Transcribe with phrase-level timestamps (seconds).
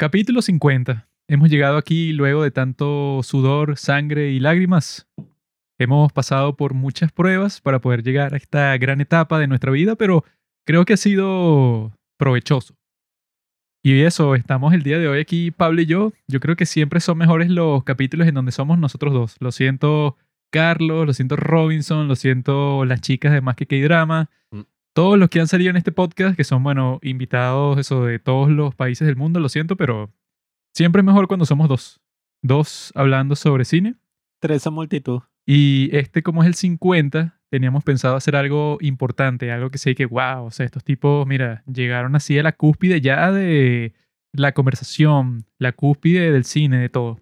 [0.00, 1.08] Capítulo 50.
[1.26, 5.08] Hemos llegado aquí luego de tanto sudor, sangre y lágrimas.
[5.76, 9.96] Hemos pasado por muchas pruebas para poder llegar a esta gran etapa de nuestra vida,
[9.96, 10.24] pero
[10.64, 12.76] creo que ha sido provechoso.
[13.82, 16.12] Y eso, estamos el día de hoy aquí, Pablo y yo.
[16.28, 19.36] Yo creo que siempre son mejores los capítulos en donde somos nosotros dos.
[19.40, 20.16] Lo siento,
[20.52, 24.30] Carlos, lo siento, Robinson, lo siento, las chicas de Más que K-Drama.
[24.52, 24.60] Mm.
[24.98, 28.50] Todos los que han salido en este podcast, que son, bueno, invitados eso de todos
[28.50, 30.12] los países del mundo, lo siento, pero
[30.74, 32.00] siempre es mejor cuando somos dos.
[32.42, 33.94] Dos hablando sobre cine.
[34.40, 35.20] Tres a multitud.
[35.46, 40.04] Y este, como es el 50, teníamos pensado hacer algo importante, algo que sé que,
[40.04, 43.94] wow, o sea, estos tipos, mira, llegaron así a la cúspide ya de
[44.32, 47.20] la conversación, la cúspide del cine, de todo.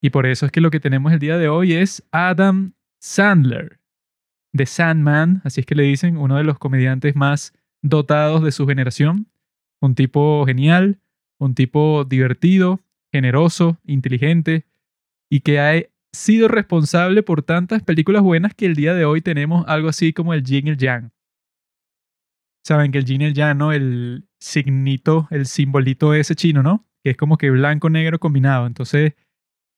[0.00, 3.80] Y por eso es que lo que tenemos el día de hoy es Adam Sandler,
[4.56, 8.66] The Sandman, así es que le dicen, uno de los comediantes más dotados de su
[8.66, 9.28] generación.
[9.80, 11.00] Un tipo genial,
[11.38, 12.80] un tipo divertido,
[13.12, 14.64] generoso, inteligente
[15.30, 19.64] y que ha sido responsable por tantas películas buenas que el día de hoy tenemos
[19.66, 21.10] algo así como el yin y el yang.
[22.64, 23.72] Saben que el yin y el yang, ¿no?
[23.72, 26.86] El signito, el simbolito ese chino, ¿no?
[27.02, 28.66] Que es como que blanco-negro combinado.
[28.66, 29.14] Entonces,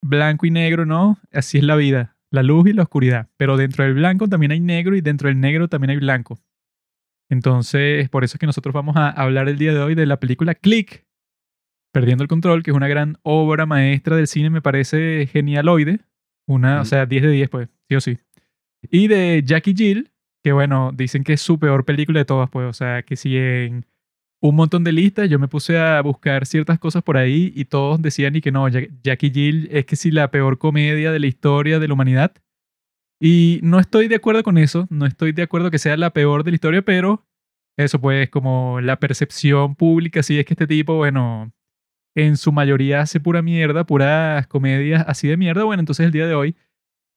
[0.03, 1.19] blanco y negro, ¿no?
[1.33, 2.14] Así es la vida.
[2.35, 3.29] La luz y la oscuridad.
[3.37, 6.37] Pero dentro del blanco también hay negro y dentro del negro también hay blanco.
[7.31, 10.19] Entonces, por eso es que nosotros vamos a hablar el día de hoy de la
[10.19, 11.07] película Click,
[11.93, 16.01] Perdiendo el Control, que es una gran obra maestra del cine, me parece genialoide.
[16.49, 18.19] Una, o sea, 10 de 10, pues, sí o sí.
[18.91, 20.11] Y de Jackie Jill,
[20.43, 23.37] que bueno, dicen que es su peor película de todas, pues, o sea, que si
[23.37, 23.87] en
[24.49, 28.03] un montón de listas yo me puse a buscar ciertas cosas por ahí y todos
[28.03, 31.27] decían y que no, Ja- Jackie Jill es que sí la peor comedia de la
[31.27, 32.33] historia de la humanidad.
[33.21, 36.45] Y no estoy de acuerdo con eso, no estoy de acuerdo que sea la peor
[36.45, 37.25] de la historia, pero
[37.79, 41.53] eso pues como la percepción pública, sí es que este tipo, bueno,
[42.15, 46.27] en su mayoría hace pura mierda, puras comedias así de mierda, bueno, entonces el día
[46.27, 46.55] de hoy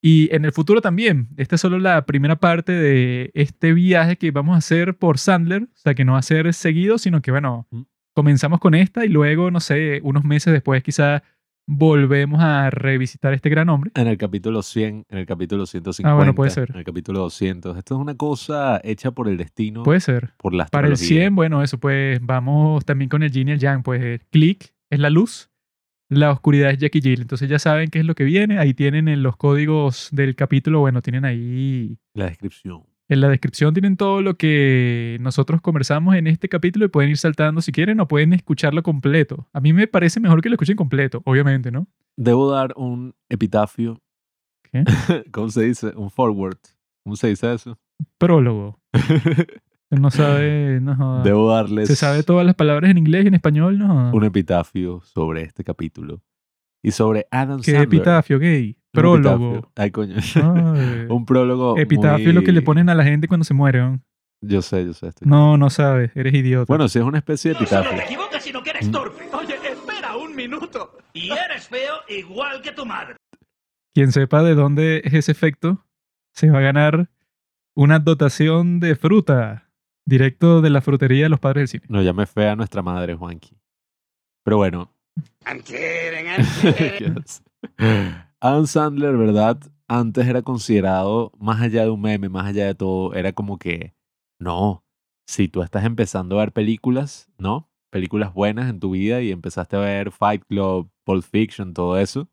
[0.02, 1.30] y en el futuro también.
[1.38, 5.64] Esta es solo la primera parte de este viaje que vamos a hacer por Sandler.
[5.64, 7.82] O sea, que no va a ser seguido, sino que, bueno, Mm.
[8.16, 11.24] comenzamos con esta y luego, no sé, unos meses después quizá
[11.70, 13.92] volvemos a revisitar este gran hombre.
[13.96, 16.10] En el capítulo 100, en el capítulo 150.
[16.10, 16.70] Ah, bueno, puede ser.
[16.72, 17.78] En el capítulo 200.
[17.78, 20.34] Esto es una cosa hecha por el destino, Puede ser.
[20.38, 21.24] por la Para el astrología.
[21.26, 23.84] 100, bueno, eso pues vamos también con el yin y el yang.
[23.84, 25.50] Pues click es la luz,
[26.10, 27.22] la oscuridad es Jackie Jill.
[27.22, 28.60] Entonces ya saben qué es lo que viene.
[28.60, 32.84] Ahí tienen en los códigos del capítulo, bueno, tienen ahí La descripción.
[33.10, 37.18] En la descripción tienen todo lo que nosotros conversamos en este capítulo y pueden ir
[37.18, 39.48] saltando si quieren o pueden escucharlo completo.
[39.54, 41.88] A mí me parece mejor que lo escuchen completo, obviamente, ¿no?
[42.18, 44.02] Debo dar un epitafio.
[44.64, 44.84] ¿Qué?
[45.32, 45.94] ¿Cómo se dice?
[45.96, 46.58] Un forward.
[47.04, 47.80] ¿Cómo se dice eso?
[48.18, 48.78] Prólogo.
[49.90, 51.24] Él no sabe, no joda.
[51.24, 54.12] Debo darles Se sabe todas las palabras en inglés y en español, no joda.
[54.14, 56.22] un epitafio sobre este capítulo.
[56.84, 57.84] Y sobre Adam ¿Qué Sandler.
[57.84, 58.78] epitafio gay?
[58.92, 59.56] Prólogo.
[59.58, 59.72] epitafio.
[59.76, 60.16] Ay, coño.
[60.18, 61.06] Ay.
[61.10, 61.78] un prólogo.
[61.78, 63.80] Epitafio es lo que le ponen a la gente cuando se muere.
[63.80, 64.00] ¿no?
[64.42, 65.08] Yo sé, yo sé.
[65.08, 66.66] estoy- No, no sabes, eres idiota.
[66.68, 68.00] Bueno, sí es una especie de No solo epitafio.
[68.00, 68.92] te equivocas, sino que eres Mm.
[68.92, 69.24] torpe.
[69.34, 70.98] Oye, espera un minuto.
[71.14, 73.16] Y eres feo igual que tu madre.
[73.94, 75.84] Quien sepa de dónde es ese efecto,
[76.34, 77.10] se va a ganar
[77.76, 79.67] una dotación de fruta
[80.08, 81.86] directo de la frutería de los padres del cine.
[81.90, 83.58] No llame fea a nuestra madre, Juanqui.
[84.44, 84.92] Pero bueno.
[85.46, 87.14] I'm kidding, I'm kidding.
[87.14, 87.44] Dios.
[88.40, 89.60] Adam Sandler, ¿verdad?
[89.88, 93.96] Antes era considerado, más allá de un meme, más allá de todo, era como que,
[94.40, 94.86] no,
[95.28, 97.70] si tú estás empezando a ver películas, ¿no?
[97.90, 102.30] Películas buenas en tu vida y empezaste a ver Fight Club, Pulp Fiction, todo eso,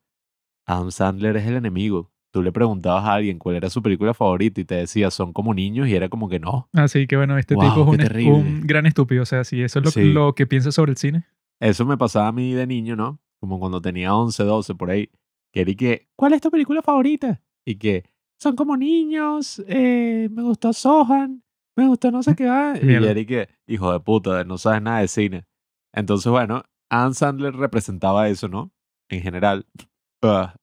[0.67, 2.13] Adam Sandler es el enemigo.
[2.35, 5.55] Tú le preguntabas a alguien cuál era su película favorita y te decía, son como
[5.55, 6.69] niños y era como que no.
[6.73, 9.23] Así que bueno, este Wow, tipo es un, gran estúpido.
[9.23, 10.13] O sea, si eso es lo, Sí.
[10.13, 11.29] lo que piensa sobre el cine.
[11.61, 13.21] Eso me pasaba a mí de niño, ¿no?
[13.39, 15.11] Como cuando tenía 11, 12, por ahí.
[15.53, 17.41] Que era y que, ¿cuál es tu película favorita?
[17.65, 18.03] Y que,
[18.41, 21.45] son como niños, eh, me gustó Sohan,
[21.77, 22.75] me gustó no sé qué va.
[22.83, 25.45] Y era y que, hijo de puta, no sabes nada de cine.
[25.93, 28.73] Entonces, bueno, Adam Sandler representaba eso, ¿no?
[29.09, 29.85] En general, ah,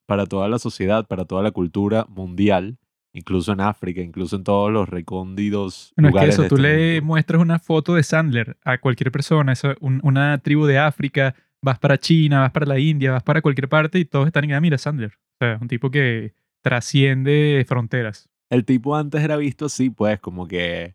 [0.05, 2.77] para toda la sociedad, para toda la cultura mundial,
[3.13, 6.67] incluso en África, incluso en todos los recóndidos Bueno, es que lugares eso, tú este
[6.67, 7.05] le mundo.
[7.07, 11.77] muestras una foto de Sandler a cualquier persona, eso, un- una tribu de África, vas
[11.79, 14.61] para China, vas para la India, vas para cualquier parte y todos están en, ah,
[14.61, 15.11] mira, Sandler.
[15.39, 16.33] O sea, un tipo que
[16.63, 18.27] trasciende fronteras.
[18.49, 20.93] el tipo antes era visto así, pues, como que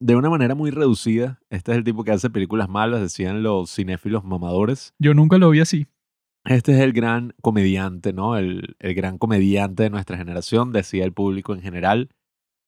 [0.00, 1.38] de una manera muy reducida.
[1.50, 4.92] Este es el tipo que hace películas malas, decían los cinéfilos mamadores.
[4.98, 5.86] Yo nunca lo vi así.
[6.44, 8.36] Este es el gran comediante, ¿no?
[8.36, 12.08] El, el gran comediante de nuestra generación, decía el público en general.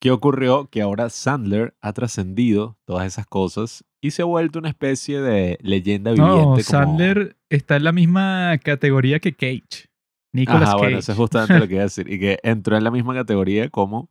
[0.00, 0.68] ¿Qué ocurrió?
[0.68, 5.58] Que ahora Sandler ha trascendido todas esas cosas y se ha vuelto una especie de
[5.62, 6.36] leyenda viviente.
[6.36, 9.88] No, como- Sandler está en la misma categoría que Cage.
[10.34, 10.82] Nicolas Ajá, Cage.
[10.84, 12.10] bueno, eso es justamente lo que iba a decir.
[12.12, 14.10] Y que entró en la misma categoría como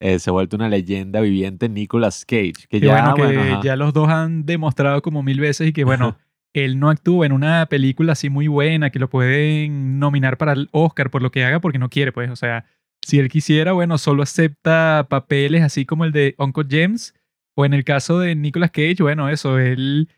[0.00, 2.52] eh, se ha vuelto una leyenda viviente Nicolas Cage.
[2.68, 3.60] Que Que ya, bueno, que bueno, ajá.
[3.62, 6.16] ya los dos han demostrado como mil veces y que bueno,
[6.64, 10.68] él no actúa en una película así muy buena que lo pueden nominar para el
[10.72, 12.30] Oscar por lo que haga porque no quiere, pues.
[12.30, 12.64] O sea,
[13.02, 17.14] si él quisiera, bueno, solo acepta papeles así como el de Uncle James
[17.56, 20.08] o en el caso de Nicolas Cage, bueno, eso, él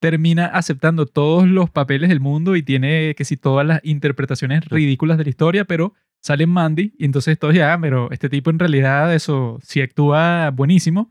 [0.00, 5.18] termina aceptando todos los papeles del mundo y tiene que si todas las interpretaciones ridículas
[5.18, 8.58] de la historia, pero sale Mandy y entonces todos ya, "Ah, pero este tipo en
[8.58, 11.10] realidad eso sí actúa buenísimo,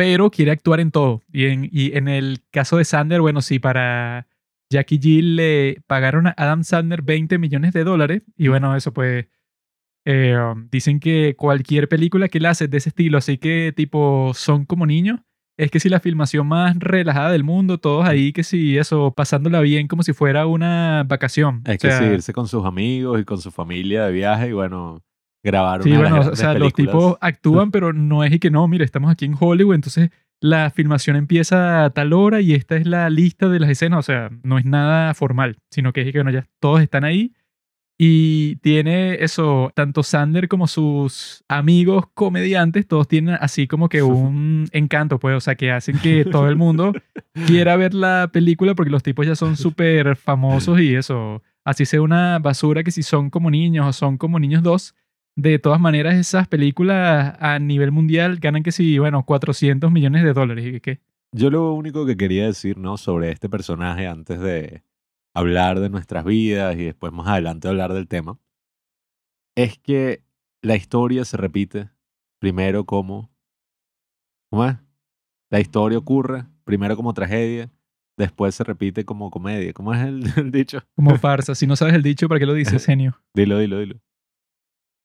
[0.00, 1.20] pero quiere actuar en todo.
[1.30, 4.26] Y en, y en el caso de Sander, bueno, sí, para
[4.70, 9.26] Jackie Jill le pagaron a Adam Sandler 20 millones de dólares y bueno, eso pues
[10.06, 14.32] eh, um, dicen que cualquier película que él hace de ese estilo, así que tipo
[14.32, 15.20] son como niños,
[15.58, 19.60] es que si la filmación más relajada del mundo, todos ahí que si eso, pasándola
[19.60, 21.60] bien como si fuera una vacación.
[21.66, 24.52] Es O que sí, irse con sus amigos y con su familia de viaje y
[24.52, 25.02] bueno,
[25.42, 28.38] grabar Sí, una de las bueno, o sea, los tipos actúan, pero no es y
[28.38, 30.10] que no, mire, estamos aquí en Hollywood, entonces
[30.40, 34.02] la filmación empieza a tal hora y esta es la lista de las escenas, o
[34.02, 37.34] sea, no es nada formal, sino que es que, bueno, ya todos están ahí
[38.02, 44.66] y tiene eso, tanto Sander como sus amigos comediantes, todos tienen así como que un
[44.72, 46.94] encanto, pues, o sea, que hacen que todo el mundo
[47.46, 52.00] quiera ver la película porque los tipos ya son súper famosos y eso, así sea
[52.00, 54.94] una basura que si son como niños o son como niños dos,
[55.40, 60.32] de todas maneras esas películas a nivel mundial ganan que si, bueno, 400 millones de
[60.32, 61.00] dólares y que
[61.32, 62.96] Yo lo único que quería decir, ¿no?
[62.96, 64.82] Sobre este personaje antes de
[65.34, 68.38] hablar de nuestras vidas y después más adelante hablar del tema,
[69.56, 70.22] es que
[70.62, 71.90] la historia se repite
[72.38, 73.30] primero como...
[74.50, 74.76] ¿Cómo es?
[75.50, 77.70] La historia ocurre primero como tragedia,
[78.16, 79.72] después se repite como comedia.
[79.72, 80.80] ¿Cómo es el, el dicho?
[80.94, 81.54] como farsa.
[81.54, 83.20] Si no sabes el dicho, ¿para qué lo dices, genio?
[83.34, 84.00] Dilo, dilo, dilo.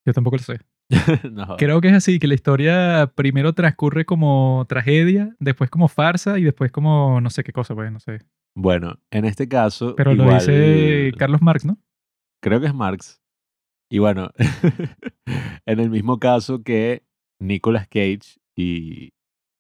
[0.06, 0.60] Yo tampoco lo sé.
[1.32, 6.38] no, Creo que es así, que la historia primero transcurre como tragedia, después como farsa
[6.38, 8.20] y después como no sé qué cosa, pues, no sé.
[8.56, 9.96] Bueno, en este caso...
[9.96, 11.78] Pero lo dice Carlos Marx, ¿no?
[12.46, 13.24] creo que es Marx.
[13.90, 14.30] Y bueno,
[15.66, 17.04] en el mismo caso que
[17.40, 19.14] Nicolas Cage y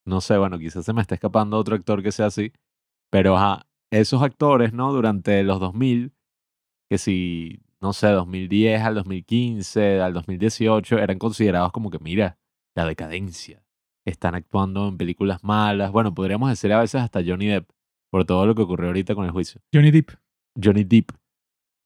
[0.05, 2.53] no sé, bueno, quizás se me está escapando otro actor que sea así,
[3.11, 4.93] pero ajá, esos actores, ¿no?
[4.93, 6.13] Durante los 2000,
[6.87, 12.39] que si, no sé, 2010 al 2015, al 2018, eran considerados como que, mira,
[12.75, 13.61] la decadencia.
[14.07, 15.91] Están actuando en películas malas.
[15.91, 17.69] Bueno, podríamos decir a veces hasta Johnny Depp,
[18.11, 19.61] por todo lo que ocurrió ahorita con el juicio.
[19.71, 20.09] Johnny Depp.
[20.59, 21.11] Johnny Depp.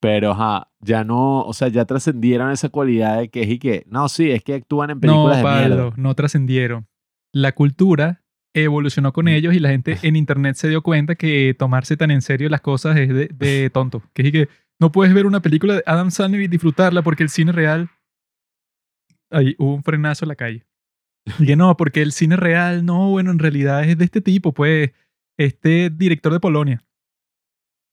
[0.02, 3.84] Pero, ajá, ya no, o sea, ya trascendieron esa cualidad de que es y que,
[3.88, 5.94] no, sí, es que actúan en No, películas de Pablo, mierda.
[5.98, 6.88] no trascendieron.
[7.34, 8.24] La cultura
[8.54, 12.22] evolucionó con ellos y la gente en internet se dio cuenta que tomarse tan en
[12.22, 14.02] serio las cosas es de, de tonto.
[14.14, 14.50] Que es que
[14.80, 17.90] no puedes ver una película de Adam Sandler y disfrutarla porque el cine real...
[19.32, 20.66] Ahí hubo un frenazo en la calle.
[21.46, 24.92] Que no, porque el cine real, no, bueno, en realidad es de este tipo, pues,
[25.38, 26.84] este director de Polonia.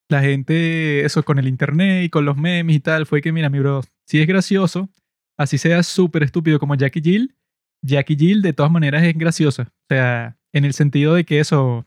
[0.09, 3.51] La gente, eso con el internet y con los memes y tal, fue que, mira,
[3.51, 4.89] mi bro, si es gracioso,
[5.37, 7.37] así sea súper estúpido como Jackie Jill,
[7.83, 9.65] Jackie Jill de todas maneras es graciosa.
[9.65, 11.87] O sea, en el sentido de que eso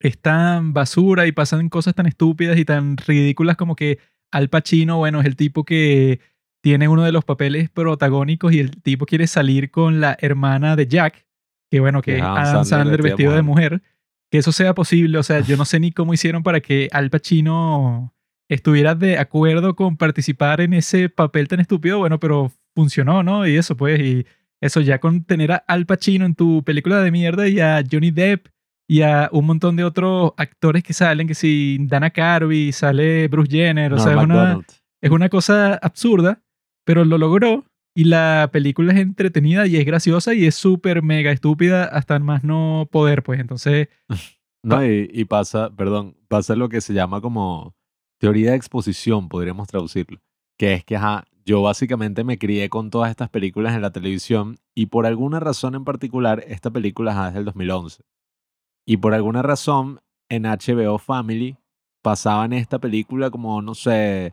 [0.00, 3.98] es tan basura y pasan cosas tan estúpidas y tan ridículas como que
[4.30, 6.20] Al Pacino, bueno, es el tipo que
[6.62, 10.86] tiene uno de los papeles protagónicos y el tipo quiere salir con la hermana de
[10.86, 11.26] Jack,
[11.70, 13.82] que bueno, que Adam Adam Sandler Sandler vestido de mujer.
[14.30, 17.08] Que eso sea posible, o sea, yo no sé ni cómo hicieron para que Al
[17.08, 18.12] Pacino
[18.50, 23.46] estuviera de acuerdo con participar en ese papel tan estúpido, bueno, pero funcionó, ¿no?
[23.46, 24.26] Y eso pues, y
[24.60, 28.10] eso ya con tener a Al Pacino en tu película de mierda y a Johnny
[28.10, 28.48] Depp
[28.88, 33.50] y a un montón de otros actores que salen, que si Dana Carvey, sale Bruce
[33.50, 34.60] Jenner, o sea, es una,
[35.00, 36.42] es una cosa absurda,
[36.84, 37.64] pero lo logró
[37.94, 42.42] y la película es entretenida y es graciosa y es súper mega estúpida hasta más
[42.42, 43.88] no poder, pues entonces,
[44.62, 47.74] No, y, y pasa, perdón, pasa lo que se llama como
[48.18, 50.20] teoría de exposición, podríamos traducirlo.
[50.58, 54.56] Que es que, ajá, yo básicamente me crié con todas estas películas en la televisión
[54.74, 58.02] y por alguna razón en particular, esta película ajá, es del 2011.
[58.88, 61.58] Y por alguna razón, en HBO Family
[62.02, 64.32] pasaban esta película como, no sé,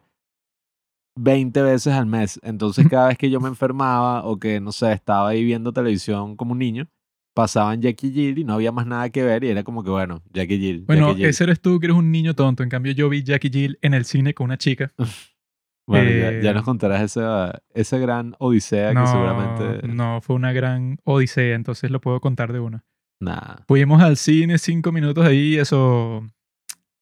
[1.20, 2.40] 20 veces al mes.
[2.42, 6.38] Entonces, cada vez que yo me enfermaba o que, no sé, estaba ahí viendo televisión
[6.38, 6.88] como un niño,
[7.36, 10.24] pasaban Jackie Jill y no había más nada que ver y era como que, bueno,
[10.32, 10.86] Jackie Jill.
[10.86, 11.30] bueno, Jackie Jill.
[11.32, 13.94] ese eres tú que eres un niño tonto, en cambio yo vi Jackie Jill en
[13.94, 14.94] el cine con una chica
[15.86, 19.88] Bueno, ya, ya Eh, nos contarás esa, esa gran odisea que no, seguramente...
[19.90, 22.86] no, fue una gran odisea, entonces lo puedo contar de una.
[23.20, 23.58] Nah.
[23.68, 26.28] Fuimos al cine cinco minutos ahí, eso.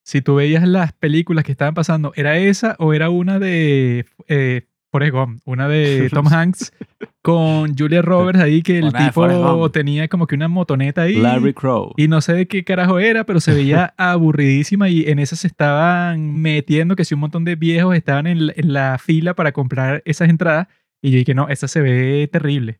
[0.05, 4.67] Si tú veías las películas que estaban pasando, ¿era esa o era una de eh,
[4.91, 5.41] Forrest Gump?
[5.45, 6.73] Una de Tom Hanks
[7.21, 11.15] con Julia Roberts ahí, que el tipo tenía como que una motoneta ahí.
[11.15, 11.93] Larry Crow.
[11.95, 15.47] Y no sé de qué carajo era, pero se veía aburridísima y en esa se
[15.47, 19.53] estaban metiendo que si un montón de viejos estaban en, la- en la fila para
[19.53, 20.67] comprar esas entradas.
[21.01, 22.79] Y yo dije, no, esa se ve terrible.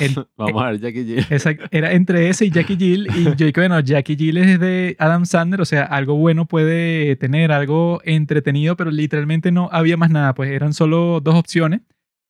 [0.00, 1.26] El- Vamos a ver Jackie Jill.
[1.70, 3.08] era entre ese y Jackie Jill.
[3.16, 7.16] Y yo dije, bueno, Jackie Jill es de Adam Sandler, o sea, algo bueno puede
[7.16, 10.34] tener, algo entretenido, pero literalmente no había más nada.
[10.34, 11.80] Pues eran solo dos opciones,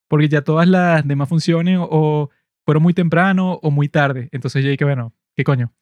[0.09, 2.31] porque ya todas las demás funciones o
[2.65, 4.29] fueron muy temprano o muy tarde.
[4.33, 5.73] Entonces yo dije, bueno, ¿qué coño?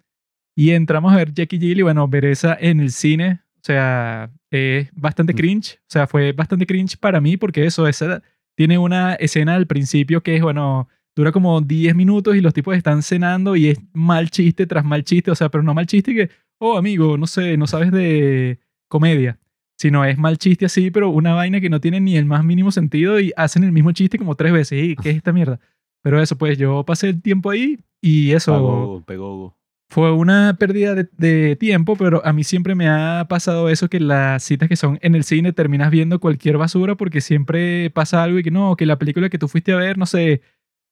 [0.54, 4.30] Y entramos a ver Jackie Jill y bueno, ver esa en el cine, o sea,
[4.50, 5.36] es bastante Mm.
[5.36, 5.78] cringe.
[5.80, 8.20] O sea, fue bastante cringe para mí porque eso, esa
[8.54, 12.76] tiene una escena al principio que es, bueno, dura como 10 minutos y los tipos
[12.76, 16.14] están cenando y es mal chiste tras mal chiste, o sea, pero no mal chiste
[16.14, 19.38] que, oh amigo, no sé, no sabes de comedia,
[19.78, 22.70] sino es mal chiste así, pero una vaina que no tiene ni el más mínimo
[22.70, 24.82] sentido y hacen el mismo chiste como tres veces.
[24.82, 25.58] ¿Y qué es esta mierda?
[26.02, 29.56] Pero eso, pues yo pasé el tiempo ahí y eso Pegó, pegó.
[29.90, 34.00] fue una pérdida de, de tiempo, pero a mí siempre me ha pasado eso que
[34.00, 38.38] las citas que son en el cine terminas viendo cualquier basura porque siempre pasa algo
[38.38, 40.42] y que no, que la película que tú fuiste a ver, no sé,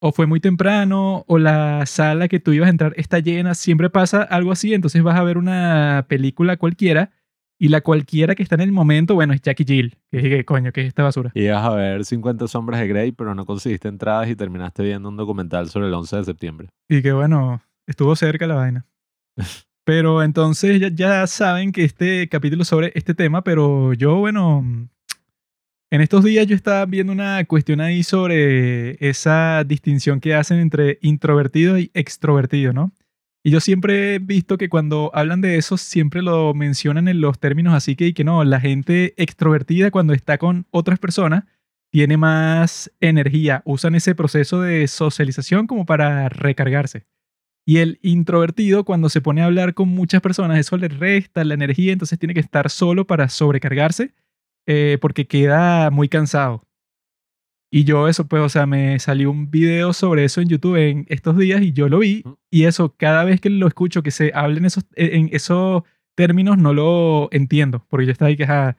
[0.01, 3.91] o fue muy temprano o la sala que tú ibas a entrar está llena, siempre
[3.91, 7.13] pasa algo así, entonces vas a ver una película cualquiera
[7.59, 10.45] y la cualquiera que está en el momento, bueno, es Jackie Jill, que dije, ¿qué
[10.47, 11.31] coño, ¿qué es esta basura?
[11.35, 15.19] Ibas a ver 50 sombras de Grey, pero no conseguiste entradas y terminaste viendo un
[15.19, 16.69] documental sobre el 11 de septiembre.
[16.89, 18.87] Y que bueno, estuvo cerca la vaina.
[19.85, 24.63] Pero entonces ya, ya saben que este capítulo sobre este tema, pero yo, bueno,
[25.91, 30.99] en estos días yo estaba viendo una cuestión ahí sobre esa distinción que hacen entre
[31.03, 32.93] introvertido y extrovertido, ¿no?
[33.43, 37.39] Y yo siempre he visto que cuando hablan de eso siempre lo mencionan en los
[37.41, 41.45] términos así que, y que no, la gente extrovertida cuando está con otras personas
[41.91, 47.07] tiene más energía, usan ese proceso de socialización como para recargarse.
[47.67, 51.55] Y el introvertido, cuando se pone a hablar con muchas personas, eso le resta la
[51.55, 54.15] energía, entonces tiene que estar solo para sobrecargarse
[54.73, 56.63] eh, porque queda muy cansado.
[57.73, 61.07] Y yo eso, pues, o sea, me salió un video sobre eso en YouTube en
[61.09, 62.25] estos días y yo lo vi.
[62.51, 65.83] Y eso, cada vez que lo escucho, que se hablen esos, en esos
[66.17, 67.85] términos, no lo entiendo.
[67.89, 68.75] Porque yo estaba ahí que, o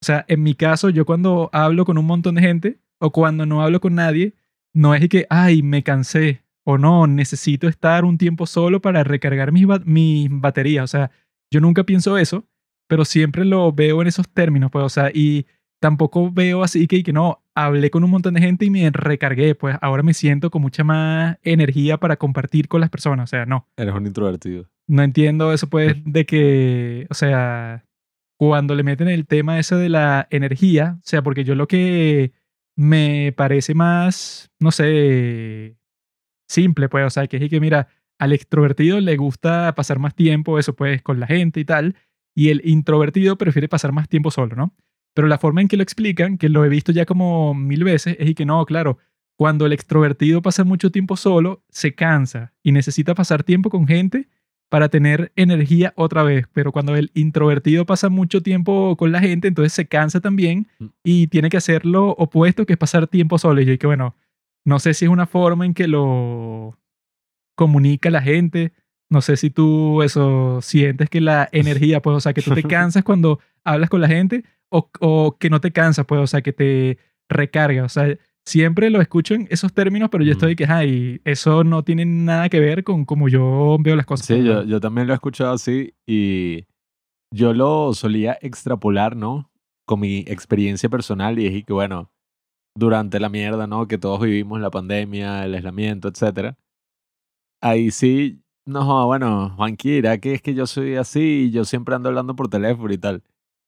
[0.00, 3.62] sea, en mi caso, yo cuando hablo con un montón de gente o cuando no
[3.62, 4.34] hablo con nadie,
[4.72, 9.50] no es que, ay, me cansé o no, necesito estar un tiempo solo para recargar
[9.50, 10.84] mis, ba- mis baterías.
[10.84, 11.10] O sea,
[11.52, 12.44] yo nunca pienso eso,
[12.86, 15.46] pero siempre lo veo en esos términos, pues, o sea, y
[15.80, 19.54] tampoco veo así que, que no, hablé con un montón de gente y me recargué,
[19.54, 23.46] pues ahora me siento con mucha más energía para compartir con las personas, o sea,
[23.46, 23.68] no.
[23.76, 24.68] Eres un introvertido.
[24.86, 27.84] No entiendo eso, pues, de que, o sea,
[28.38, 32.32] cuando le meten el tema ese de la energía, o sea, porque yo lo que
[32.76, 35.76] me parece más, no sé,
[36.48, 37.88] simple, pues, o sea, que es que, mira,
[38.18, 41.96] al extrovertido le gusta pasar más tiempo, eso, pues, con la gente y tal,
[42.36, 44.72] y el introvertido prefiere pasar más tiempo solo, ¿no?
[45.14, 48.16] Pero la forma en que lo explican, que lo he visto ya como mil veces,
[48.20, 48.98] es y que no, claro,
[49.36, 54.28] cuando el extrovertido pasa mucho tiempo solo, se cansa y necesita pasar tiempo con gente
[54.68, 56.46] para tener energía otra vez.
[56.52, 60.86] Pero cuando el introvertido pasa mucho tiempo con la gente, entonces se cansa también Mm.
[61.04, 63.60] y tiene que hacer lo opuesto, que es pasar tiempo solo.
[63.62, 64.14] Y yo que bueno,
[64.64, 66.78] no sé si es una forma en que lo
[67.54, 68.72] comunica la gente.
[69.10, 72.62] No sé si tú eso sientes que la energía, pues, o sea, que tú te
[72.64, 76.42] cansas cuando hablas con la gente o, o que no te cansas, pues, o sea,
[76.42, 76.98] que te
[77.28, 77.84] recarga.
[77.84, 81.82] O sea, siempre lo escucho en esos términos, pero yo estoy que, ay, eso no
[81.82, 84.26] tiene nada que ver con cómo yo veo las cosas.
[84.26, 86.64] Sí, pues, yo, yo también lo he escuchado así y
[87.34, 89.50] yo lo solía extrapolar, ¿no?
[89.86, 92.10] Con mi experiencia personal y dije que, bueno,
[92.76, 93.88] durante la mierda, ¿no?
[93.88, 96.56] Que todos vivimos la pandemia, el aislamiento, etcétera.
[97.60, 102.08] Ahí sí, no, bueno, Juanquira, que es que yo soy así y yo siempre ando
[102.08, 103.22] hablando por teléfono y tal.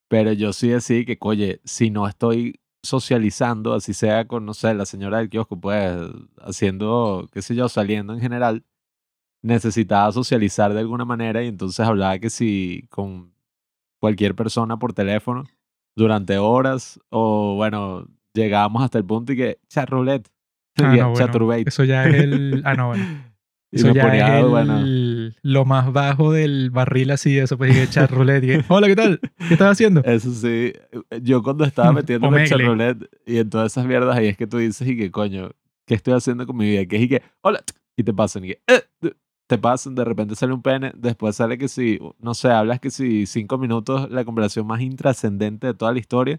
[0.09, 4.75] Pero yo sí así que, oye, si no estoy socializando, así sea con, no sé,
[4.75, 5.97] la señora del kiosco, pues,
[6.41, 8.65] haciendo, qué sé yo, saliendo en general,
[9.43, 13.33] necesitaba socializar de alguna manera y entonces hablaba que si con
[14.01, 15.45] cualquier persona por teléfono
[15.97, 20.29] durante horas o bueno, llegábamos hasta el punto y que chat roulette,
[20.81, 22.63] Ah, no, bueno, eso ya es el...
[22.65, 23.05] Ah, no, bueno.
[23.71, 24.85] Y Eso me ya ponía, es el- bueno,
[25.43, 28.41] lo más bajo del barril así, eso pues dije chat roulette.
[28.43, 29.21] dije, Hola, ¿qué tal?
[29.21, 30.03] ¿Qué estás haciendo?
[30.05, 30.73] eso sí.
[31.23, 32.65] Yo cuando estaba metiendo en el Omegle.
[32.65, 35.51] roulette y en todas esas mierdas, ahí es que tú dices y que coño,
[35.87, 36.87] ¿qué estoy haciendo con mi vida?
[36.87, 37.61] Que es y que, hola,
[37.97, 39.13] y te pasan y que, "Eh",
[39.47, 42.91] te pasan, de repente sale un pene, después sale que si, no sé, hablas que
[42.91, 46.39] si cinco minutos, la conversación más intrascendente de toda la historia,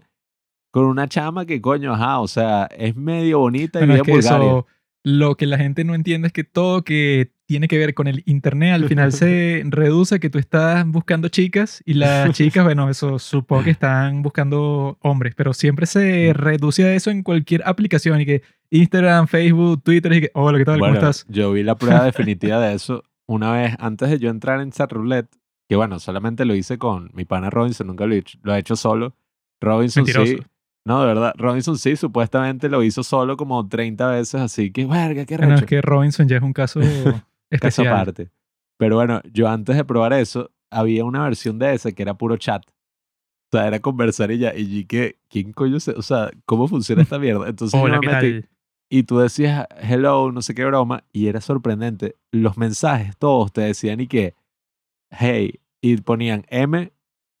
[0.72, 4.06] con una chama que coño, ajá, o sea, es medio bonita y Bueno, bien es
[4.06, 4.46] que vulgaria.
[4.48, 4.66] eso,
[5.02, 8.22] lo que la gente no entiende es que todo que tiene que ver con el
[8.26, 12.88] internet al final se reduce a que tú estás buscando chicas y las chicas, bueno,
[12.88, 18.20] eso supongo que están buscando hombres, pero siempre se reduce a eso en cualquier aplicación
[18.20, 20.78] y que Instagram, Facebook, Twitter y que, hola, ¿qué tal?
[20.78, 21.26] ¿Cómo estás?
[21.28, 24.92] yo vi la prueba definitiva de eso una vez antes de yo entrar en chat
[24.92, 25.30] roulette,
[25.68, 28.58] que bueno, solamente lo hice con mi pana Robinson, nunca lo he hecho, lo he
[28.58, 29.14] hecho solo.
[29.60, 30.38] Robinson sí.
[30.86, 35.26] No, de verdad, Robinson sí, supuestamente lo hizo solo como 30 veces, así que, verga,
[35.26, 35.64] qué Bueno, recho.
[35.64, 36.80] es que Robinson ya es un caso
[37.60, 37.88] Caso especial.
[37.88, 38.30] aparte.
[38.78, 42.36] Pero bueno, yo antes de probar eso, había una versión de ese que era puro
[42.38, 42.62] chat.
[43.52, 44.54] O sea, era conversar y ya.
[44.56, 45.90] Y que, ¿quién coño se...?
[45.92, 47.48] O sea, ¿cómo funciona esta mierda?
[47.48, 48.50] Entonces yo Hola, me ¿qué metí tal?
[48.88, 52.16] y tú decías hello, no sé qué broma, y era sorprendente.
[52.32, 54.34] Los mensajes, todos te decían y que,
[55.10, 56.92] hey, y ponían M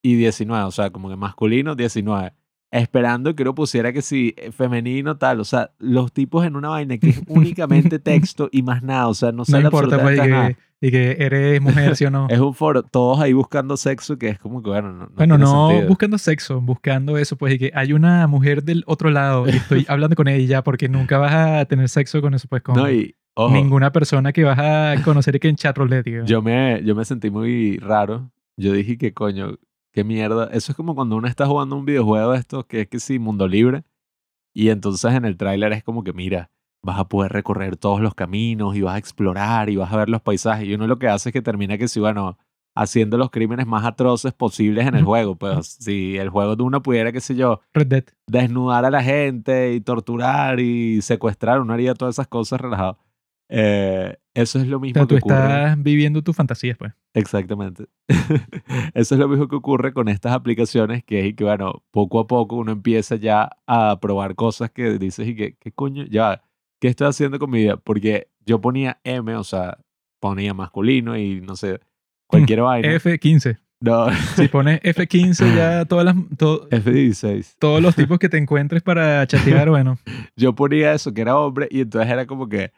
[0.02, 2.32] y 19, o sea, como que masculino 19.
[2.70, 5.40] Esperando que uno pusiera que sí, eh, femenino, tal.
[5.40, 9.08] O sea, los tipos en una vaina que es únicamente texto y más nada.
[9.08, 12.10] O sea, no No sale importa, pues, y que, y que eres mujer, ¿sí o
[12.10, 12.26] no?
[12.30, 15.36] Es un foro, todos ahí buscando sexo, que es como que, bueno, no, no Bueno,
[15.36, 15.88] no sentido.
[15.88, 19.84] buscando sexo, buscando eso, pues, y que hay una mujer del otro lado y estoy
[19.88, 22.88] hablando con ella ya, porque nunca vas a tener sexo con eso, pues, con No,
[22.90, 26.82] y, ojo, ninguna persona que vas a conocer y que en chat roulette, yo me,
[26.84, 28.30] yo me sentí muy raro.
[28.56, 29.58] Yo dije que coño,
[30.00, 30.48] qué mierda.
[30.52, 33.18] Eso es como cuando uno está jugando un videojuego de estos que es que sí,
[33.18, 33.84] mundo libre.
[34.54, 36.50] Y entonces en el tráiler es como que, mira,
[36.82, 40.08] vas a poder recorrer todos los caminos y vas a explorar y vas a ver
[40.08, 40.66] los paisajes.
[40.66, 42.38] Y uno lo que hace es que termina que sí, bueno,
[42.74, 45.36] haciendo los crímenes más atroces posibles en el juego.
[45.36, 48.04] Pues si el juego de uno pudiera, qué sé yo, Red Dead.
[48.26, 52.98] desnudar a la gente y torturar y secuestrar, uno haría todas esas cosas relajado.
[53.52, 55.34] Eh, eso es lo O mismo sea, tú que ocurre.
[55.36, 56.92] estás viviendo tus fantasías, pues.
[57.14, 57.86] Exactamente.
[58.94, 62.26] Eso es lo mismo que ocurre con estas aplicaciones, que es que, bueno, poco a
[62.28, 66.04] poco uno empieza ya a probar cosas que dices y que, ¿qué coño?
[66.08, 66.42] Ya,
[66.80, 67.76] ¿qué estoy haciendo con mi vida?
[67.76, 69.78] Porque yo ponía M, o sea,
[70.20, 71.80] ponía masculino y no sé,
[72.28, 72.88] cualquier vaina.
[72.94, 73.58] F15.
[73.82, 77.56] No, Si pones F15 ya todas las, to- F16.
[77.58, 79.98] todos los tipos que te encuentres para chatear, bueno.
[80.36, 82.70] Yo ponía eso, que era hombre, y entonces era como que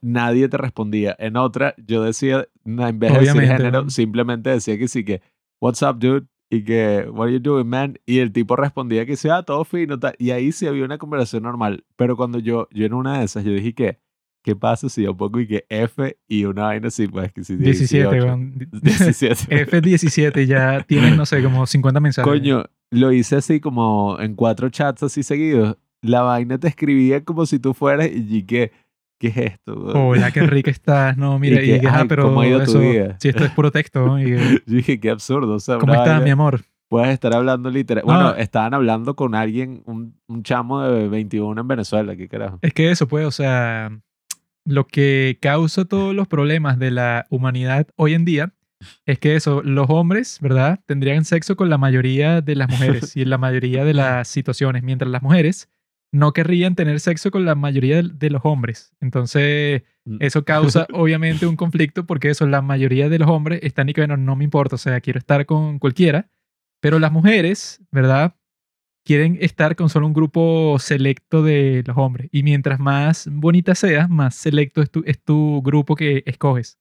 [0.00, 1.16] nadie te respondía.
[1.18, 5.22] En otra, yo decía, en vez de decir género, simplemente decía que sí, que,
[5.60, 6.26] what's up, dude?
[6.50, 7.98] Y que, what are you doing, man?
[8.04, 10.14] Y el tipo respondía que sí, ah, todo fino, tal.
[10.18, 11.84] Y ahí sí había una conversación normal.
[11.96, 13.98] Pero cuando yo, yo en una de esas, yo dije que,
[14.42, 17.56] ¿qué pasa si yo pongo y que F y una vaina así, pues que sí,
[17.56, 18.54] 17, 18, weón.
[18.82, 19.66] 17.
[19.66, 22.30] F17 ya tienes, no sé, como 50 mensajes.
[22.30, 25.78] Coño, lo hice así como en cuatro chats así seguidos.
[26.02, 28.72] La vaina te escribía como si tú fueras y yo,
[29.22, 29.74] ¿qué, es esto?
[29.74, 31.16] Hola, qué rica estás.
[31.16, 33.44] No, mira, Y y, que, que, ah, pero ¿cómo ha ido tu eso, si esto
[33.44, 34.18] es puro texto.
[34.18, 34.30] Y
[34.66, 35.54] Yo dije, qué absurdo.
[35.54, 36.60] O sea, ¿cómo estás, mi amor?
[36.88, 38.04] Puedes estar hablando literal.
[38.04, 38.12] No.
[38.12, 42.58] Bueno, estaban hablando con alguien, un, un chamo de 21 en Venezuela, ¿qué carajo?
[42.60, 43.90] Es que eso, pues, o sea,
[44.64, 48.52] lo que causa todos los problemas de la humanidad hoy en día
[49.06, 50.80] es que eso, los hombres, ¿verdad?
[50.86, 54.82] Tendrían sexo con la mayoría de las mujeres y en la mayoría de las situaciones,
[54.82, 55.70] mientras las mujeres
[56.12, 58.92] no querrían tener sexo con la mayoría de, de los hombres.
[59.00, 60.16] Entonces, Mm.
[60.20, 64.00] eso causa obviamente un conflicto porque eso, la mayoría de los hombres están y que,
[64.00, 66.28] bueno, no me importa, o sea, quiero estar con cualquiera,
[66.80, 68.34] pero las mujeres, ¿verdad?
[69.04, 72.28] quieren estar con solo un grupo selecto de los hombres.
[72.30, 76.78] Y mientras más bonita seas, más selecto es tu, es tu grupo que escoges.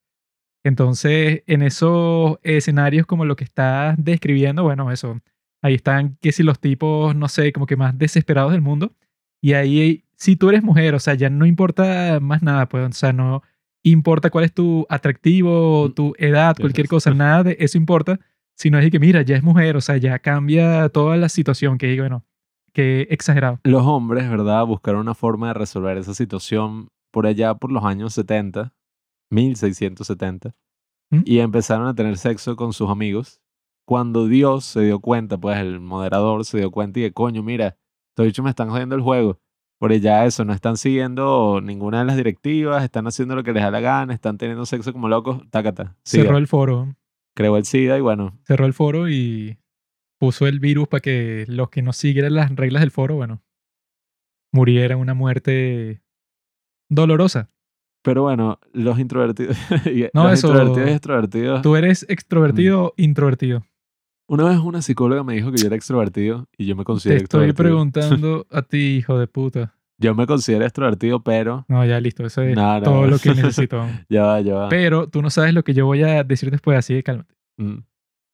[0.63, 5.19] Entonces, en esos escenarios como lo que estás describiendo, bueno, eso,
[5.63, 8.93] ahí están que si los tipos, no sé, como que más desesperados del mundo.
[9.41, 12.93] Y ahí, si tú eres mujer, o sea, ya no importa más nada, pues, o
[12.93, 13.41] sea, no
[13.83, 18.19] importa cuál es tu atractivo, tu edad, cualquier cosa, nada de eso importa,
[18.55, 21.79] sino es de que, mira, ya es mujer, o sea, ya cambia toda la situación,
[21.79, 22.23] que digo, bueno,
[22.73, 23.59] que exagerado.
[23.63, 24.65] Los hombres, ¿verdad?
[24.65, 28.73] Buscaron una forma de resolver esa situación por allá por los años 70,
[29.31, 30.55] 1670,
[31.09, 31.21] ¿Mm?
[31.25, 33.41] y empezaron a tener sexo con sus amigos.
[33.85, 37.77] Cuando Dios se dio cuenta, pues el moderador se dio cuenta y que, coño, mira,
[38.21, 39.39] estos bichos me están jodiendo el juego.
[39.79, 43.63] Por allá eso, no están siguiendo ninguna de las directivas, están haciendo lo que les
[43.63, 45.95] da la gana, están teniendo sexo como locos, tácata.
[46.03, 46.23] SIDA.
[46.25, 46.95] Cerró el foro,
[47.35, 49.57] Creó el SIDA y bueno, cerró el foro y
[50.19, 53.41] puso el virus para que los que no siguieran las reglas del foro, bueno,
[54.53, 56.01] murieran una muerte
[56.89, 57.49] dolorosa.
[58.03, 59.57] Pero bueno, los introvertidos.
[60.13, 61.61] No, los eso- introvertidos y extrovertidos.
[61.61, 63.63] ¿Tú eres extrovertido o introvertido?
[64.31, 67.21] Una vez una psicóloga me dijo que yo era extrovertido y yo me Te considero
[67.21, 67.63] estoy extrovertido.
[67.91, 69.75] preguntando a ti, hijo de puta.
[69.97, 71.65] Yo me considero extrovertido, pero.
[71.67, 72.81] No, ya listo, eso es No, no.
[72.83, 73.85] todo lo que necesito.
[74.09, 74.69] Ya va, ya va.
[74.69, 77.33] Pero tú no sabes lo que yo voy a decir después, así que cálmate.
[77.57, 77.79] Mm.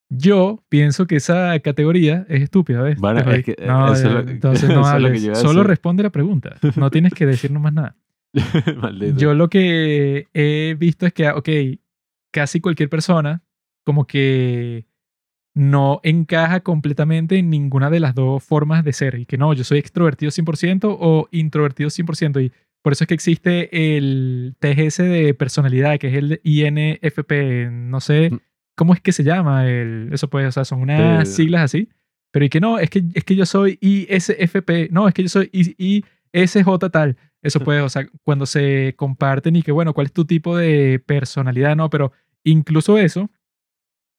[0.09, 2.97] Yo pienso que esa categoría es estúpida, ¿ves?
[2.99, 5.37] Bueno, Te es que, no, eso es ya, lo que- entonces no es lo hables.
[5.39, 6.55] Solo responde la pregunta.
[6.75, 7.95] No tienes que decirnos más nada.
[8.77, 9.17] Maldito.
[9.17, 11.49] Yo lo que he visto es que, ok,
[12.31, 13.41] casi cualquier persona
[13.83, 14.85] como que
[15.57, 19.15] no encaja completamente en ninguna de las dos formas de ser.
[19.19, 22.41] Y que no, yo soy extrovertido 100% o introvertido 100%.
[22.45, 27.69] Y por eso es que existe el TGS de personalidad, que es el INFP.
[27.71, 28.39] No sé Mm.
[28.75, 29.67] cómo es que se llama.
[29.67, 31.31] El, eso puede, o sea, son unas Eh.
[31.31, 31.89] siglas así.
[32.31, 34.89] Pero y que no, es que, es que yo soy ISFP.
[34.91, 37.17] No, es que yo soy ISJ tal.
[37.41, 40.99] Eso puede, o sea, cuando se comparten y que, bueno, ¿cuál es tu tipo de
[41.05, 41.75] personalidad?
[41.75, 42.11] No, pero
[42.43, 43.29] incluso eso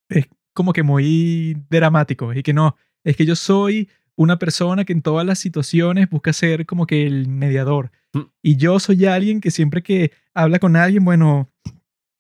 [0.09, 0.27] es
[0.59, 2.35] como que muy dramático.
[2.35, 6.33] Y que no, es que yo soy una persona que en todas las situaciones busca
[6.33, 7.93] ser como que el mediador.
[8.13, 8.23] Mm.
[8.43, 11.49] Y yo soy alguien que siempre que habla con alguien, bueno,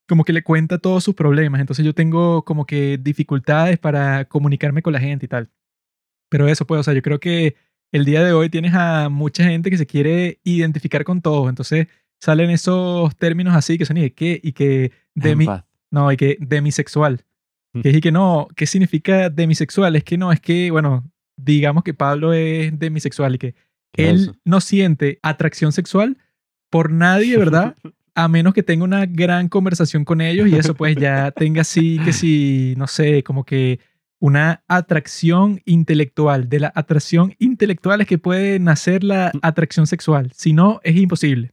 [0.06, 1.60] como que le cuenta todos sus problemas.
[1.60, 5.50] Entonces yo tengo como que dificultades para comunicarme con la gente y tal.
[6.30, 7.56] Pero eso pues, o sea, yo creo que
[7.90, 11.48] el día de hoy tienes a mucha gente que se quiere identificar con todo.
[11.48, 11.88] Entonces
[12.20, 15.46] salen esos términos así que son y qué y que de mi,
[15.90, 17.24] no, y que demisexual.
[17.82, 19.96] Que y que no, ¿qué significa demisexual?
[19.96, 23.54] Es que no, es que, bueno, digamos que Pablo es demisexual y que
[23.92, 26.18] ¿Qué es él no siente atracción sexual
[26.70, 27.76] por nadie, ¿verdad?
[28.14, 32.00] A menos que tenga una gran conversación con ellos y eso pues ya tenga así
[32.04, 33.78] que sí, no sé, como que
[34.18, 36.48] una atracción intelectual.
[36.48, 39.38] De la atracción intelectual es que puede nacer la Mm.
[39.42, 40.32] atracción sexual.
[40.34, 41.52] Si no, es imposible.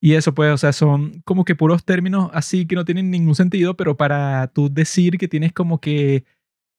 [0.00, 3.34] Y eso pues, o sea, son como que puros términos así que no tienen ningún
[3.34, 6.24] sentido, pero para tú decir que tienes como que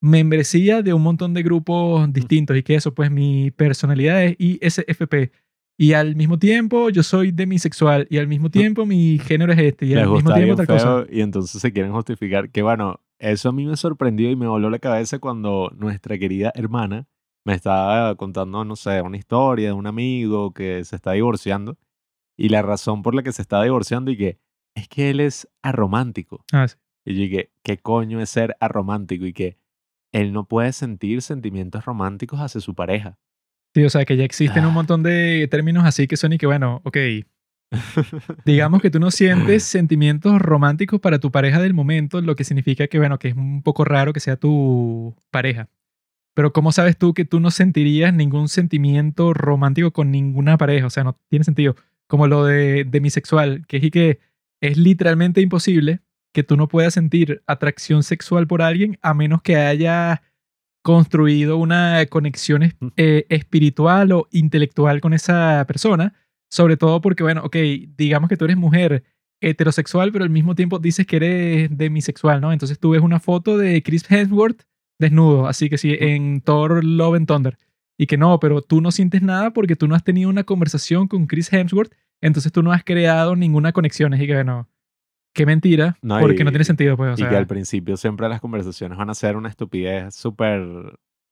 [0.01, 5.31] membresía de un montón de grupos distintos y que eso pues mi personalidad es ISFP.
[5.77, 9.85] Y al mismo tiempo yo soy demisexual y al mismo tiempo mi género es este
[9.85, 11.05] y Les al mismo tiempo otra cosa.
[11.09, 12.49] y entonces se quieren justificar.
[12.49, 16.51] Que bueno, eso a mí me sorprendió y me voló la cabeza cuando nuestra querida
[16.55, 17.07] hermana
[17.45, 21.77] me estaba contando, no sé, una historia de un amigo que se está divorciando
[22.43, 24.39] y la razón por la que se está divorciando y que
[24.75, 26.43] es que él es aromántico.
[26.51, 26.75] Ah, sí.
[27.05, 29.25] Y yo dije, ¿qué coño es ser aromántico?
[29.25, 29.57] Y que
[30.11, 33.17] él no puede sentir sentimientos románticos hacia su pareja.
[33.75, 34.73] Sí, o sea que ya existen un Ah.
[34.73, 36.97] montón de términos así que son y que bueno, ok,
[38.45, 42.87] digamos que tú no sientes sentimientos románticos para tu pareja del momento, lo que significa
[42.87, 45.69] que bueno, que es un poco raro que sea tu pareja.
[46.33, 50.85] Pero ¿cómo sabes tú que tú no sentirías ningún sentimiento romántico con ninguna pareja?
[50.87, 51.75] O sea, no tiene sentido.
[52.11, 54.19] Como lo de demisexual, que es y que
[54.61, 56.01] es literalmente imposible
[56.33, 60.21] que tú no puedas sentir atracción sexual por alguien a menos que haya
[60.83, 66.13] construido una conexión es- eh, espiritual o intelectual con esa persona.
[66.49, 67.55] Sobre todo porque, bueno, ok,
[67.95, 69.03] digamos que tú eres mujer
[69.41, 72.51] heterosexual, pero al mismo tiempo dices que eres demisexual, ¿no?
[72.51, 74.63] Entonces tú ves una foto de Chris Hemsworth
[74.99, 77.57] desnudo, así que sí, en Thor Love and Thunder.
[78.01, 81.07] Y que no, pero tú no sientes nada porque tú no has tenido una conversación
[81.07, 84.11] con Chris Hemsworth, entonces tú no has creado ninguna conexión.
[84.15, 84.67] Así que, bueno,
[85.35, 87.29] qué mentira, No, porque y- no tiene sentido, pues, o y sea.
[87.29, 90.63] que al principio siempre las conversaciones van a ser una estupidez súper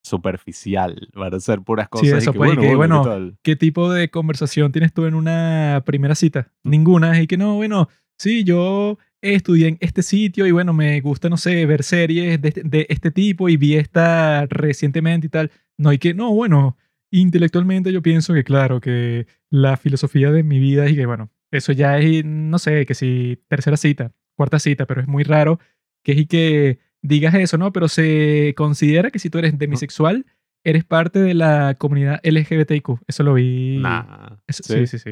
[0.03, 1.09] superficial.
[1.13, 2.07] Van a ser puras cosas.
[2.07, 3.03] y eso, que, pues, y que, ¿qué bueno?
[3.41, 6.51] ¿Qué tipo de conversación tienes tú en una primera cita?
[6.63, 6.69] Mm.
[6.69, 7.21] Ninguna.
[7.21, 11.37] Y que no, bueno, sí, yo estudié en este sitio y bueno, me gusta, no
[11.37, 15.51] sé, ver series de, este- de este tipo y vi esta recientemente y tal.
[15.77, 16.77] No, y que no, bueno,
[17.11, 21.71] intelectualmente yo pienso que claro, que la filosofía de mi vida y que bueno, eso
[21.71, 25.59] ya es, no sé, que si tercera cita, cuarta cita, pero es muy raro
[26.03, 27.73] que es y que digas eso, ¿no?
[27.73, 30.25] Pero se considera que si tú eres demisexual,
[30.63, 32.99] eres parte de la comunidad LGBTIQ.
[33.07, 33.79] Eso lo vi.
[33.81, 34.37] Nah.
[34.47, 35.11] Eso- sí, sí, sí.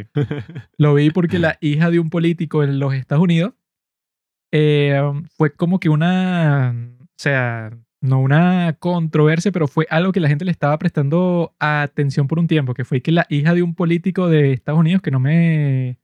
[0.78, 3.54] Lo vi porque la hija de un político en los Estados Unidos
[4.52, 5.02] eh,
[5.36, 10.46] fue como que una, o sea, no una controversia, pero fue algo que la gente
[10.46, 14.30] le estaba prestando atención por un tiempo, que fue que la hija de un político
[14.30, 16.00] de Estados Unidos, que no me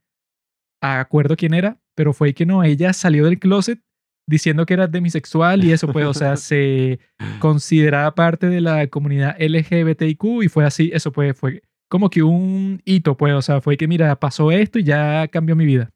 [0.81, 3.79] acuerdo quién era, pero fue que no, ella salió del closet
[4.27, 6.99] diciendo que era demisexual y eso pues, o sea, se
[7.39, 12.81] consideraba parte de la comunidad LGBTIQ y fue así, eso pues fue como que un
[12.85, 15.92] hito, pues, o sea, fue que mira, pasó esto y ya cambió mi vida.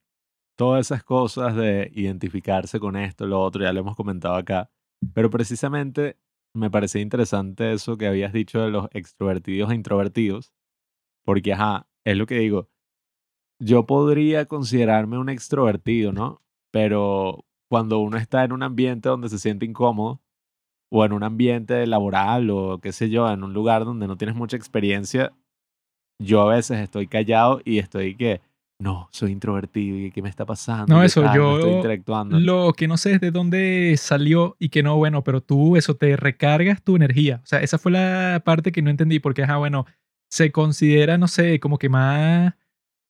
[0.57, 4.71] Todas esas cosas de identificarse con esto, lo otro, ya lo hemos comentado acá.
[5.13, 6.17] Pero precisamente
[6.55, 10.53] me parecía interesante eso que habías dicho de los extrovertidos e introvertidos.
[11.25, 12.69] Porque, ajá, es lo que digo.
[13.59, 16.41] yo podría considerarme un extrovertido, ¿no?
[16.71, 20.21] Pero cuando uno está en un ambiente donde se siente incómodo,
[20.91, 24.35] o en un ambiente laboral, o qué sé yo, en un lugar donde no tienes
[24.35, 25.33] mucha experiencia,
[26.21, 28.41] yo a veces estoy callado y estoy que,
[28.79, 30.93] no, soy introvertido y qué me está pasando.
[30.93, 32.39] No, ¿Qué eso, yo estoy interactuando.
[32.39, 35.95] Lo que no sé es de dónde salió y que no, bueno, pero tú eso
[35.95, 37.41] te recargas tu energía.
[37.43, 39.85] O sea, esa fue la parte que no entendí porque, ajá, bueno,
[40.29, 42.53] se considera, no sé, como que más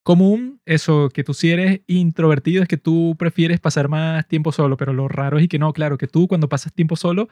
[0.04, 4.78] común eso, que tú si eres introvertido es que tú prefieres pasar más tiempo solo,
[4.78, 7.28] pero lo raro es y que no, claro, que tú cuando pasas tiempo solo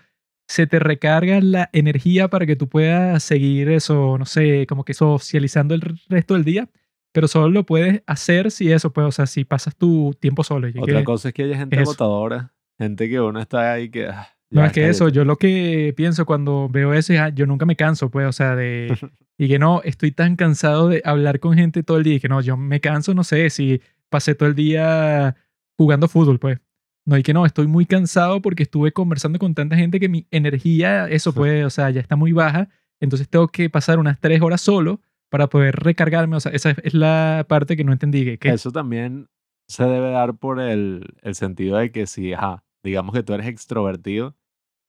[0.45, 4.93] se te recarga la energía para que tú puedas seguir eso, no sé, como que
[4.93, 6.69] socializando el resto del día,
[7.15, 10.67] pero solo lo puedes hacer si eso, pues, o sea, si pasas tu tiempo solo.
[10.67, 11.83] y Otra que- cosa es que hay gente eso.
[11.83, 14.07] agotadora, gente que uno está ahí que...
[14.07, 15.15] ah, No, es que eso, cállate.
[15.15, 18.33] yo lo que pienso cuando veo eso es, ah, yo nunca me canso, pues, o
[18.33, 18.87] sea, de...
[19.37, 22.27] Y que no, estoy tan cansado de hablar con gente todo el día y que
[22.29, 25.35] no, yo me canso, no sé, si pasé todo el día
[25.77, 26.59] jugando fútbol, pues.
[27.05, 30.25] No, y que no, estoy muy cansado porque estuve conversando con tanta gente que mi
[30.31, 32.67] energía, eso pues, o sea, ya está muy baja.
[32.99, 34.99] Entonces tengo que pasar unas tres horas solo
[35.29, 36.35] para poder recargarme.
[36.37, 38.37] O sea, esa es la parte que no entendí.
[38.37, 39.27] Que, Eso también
[39.67, 43.47] se debe dar por el, el sentido de que si, ajá, digamos que tú eres
[43.47, 44.35] extrovertido,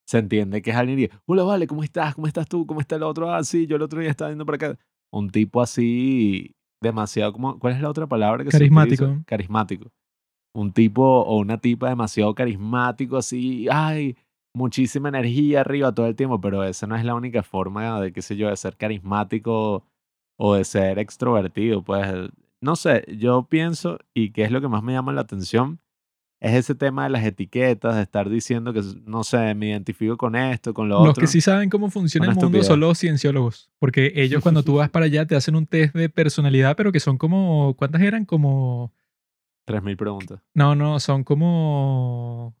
[0.07, 2.15] se entiende que es alguien y, hola, vale, ¿cómo estás?
[2.15, 2.65] ¿Cómo estás tú?
[2.65, 3.29] ¿Cómo está el otro?
[3.33, 4.77] Ah, sí, yo el otro día estaba viendo por acá.
[5.11, 9.03] Un tipo así, demasiado, como, ¿cuál es la otra palabra que se Carismático.
[9.03, 9.23] utiliza?
[9.25, 9.91] Carismático.
[10.55, 14.15] Un tipo o una tipa demasiado carismático, así, ay,
[14.55, 18.21] muchísima energía arriba todo el tiempo, pero esa no es la única forma de, qué
[18.21, 19.83] sé yo, de ser carismático
[20.37, 21.83] o de ser extrovertido.
[21.83, 22.07] Pues,
[22.61, 25.79] no sé, yo pienso, y que es lo que más me llama la atención,
[26.39, 30.35] es ese tema de las etiquetas, de estar diciendo que, no sé, me identifico con
[30.35, 31.21] esto, con lo Los otro.
[31.21, 32.67] que sí saben cómo funciona Una el mundo estupidez.
[32.67, 33.71] son los cienciólogos.
[33.79, 36.99] Porque ellos cuando tú vas para allá te hacen un test de personalidad, pero que
[36.99, 38.25] son como, ¿cuántas eran?
[38.25, 38.93] Como
[39.65, 40.39] 3.000 preguntas.
[40.53, 42.55] No, no, son como.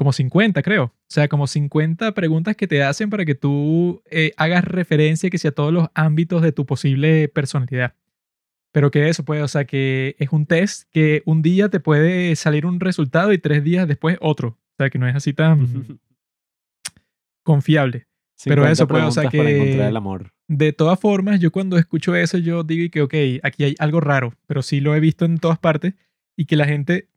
[0.00, 0.84] Como 50, creo.
[0.84, 5.36] O sea, como 50 preguntas que te hacen para que tú eh, hagas referencia que
[5.36, 7.92] sea a todos los ámbitos de tu posible personalidad.
[8.72, 12.34] Pero que eso, pues, o sea, que es un test que un día te puede
[12.34, 14.48] salir un resultado y tres días después otro.
[14.48, 15.66] O sea, que no es así tan
[17.44, 18.06] confiable.
[18.42, 20.32] Pero 50 eso, pues, o sea, preguntas para encontrar que- el amor.
[20.48, 24.32] De todas formas, yo cuando escucho eso, yo digo que, ok, aquí hay algo raro,
[24.46, 25.92] pero sí lo he visto en todas partes
[26.38, 27.10] y que la gente,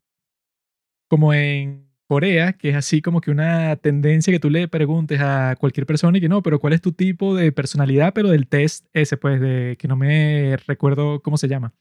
[1.08, 5.56] como en Corea, que es así como que una tendencia que tú le preguntes a
[5.58, 8.12] cualquier persona y que no, pero ¿cuál es tu tipo de personalidad?
[8.14, 11.72] Pero del test ese, pues, de que no me recuerdo cómo se llama.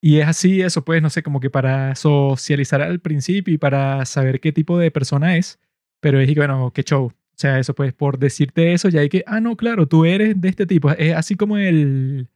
[0.00, 4.04] Y es así, eso, pues, no sé, como que para socializar al principio y para
[4.04, 5.58] saber qué tipo de persona es,
[6.00, 7.06] pero es y que, bueno, qué show.
[7.06, 10.40] O sea, eso pues por decirte eso, ya hay que, ah, no, claro, tú eres
[10.40, 10.90] de este tipo.
[10.92, 12.28] Es así como el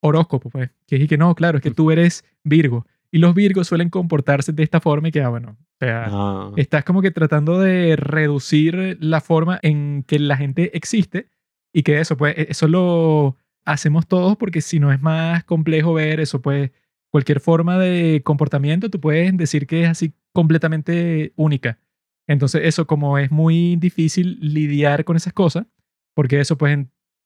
[0.00, 0.70] horóscopo, pues.
[0.86, 2.86] Que es que no, claro, es que tú eres Virgo.
[3.14, 6.50] Y los Virgos suelen comportarse de esta forma y que, ah, bueno, o sea, Ah,
[6.56, 11.28] estás como que tratando de reducir la forma en que la gente existe
[11.72, 15.94] y que eso, pues, e- eso lo hacemos todos porque si no es más complejo
[15.94, 16.72] ver eso, pues,
[17.12, 21.78] cualquier forma de comportamiento, tú puedes decir que es así completamente única.
[22.26, 25.66] Entonces, eso como es muy difícil lidiar con esas cosas,
[26.14, 26.78] porque eso, pues,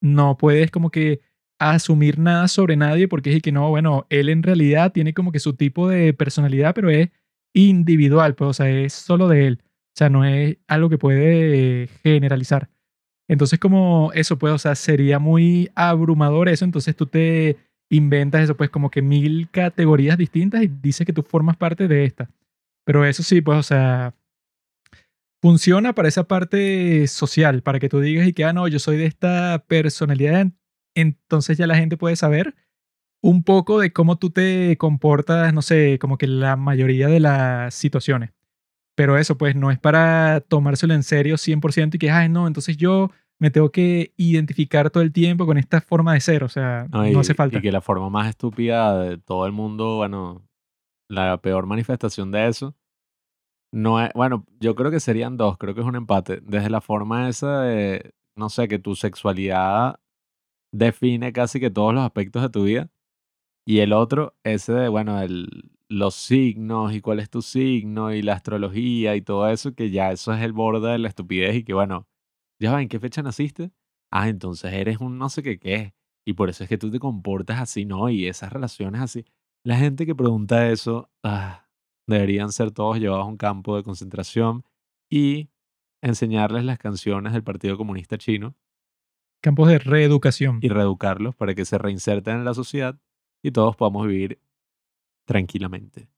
[0.03, 1.20] no puedes como que
[1.58, 5.40] asumir nada sobre nadie porque es que no, bueno, él en realidad tiene como que
[5.40, 7.10] su tipo de personalidad, pero es
[7.54, 9.62] individual, pues, o sea, es solo de él.
[9.62, 12.70] O sea, no es algo que puede generalizar.
[13.28, 16.64] Entonces, como eso, pues, o sea, sería muy abrumador eso.
[16.64, 17.56] Entonces, tú te
[17.90, 22.04] inventas eso, pues, como que mil categorías distintas y dices que tú formas parte de
[22.04, 22.30] esta.
[22.84, 24.14] Pero eso sí, pues, o sea,
[25.42, 28.96] funciona para esa parte social, para que tú digas y que, ah, no, yo soy
[28.96, 30.48] de esta personalidad.
[30.94, 32.55] Entonces, ya la gente puede saber
[33.22, 37.74] un poco de cómo tú te comportas, no sé, como que la mayoría de las
[37.74, 38.31] situaciones.
[38.96, 42.77] Pero eso, pues, no es para tomárselo en serio 100% y que, ay, no, entonces
[42.77, 46.42] yo me tengo que identificar todo el tiempo con esta forma de ser.
[46.42, 47.59] O sea, no, no, y- hace falta.
[47.59, 50.42] Y que la forma más estúpida de todo el mundo, bueno,
[51.09, 52.74] la peor manifestación de eso,
[53.72, 56.40] no es, bueno, yo creo que serían dos, creo que es un empate.
[56.42, 60.01] Desde la forma esa de, no sé, que tu sexualidad
[60.72, 62.90] define casi que todos los aspectos de tu vida.
[63.66, 68.22] Y el otro, ese de, bueno, el, los signos y cuál es tu signo y
[68.22, 71.64] la astrología y todo eso, que ya eso es el borde de la estupidez y
[71.64, 72.09] que, bueno,
[72.61, 73.72] ya va, ¿en qué fecha naciste?
[74.11, 75.94] Ah, entonces eres un no sé qué qué.
[76.26, 78.09] Y por eso es que tú te comportas así, ¿no?
[78.11, 79.24] Y esas relaciones así.
[79.64, 81.68] La gente que pregunta eso, ah,
[82.07, 84.64] deberían ser todos llevados a un campo de concentración
[85.11, 85.50] y
[86.02, 88.54] enseñarles las canciones del Partido Comunista Chino
[89.40, 90.59] Campos de reeducación.
[90.62, 92.98] y reeducarlos para que se reinserten en la sociedad
[93.42, 94.40] y todos podamos vivir
[95.27, 96.09] tranquilamente.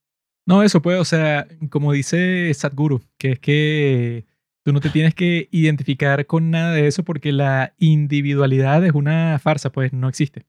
[0.47, 4.25] No, eso puede, o sea, como dice Sadhguru, que es que
[4.65, 9.39] tú no te tienes que identificar con nada de eso porque la individualidad es una
[9.39, 10.47] farsa, pues no existe.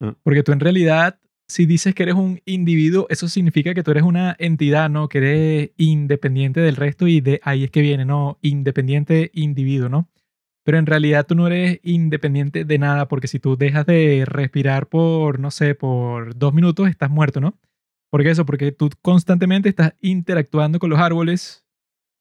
[0.00, 0.10] Mm.
[0.22, 4.02] Porque tú en realidad, si dices que eres un individuo, eso significa que tú eres
[4.02, 5.08] una entidad, ¿no?
[5.08, 8.38] Que eres independiente del resto y de ahí es que viene, ¿no?
[8.42, 10.08] Independiente individuo, ¿no?
[10.68, 14.86] Pero en realidad tú no eres independiente de nada porque si tú dejas de respirar
[14.86, 17.58] por, no sé, por dos minutos, estás muerto, ¿no?
[18.10, 18.44] ¿Por qué eso?
[18.44, 21.64] Porque tú constantemente estás interactuando con los árboles,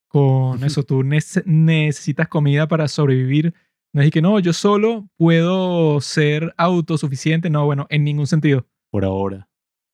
[0.08, 3.54] con eso, tú nece- necesitas comida para sobrevivir.
[3.94, 7.50] No es que no, yo solo puedo ser autosuficiente.
[7.50, 8.66] No, bueno, en ningún sentido.
[8.92, 9.50] Por ahora.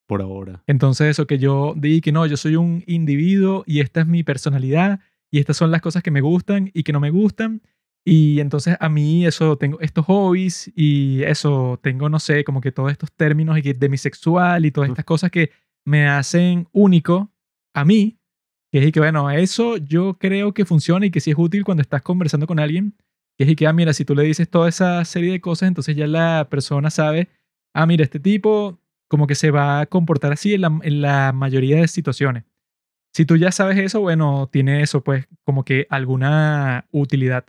[0.06, 0.62] Por ahora.
[0.68, 4.22] Entonces eso que yo di que no, yo soy un individuo y esta es mi
[4.22, 5.00] personalidad
[5.32, 7.64] y estas son las cosas que me gustan y que no me gustan.
[8.06, 12.72] Y entonces a mí eso, tengo estos hobbies y eso, tengo, no sé, como que
[12.72, 15.52] todos estos términos y que demisexual y todas estas cosas que
[15.86, 17.32] me hacen único
[17.74, 18.20] a mí.
[18.72, 21.64] Que es y que, bueno, eso yo creo que funciona y que sí es útil
[21.64, 22.96] cuando estás conversando con alguien.
[23.38, 25.68] Que es y que, ah, mira, si tú le dices toda esa serie de cosas,
[25.68, 27.30] entonces ya la persona sabe,
[27.74, 31.34] ah, mira, este tipo como que se va a comportar así en la, en la
[31.34, 32.46] mayoría de situaciones.
[33.14, 37.46] Si tú ya sabes eso, bueno, tiene eso, pues, como que alguna utilidad.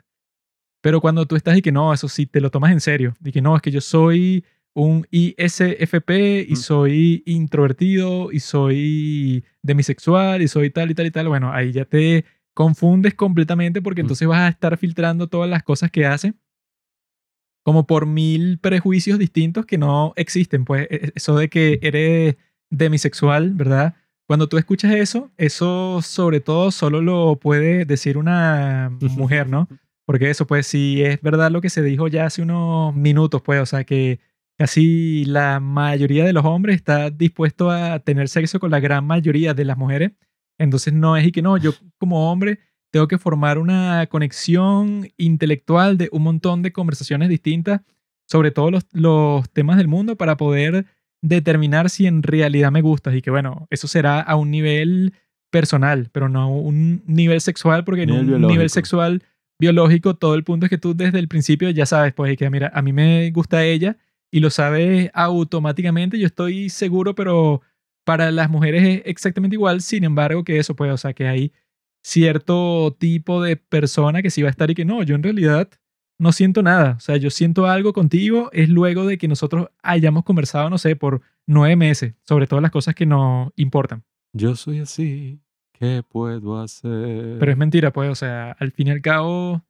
[0.84, 3.14] Pero cuando tú estás y que no, eso sí, te lo tomas en serio.
[3.24, 4.44] Y que no, es que yo soy
[4.74, 6.56] un ISFP y Mm.
[6.56, 11.28] soy introvertido y soy demisexual y soy tal y tal y tal.
[11.28, 14.04] Bueno, ahí ya te confundes completamente porque Mm.
[14.04, 16.34] entonces vas a estar filtrando todas las cosas que hace
[17.64, 20.66] como por mil prejuicios distintos que no existen.
[20.66, 22.36] Pues e- eso de que eres
[22.68, 23.94] demisexual, ¿verdad?
[24.26, 28.90] Cuando tú escuchas eso, eso sobre todo solo lo puede decir una
[29.40, 29.66] mujer, ¿no?
[30.06, 33.60] Porque eso, pues, sí es verdad lo que se dijo ya hace unos minutos, pues,
[33.60, 34.20] o sea, que
[34.58, 39.54] casi la mayoría de los hombres está dispuesto a tener sexo con la gran mayoría
[39.54, 40.12] de las mujeres.
[40.58, 42.58] Entonces no es y que no, yo como hombre
[42.92, 47.80] tengo que formar una conexión intelectual de un montón de conversaciones distintas
[48.28, 50.86] sobre todos los, los temas del mundo para poder
[51.20, 55.14] determinar si en realidad me gustas y que bueno, eso será a un nivel
[55.50, 58.52] personal, pero no a un nivel sexual, porque en Nivel un biológico.
[58.52, 59.22] nivel sexual
[59.64, 62.50] biológico todo el punto es que tú desde el principio ya sabes, pues y que
[62.50, 63.96] mira, a mí me gusta ella
[64.30, 67.62] y lo sabes automáticamente, yo estoy seguro, pero
[68.04, 71.52] para las mujeres es exactamente igual, sin embargo que eso, pues, o sea, que hay
[72.02, 75.70] cierto tipo de persona que sí va a estar y que no, yo en realidad
[76.18, 76.94] no siento nada.
[76.98, 80.96] O sea, yo siento algo contigo es luego de que nosotros hayamos conversado, no sé,
[80.96, 84.04] por nueve meses sobre todas las cosas que nos importan.
[84.32, 85.40] Yo soy así.
[85.84, 87.36] ¿Qué puedo hacer?
[87.38, 89.62] Pero es mentira, pues, o sea, al fin y al cabo,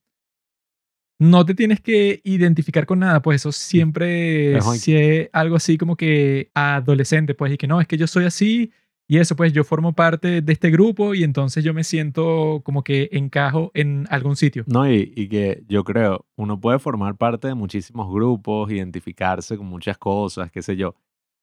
[1.18, 5.76] no te tienes que identificar con nada, pues eso siempre Juan- si es algo así
[5.76, 8.70] como que adolescente, pues, y que no, es que yo soy así
[9.08, 12.84] y eso, pues yo formo parte de este grupo y entonces yo me siento como
[12.84, 14.62] que encajo en algún sitio.
[14.68, 19.66] No, y, y que yo creo, uno puede formar parte de muchísimos grupos, identificarse con
[19.66, 20.94] muchas cosas, qué sé yo.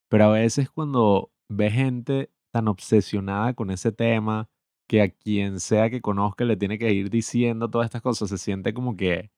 [0.09, 4.49] Pero a veces cuando ve gente tan obsesionada con ese tema,
[4.91, 8.37] que a quien sea que conozca le tiene que ir diciendo todas estas cosas, se
[8.37, 9.31] siente como que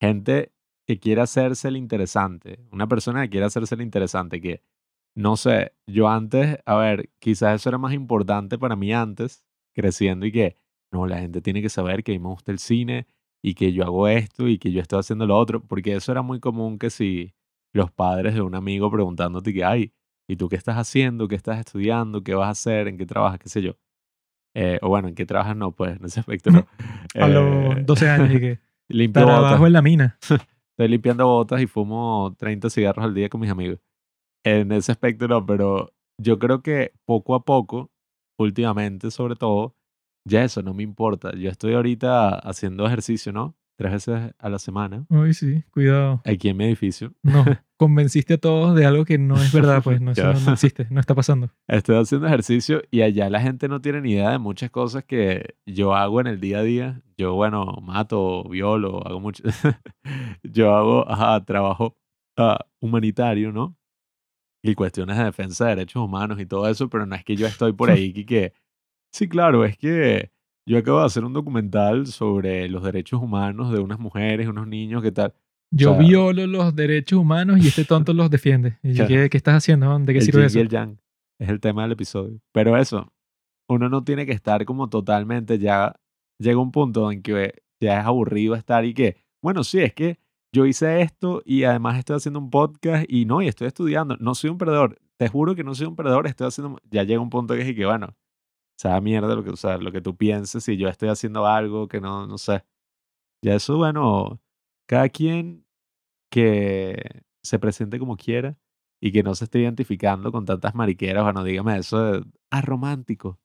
[0.00, 0.52] gente
[0.88, 4.64] que quiere hacerse el interesante, una persona que quiere hacerse el interesante, que
[5.14, 10.26] no sé, yo antes, a ver, quizás eso era más importante para mí antes, creciendo
[10.26, 10.56] y que,
[10.90, 13.06] no, la gente tiene que saber que a mí me gusta el cine
[13.40, 16.22] y que yo hago esto y que yo estoy haciendo lo otro, porque eso era
[16.22, 17.36] muy común que si
[17.72, 19.92] los padres de un amigo preguntándote que, ay,
[20.28, 21.28] ¿y tú qué estás haciendo?
[21.28, 22.24] ¿Qué estás estudiando?
[22.24, 22.88] ¿Qué vas a hacer?
[22.88, 23.38] ¿En qué trabajas?
[23.38, 23.76] ¿Qué sé yo?
[24.60, 25.56] Eh, o bueno, ¿en qué trabajas?
[25.56, 26.66] No, pues en ese aspecto no.
[27.14, 29.40] A Eh, los 12 años y que limpio botas.
[29.40, 30.18] trabajo en la mina.
[30.72, 33.78] Estoy limpiando botas y fumo 30 cigarros al día con mis amigos.
[34.44, 37.90] En ese aspecto no, pero yo creo que poco a poco,
[38.38, 39.74] últimamente sobre todo,
[40.24, 41.32] ya eso no me importa.
[41.36, 43.56] Yo estoy ahorita haciendo ejercicio, ¿no?
[43.78, 46.20] Tres veces a la semana Uy, sí, cuidado.
[46.24, 47.14] aquí en mi edificio.
[47.22, 47.44] No,
[47.76, 50.98] convenciste a todos de algo que no es verdad, pues no, eso no, existe, no
[50.98, 51.50] está pasando.
[51.68, 55.54] Estoy haciendo ejercicio y allá la gente no tiene ni idea de muchas cosas que
[55.64, 57.02] yo hago en el día a día.
[57.16, 59.44] Yo, bueno, mato, violo, hago mucho.
[60.42, 61.96] yo hago, ajá, trabajo
[62.36, 63.76] ah, humanitario, ¿no?
[64.60, 67.46] Y cuestiones de defensa de derechos humanos y todo eso, pero no es que yo
[67.46, 68.54] estoy por ahí que...
[69.12, 70.32] Sí, claro, es que
[70.68, 75.02] yo acabo de hacer un documental sobre los derechos humanos de unas mujeres, unos niños,
[75.02, 75.34] ¿qué tal?
[75.70, 78.78] Yo sea- violo los derechos humanos y este tonto los defiende.
[78.82, 79.08] Y Claro.
[79.08, 79.98] ¿qué, qué estás haciendo?
[79.98, 80.58] ¿De qué el sirve eso?
[80.58, 80.98] y el yang.
[81.40, 82.40] Es el tema del episodio.
[82.52, 83.12] Pero eso,
[83.68, 85.94] uno no tiene que estar como totalmente ya.
[86.40, 87.52] Llega un punto en que
[87.82, 90.18] ya es aburrido estar y que, bueno, sí, es que
[90.54, 94.16] yo hice esto y además estoy haciendo un podcast y no, y estoy estudiando.
[94.18, 94.98] No soy un perdedor.
[95.18, 97.68] te juro que no soy un perdedor, estoy haciendo, ya llega un punto que es
[97.68, 98.14] y que, bueno,
[98.78, 101.88] sea mierda lo que, o sea, lo que tú pienses, si yo estoy haciendo algo
[101.88, 102.64] que no, no sé.
[103.42, 104.40] Ya eso, bueno,
[104.86, 105.66] cada quien
[106.30, 108.56] que se presente como quiera
[109.00, 113.40] y que no se esté identificando con tantas mariqueras, bueno, dígame eso de, ah, romántico.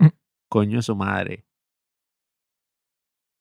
[0.00, 0.08] Mm.
[0.48, 1.44] Coño de su madre.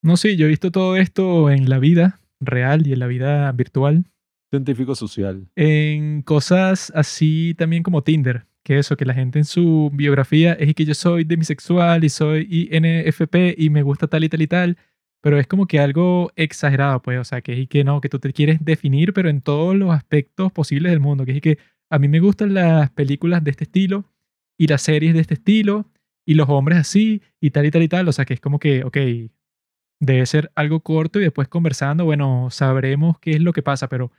[0.03, 3.51] No sé, yo he visto todo esto en la vida real y en la vida
[3.51, 4.11] virtual.
[4.51, 5.47] Científico social.
[5.55, 8.47] En cosas así también como Tinder.
[8.64, 12.47] Que eso, que la gente en su biografía es que yo soy demisexual y soy
[12.72, 14.78] INFP y me gusta tal y tal y tal.
[15.22, 17.20] Pero es como que algo exagerado, pues.
[17.20, 19.91] O sea, que es que no, que tú te quieres definir, pero en todos los
[19.91, 21.26] aspectos posibles del mundo.
[21.26, 21.57] Que es que
[21.89, 24.05] a mí me gustan las películas de este estilo
[24.57, 25.89] y las series de este estilo
[26.26, 28.07] y los hombres así y tal y tal y tal.
[28.07, 28.97] O sea, que es como que, ok,
[29.99, 34.12] debe ser algo corto y después conversando, bueno, sabremos qué es lo que pasa, pero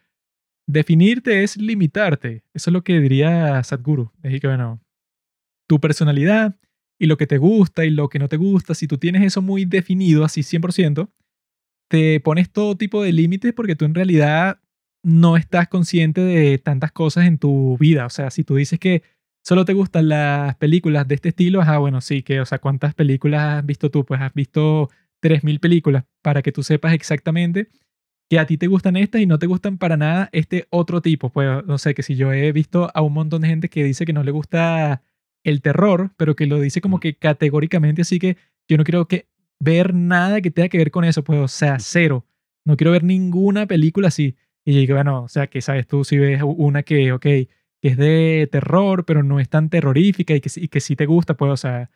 [0.66, 2.44] definirte es limitarte.
[2.54, 4.12] Eso es lo que diría Sadhguru.
[4.22, 4.80] Es que, bueno,
[5.68, 6.56] tu personalidad
[6.98, 9.42] y lo que te gusta y lo que no te gusta, si tú tienes eso
[9.42, 11.10] muy definido, así 100%,
[11.88, 14.60] te pones todo tipo de límites porque tú en realidad
[15.02, 18.06] no estás consciente de tantas cosas en tu vida.
[18.06, 19.02] O sea, si tú dices que
[19.44, 22.94] solo te gustan las películas de este estilo, ah, bueno, sí, que, o sea, ¿cuántas
[22.94, 24.04] películas has visto tú?
[24.04, 24.90] Pues has visto
[25.20, 27.68] 3.000 películas para que tú sepas exactamente
[28.32, 31.28] que a ti te gustan estas y no te gustan para nada este otro tipo.
[31.28, 34.06] Pues no sé, que si yo he visto a un montón de gente que dice
[34.06, 35.02] que no le gusta
[35.44, 39.26] el terror, pero que lo dice como que categóricamente, así que yo no quiero que
[39.60, 42.24] ver nada que tenga que ver con eso, pues o sea, cero.
[42.64, 44.34] No quiero ver ninguna película así.
[44.64, 47.48] Y digo, bueno, o sea, que sabes tú si ves una que, ok, que
[47.82, 51.36] es de terror, pero no es tan terrorífica y que, y que sí te gusta,
[51.36, 51.90] pues, o sea,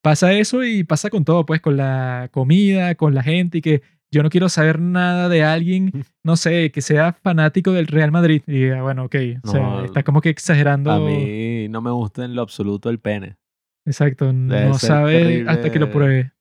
[0.00, 3.82] pasa eso y pasa con todo, pues, con la comida, con la gente y que
[4.12, 5.90] yo no quiero saber nada de alguien,
[6.22, 8.42] no sé, que sea fanático del Real Madrid.
[8.46, 10.90] Y bueno, ok, o sea, No, está como que exagerando.
[10.90, 13.36] A mí no me gusta en lo absoluto el pene.
[13.84, 15.92] Exacto, Debe no ser sabe hasta que lo terrible.
[15.92, 16.32] pruebe.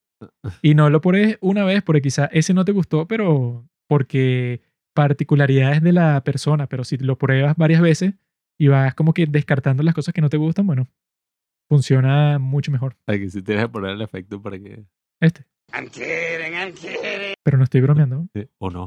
[0.61, 4.61] Y no lo pruebes una vez porque quizá ese no te gustó, pero porque
[4.95, 8.13] particularidades de la persona, pero si lo pruebas varias veces
[8.57, 10.87] y vas como que descartando las cosas que no te gustan, bueno,
[11.67, 12.95] funciona mucho mejor.
[13.07, 14.85] Aquí sí tienes que poner el efecto para que...
[15.19, 15.45] Este.
[15.73, 17.35] I'm kidding, I'm kidding.
[17.43, 18.27] Pero no estoy bromeando.
[18.59, 18.85] O no.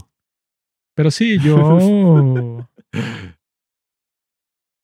[0.95, 2.66] Pero sí, yo...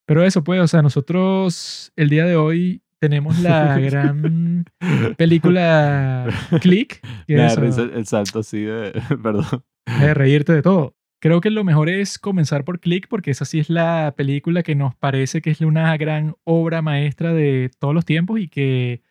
[0.07, 4.65] Pero eso, pues, o sea, nosotros el día de hoy tenemos la gran
[5.17, 6.27] película
[6.61, 8.93] Click, que Me da es, risa ah, el salto así de...
[9.23, 9.65] Perdón.
[9.87, 10.95] de reírte de todo.
[11.21, 14.75] Creo que lo mejor es comenzar por Click porque esa sí es la película que
[14.75, 19.03] nos parece que es una gran obra maestra de todos los tiempos y que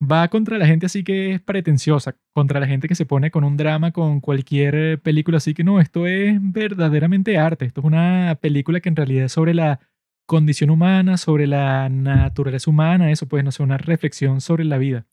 [0.00, 3.44] va contra la gente así que es pretenciosa, contra la gente que se pone con
[3.44, 8.38] un drama con cualquier película así que no, esto es verdaderamente arte, esto es una
[8.40, 9.80] película que en realidad es sobre la
[10.26, 15.06] condición humana, sobre la naturaleza humana, eso pues no sé, una reflexión sobre la vida.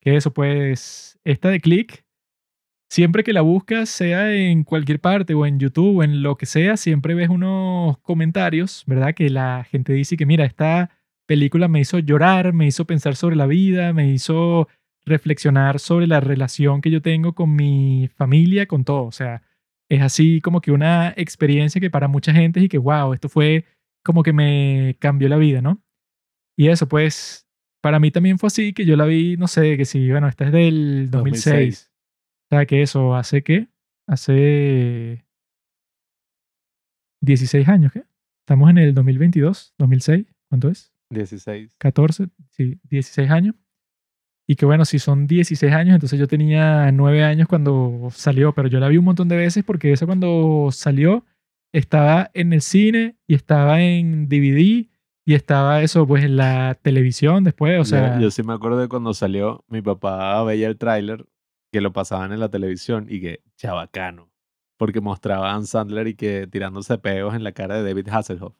[0.00, 2.04] Que eso pues, esta de Click
[2.92, 6.44] siempre que la buscas, sea en cualquier parte o en YouTube o en lo que
[6.44, 9.14] sea, siempre ves unos comentarios, ¿verdad?
[9.14, 10.90] Que la gente dice que, mira, esta
[11.26, 14.68] película me hizo llorar, me hizo pensar sobre la vida, me hizo
[15.04, 19.04] reflexionar sobre la relación que yo tengo con mi familia, con todo.
[19.04, 19.42] O sea,
[19.88, 23.28] es así como que una experiencia que para mucha gente es y que, wow, esto
[23.28, 23.64] fue
[24.04, 25.82] como que me cambió la vida, ¿no?
[26.56, 27.46] Y eso, pues,
[27.80, 30.46] para mí también fue así, que yo la vi, no sé, que sí, bueno, esta
[30.46, 31.44] es del 2006.
[31.44, 31.92] 2006.
[32.50, 33.68] O sea, que eso hace qué?
[34.06, 35.24] Hace
[37.20, 38.04] 16 años, ¿qué?
[38.40, 40.91] Estamos en el 2022, 2006, ¿cuánto es?
[41.12, 41.74] 16.
[41.78, 43.54] 14, sí, 16 años.
[44.46, 48.68] Y que bueno, si son 16 años, entonces yo tenía 9 años cuando salió, pero
[48.68, 51.24] yo la vi un montón de veces porque eso cuando salió
[51.72, 54.88] estaba en el cine y estaba en DVD
[55.24, 58.78] y estaba eso pues en la televisión después, o Yo- sea, yo, sí me acuerdo
[58.78, 61.24] de cuando salió, mi papá veía el tráiler
[61.72, 64.28] que lo pasaban en la televisión y que chabacano.
[64.76, 68.54] Porque mostraba a Ann Sandler y que tirándose peos en la cara de David Hasselhoff.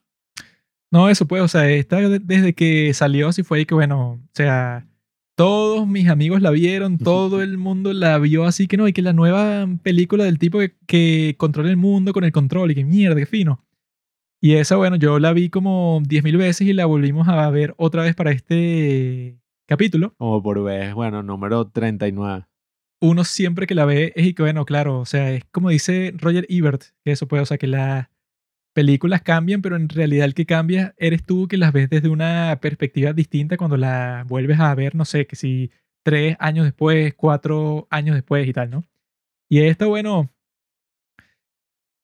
[0.92, 4.10] No, eso pues, o sea, está de- desde que salió así fue ahí que bueno,
[4.12, 4.86] o sea,
[5.34, 9.00] todos mis amigos la vieron, todo el mundo la vio así que no, y que
[9.02, 12.84] la nueva película del tipo que, que controla el mundo con el control y que
[12.84, 13.64] mierda, qué fino.
[14.40, 18.02] Y esa, bueno, yo la vi como 10.000 veces y la volvimos a ver otra
[18.02, 20.14] vez para este capítulo.
[20.18, 22.44] Como por vez, bueno, número 39.
[23.00, 26.12] Uno siempre que la ve es y que bueno, claro, o sea, es como dice
[26.18, 28.08] Roger Ebert, que eso puede, o sea, que las
[28.74, 32.58] películas cambian, pero en realidad el que cambia eres tú que las ves desde una
[32.60, 35.70] perspectiva distinta cuando la vuelves a ver, no sé, que si
[36.04, 38.84] tres años después, cuatro años después y tal, ¿no?
[39.50, 40.30] Y esta, bueno,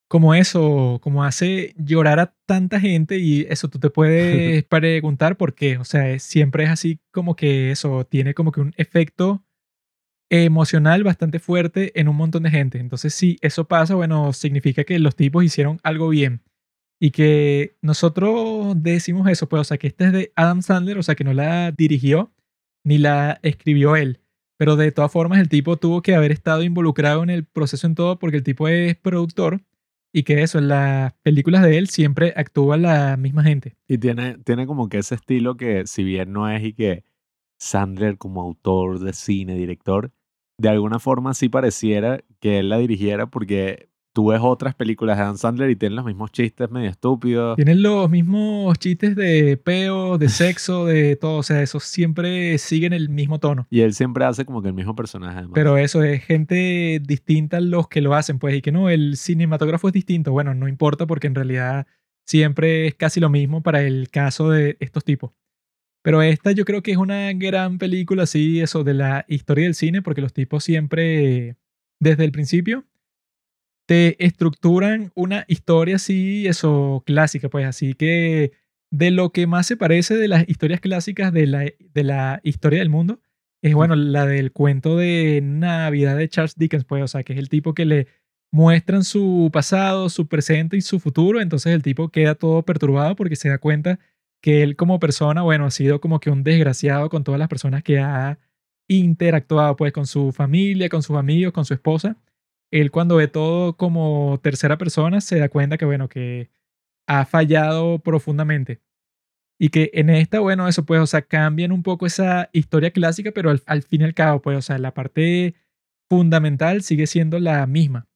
[0.08, 5.54] como eso, como hace llorar a tanta gente y eso tú te puedes preguntar por
[5.54, 5.76] qué.
[5.78, 9.44] O sea, es- siempre es así como que eso tiene como que un efecto
[10.30, 12.78] emocional bastante fuerte en un montón de gente.
[12.78, 16.42] Entonces, si eso pasa, bueno, significa que los tipos hicieron algo bien.
[17.00, 21.02] Y que nosotros decimos eso, pues, o sea, que esta es de Adam Sandler, o
[21.02, 22.32] sea, que no la dirigió
[22.84, 24.20] ni la escribió él.
[24.56, 27.94] Pero de todas formas, el tipo tuvo que haber estado involucrado en el proceso en
[27.94, 29.62] todo porque el tipo es productor
[30.12, 33.76] y que eso, en las películas de él siempre actúa la misma gente.
[33.86, 37.04] Y tiene, tiene como que ese estilo que, si bien no es y que
[37.58, 40.10] Sandler como autor de cine, director,
[40.58, 43.87] de alguna forma sí pareciera que él la dirigiera porque
[44.18, 47.54] tú ves otras películas de Adam Sandler y tienen los mismos chistes medio estúpidos.
[47.54, 51.36] Tienen los mismos chistes de peo, de sexo, de todo.
[51.36, 53.68] O sea, esos siempre siguen el mismo tono.
[53.70, 55.52] Y él siempre hace como que el mismo personaje además.
[55.54, 59.86] Pero eso es gente distinta los que lo hacen, pues, y que no, el cinematógrafo
[59.86, 60.32] es distinto.
[60.32, 61.86] Bueno, no importa porque en realidad
[62.26, 65.30] siempre es casi lo mismo para el caso de estos tipos.
[66.02, 69.76] Pero esta yo creo que es una gran película, así, eso, de la historia del
[69.76, 71.56] cine, porque los tipos siempre,
[72.00, 72.84] desde el principio,
[73.88, 78.52] te estructuran una historia así, eso, clásica, pues, así que
[78.90, 82.80] de lo que más se parece de las historias clásicas de la, de la historia
[82.80, 83.22] del mundo,
[83.62, 87.38] es bueno, la del cuento de Navidad de Charles Dickens, pues, o sea, que es
[87.38, 88.08] el tipo que le
[88.52, 93.36] muestran su pasado, su presente y su futuro, entonces el tipo queda todo perturbado porque
[93.36, 93.98] se da cuenta
[94.42, 97.82] que él como persona, bueno, ha sido como que un desgraciado con todas las personas
[97.82, 98.38] que ha
[98.86, 102.18] interactuado, pues, con su familia, con sus amigos, con su esposa.
[102.70, 106.50] Él cuando ve todo como tercera persona se da cuenta que, bueno, que
[107.06, 108.80] ha fallado profundamente.
[109.58, 113.32] Y que en esta, bueno, eso pues, o sea, cambian un poco esa historia clásica,
[113.32, 115.54] pero al, fin y al cabo, pues, o sea, la parte
[116.08, 118.08] fundamental sigue siendo la misma.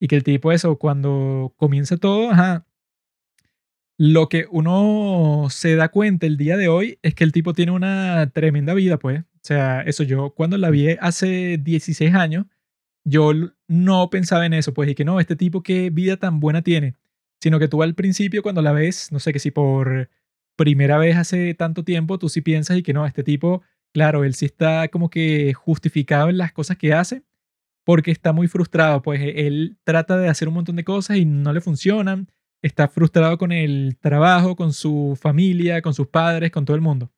[0.00, 2.66] Y que el tipo, eso, cuando comienza todo, ajá,
[3.98, 7.72] lo que uno se da cuenta el día de hoy es que el tipo tiene
[7.72, 9.20] una tremenda vida, pues.
[9.20, 12.46] O sea, eso yo cuando la vi hace 16 años,
[13.04, 13.32] yo
[13.68, 16.94] no pensaba en eso, pues, y que no, este tipo qué vida tan buena tiene.
[17.40, 20.10] Sino que tú al principio cuando la ves, no sé, que si por
[20.56, 24.34] primera vez hace tanto tiempo, tú sí piensas y que no, este tipo, claro, él
[24.34, 27.24] sí está como que justificado en las cosas que hace
[27.84, 31.24] porque está muy frustrado, pues e- él trata de hacer un montón de cosas y
[31.24, 32.28] no le funcionan,
[32.62, 37.10] está frustrado con el trabajo, con su familia, con sus padres, con todo el mundo.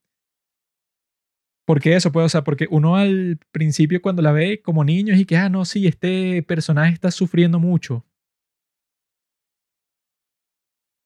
[1.67, 2.13] ¿Por qué eso?
[2.13, 5.37] Pues, o sea, porque uno al principio cuando la ve como niño es y que,
[5.37, 8.05] ah, no, sí, este personaje está sufriendo mucho.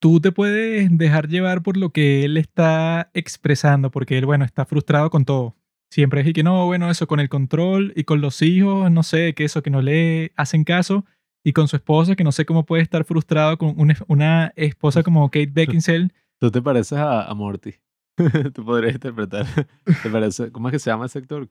[0.00, 4.64] Tú te puedes dejar llevar por lo que él está expresando, porque él, bueno, está
[4.64, 5.56] frustrado con todo.
[5.90, 9.02] Siempre es y que no, bueno, eso con el control y con los hijos, no
[9.02, 11.04] sé, que eso, que no le hacen caso,
[11.44, 15.02] y con su esposa, que no sé cómo puede estar frustrado con una, una esposa
[15.02, 16.11] como Kate Beckinsale.
[16.38, 17.74] Tú te pareces a, a Morty.
[18.54, 19.46] Tú podrías interpretar.
[20.02, 20.50] ¿Te parece?
[20.52, 21.48] ¿Cómo es que se llama ese actor?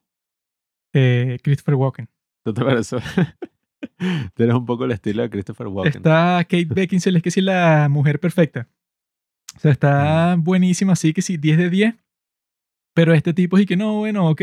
[0.93, 2.09] eh, Christopher Walken.
[2.43, 3.03] ¿Tú te pareces?
[4.36, 5.97] Tienes un poco el estilo de Christopher Walken.
[5.97, 8.68] Está Kate Beckinsale, es que sí, la mujer perfecta.
[9.55, 11.95] O sea, está buenísima, así que sí, 10 de 10.
[12.93, 14.41] Pero este tipo sí que no, bueno, ok,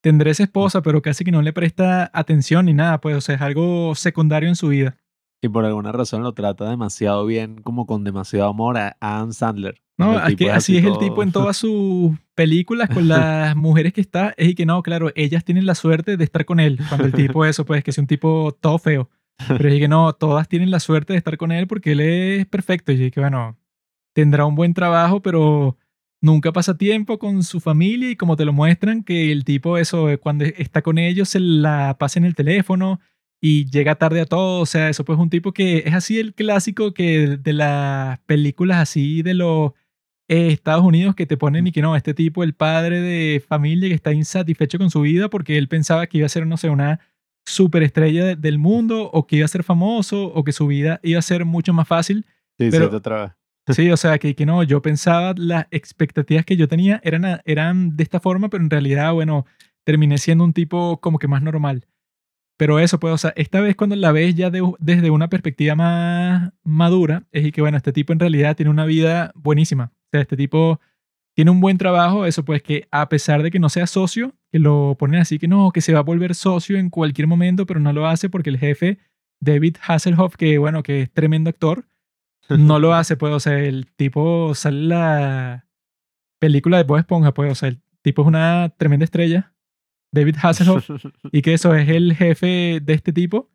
[0.00, 3.36] tendré esa esposa, pero casi que no le presta atención ni nada, pues, o sea,
[3.36, 4.96] es algo secundario en su vida.
[5.42, 9.82] Y por alguna razón lo trata demasiado bien, como con demasiado amor a Adam Sandler.
[9.98, 14.00] No, es que así es el tipo en todas sus películas con las mujeres que
[14.00, 14.34] está.
[14.36, 16.78] Es y que no, claro, ellas tienen la suerte de estar con él.
[16.88, 19.08] Cuando el tipo eso, pues, que es un tipo todo feo.
[19.48, 22.46] Pero es que no, todas tienen la suerte de estar con él porque él es
[22.46, 22.92] perfecto.
[22.92, 23.56] Y que bueno,
[24.14, 25.76] tendrá un buen trabajo, pero
[26.20, 30.10] nunca pasa tiempo con su familia y como te lo muestran, que el tipo eso,
[30.10, 33.00] eh, cuando está con ellos, se la pasa en el teléfono
[33.40, 34.60] y llega tarde a todo.
[34.60, 38.18] O sea, eso pues es un tipo que es así el clásico que de las
[38.20, 39.72] películas así de los
[40.28, 43.88] eh, Estados Unidos que te ponen y que no, este tipo, el padre de familia
[43.88, 46.68] que está insatisfecho con su vida porque él pensaba que iba a ser, no sé,
[46.70, 47.00] una
[47.46, 51.18] superestrella de- del mundo o que iba a ser famoso o que su vida iba
[51.18, 52.24] a ser mucho más fácil.
[52.58, 53.32] Sí, pero- sí, otra vez.
[53.68, 57.96] Sí, o sea, que, que no, yo pensaba, las expectativas que yo tenía eran, eran
[57.96, 59.44] de esta forma, pero en realidad, bueno,
[59.84, 61.84] terminé siendo un tipo como que más normal.
[62.58, 65.74] Pero eso, pues, o sea, esta vez cuando la ves ya de- desde una perspectiva
[65.74, 69.92] más madura, es y que, bueno, este tipo en realidad tiene una vida buenísima.
[70.12, 70.80] Sea, este tipo
[71.34, 74.58] tiene un buen trabajo, eso pues que a pesar de que no sea socio, que
[74.58, 77.80] lo ponen así que no, que se va a volver socio en cualquier momento, pero
[77.80, 78.98] no lo hace porque el jefe,
[79.40, 81.86] David Hasselhoff, que bueno, que es tremendo actor,
[82.48, 85.66] no lo hace, pues, o sea, el tipo sale la
[86.38, 89.52] película de Bob Esponja, pues, o sea, el tipo es una tremenda estrella,
[90.12, 90.88] David Hasselhoff,
[91.32, 93.50] y que eso es el jefe de este tipo,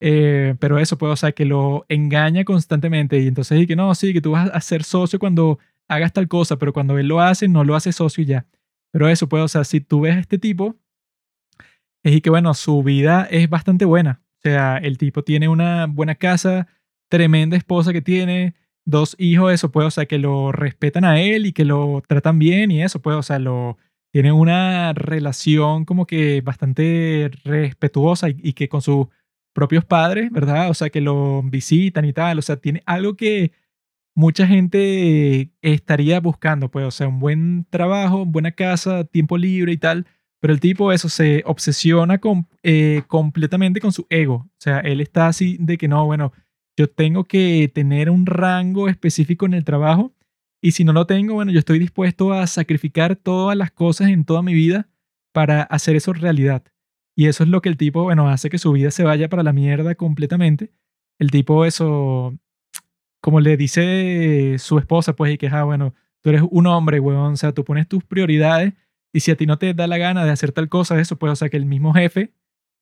[0.00, 3.94] Eh, pero eso, pues, o sea, que lo engaña constantemente y entonces dice que no,
[3.96, 5.58] sí, que tú vas a ser socio cuando
[5.88, 8.46] hagas tal cosa, pero cuando él lo hace, no lo hace socio y ya.
[8.92, 10.76] Pero eso, pues, o sea, si tú ves a este tipo,
[12.02, 14.22] es que, bueno, su vida es bastante buena.
[14.38, 16.68] O sea, el tipo tiene una buena casa,
[17.08, 21.46] tremenda esposa que tiene, dos hijos, eso, pues, o sea, que lo respetan a él
[21.46, 23.76] y que lo tratan bien y eso, pues, o sea, lo
[24.12, 29.08] tiene una relación como que bastante respetuosa y, que con sus
[29.52, 30.70] propios padres, ¿verdad?
[30.70, 33.52] O sea, que lo visitan y tal, o sea, tiene algo que
[34.18, 39.76] mucha gente estaría buscando, pues, o sea, un buen trabajo, buena casa, tiempo libre y
[39.76, 40.06] tal,
[40.40, 45.00] pero el tipo eso se obsesiona con, eh, completamente con su ego, o sea, él
[45.00, 46.32] está así de que no, bueno,
[46.76, 50.12] yo tengo que tener un rango específico en el trabajo
[50.60, 54.24] y si no lo tengo, bueno, yo estoy dispuesto a sacrificar todas las cosas en
[54.24, 54.88] toda mi vida
[55.32, 56.64] para hacer eso realidad.
[57.16, 59.44] Y eso es lo que el tipo, bueno, hace que su vida se vaya para
[59.44, 60.72] la mierda completamente.
[61.20, 62.36] El tipo eso,
[63.20, 67.32] como le dice su esposa, pues, y que, ah, bueno, tú eres un hombre, weón,
[67.34, 68.74] o sea, tú pones tus prioridades
[69.12, 71.32] y si a ti no te da la gana de hacer tal cosa, eso, pues,
[71.32, 72.32] o sea, que el mismo jefe,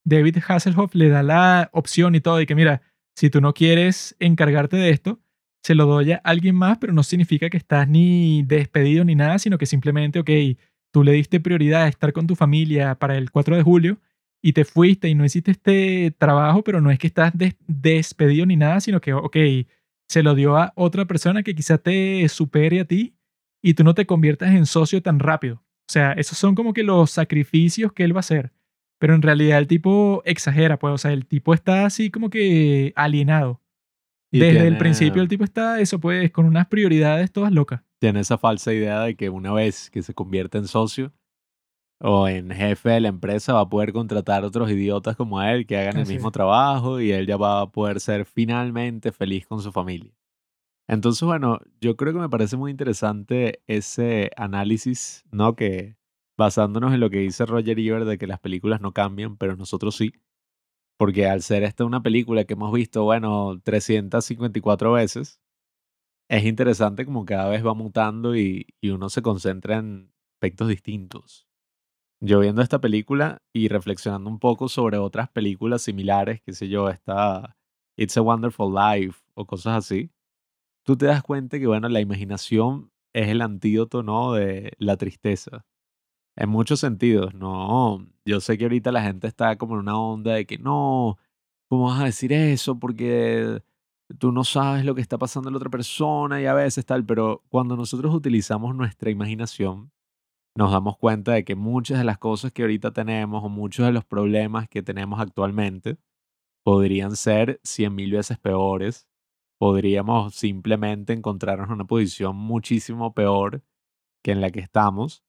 [0.04, 2.82] David Hasselhoff, le da la opción y todo, y que, mira,
[3.14, 5.20] si tú no quieres encargarte de esto,
[5.62, 9.38] se lo doy a alguien más, pero no significa que estás ni despedido ni nada,
[9.38, 10.30] sino que simplemente, ok,
[10.92, 13.98] tú le diste prioridad a estar con tu familia para el 4 de julio
[14.40, 17.32] y te fuiste y no hiciste este trabajo, pero no es que estás
[17.66, 19.36] despedido ni nada, sino que, ok,
[20.08, 23.16] se lo dio a otra persona que quizá te supere a ti
[23.62, 25.56] y tú no te conviertas en socio tan rápido.
[25.88, 28.52] O sea, esos son como que los sacrificios que él va a hacer.
[28.98, 32.92] Pero en realidad el tipo exagera, pues, o sea, el tipo está así como que
[32.96, 33.60] alienado.
[34.32, 37.82] Desde el principio el tipo está, eso pues, con unas prioridades todas locas.
[38.00, 41.12] Tiene esa falsa idea de que una vez que se convierte en socio
[42.00, 45.78] o en jefe de la empresa va a poder contratar otros idiotas como él que
[45.78, 49.72] hagan el mismo trabajo y él ya va a poder ser finalmente feliz con su
[49.72, 50.12] familia.
[50.88, 55.56] Entonces, bueno, yo creo que me parece muy interesante ese análisis, ¿no?
[55.56, 55.96] Que
[56.36, 59.96] basándonos en lo que dice Roger Ebert de que las películas no cambian, pero nosotros
[59.96, 60.12] sí.
[60.98, 65.40] Porque al ser esta una película que hemos visto, bueno, 354 veces,
[66.28, 71.46] es interesante como cada vez va mutando y, uno se concentra en aspectos distintos.
[72.20, 76.88] Yo viendo esta película y reflexionando un poco sobre otras películas similares, qué sé yo,
[76.88, 77.56] esta
[77.96, 80.10] It's a Wonderful Life o cosas así,
[80.84, 84.32] tú te das cuenta que, bueno, la imaginación es el antídoto, ¿no?
[84.34, 85.66] De la tristeza.
[86.36, 88.06] En muchos sentidos, no.
[88.24, 91.18] Yo sé que ahorita la gente está como en una onda de que no,
[91.68, 92.78] ¿cómo vas a decir eso?
[92.78, 93.62] Porque
[94.18, 97.04] tú no sabes lo que está pasando en la otra persona y a veces tal,
[97.06, 99.92] pero cuando nosotros utilizamos nuestra imaginación,
[100.56, 103.92] nos damos cuenta de que muchas de las cosas que ahorita tenemos o muchos de
[103.92, 105.98] los problemas que tenemos actualmente
[106.64, 109.06] podrían ser cien mil veces peores.
[109.58, 113.62] Podríamos simplemente encontrarnos en una posición muchísimo peor
[114.22, 115.22] que en la que estamos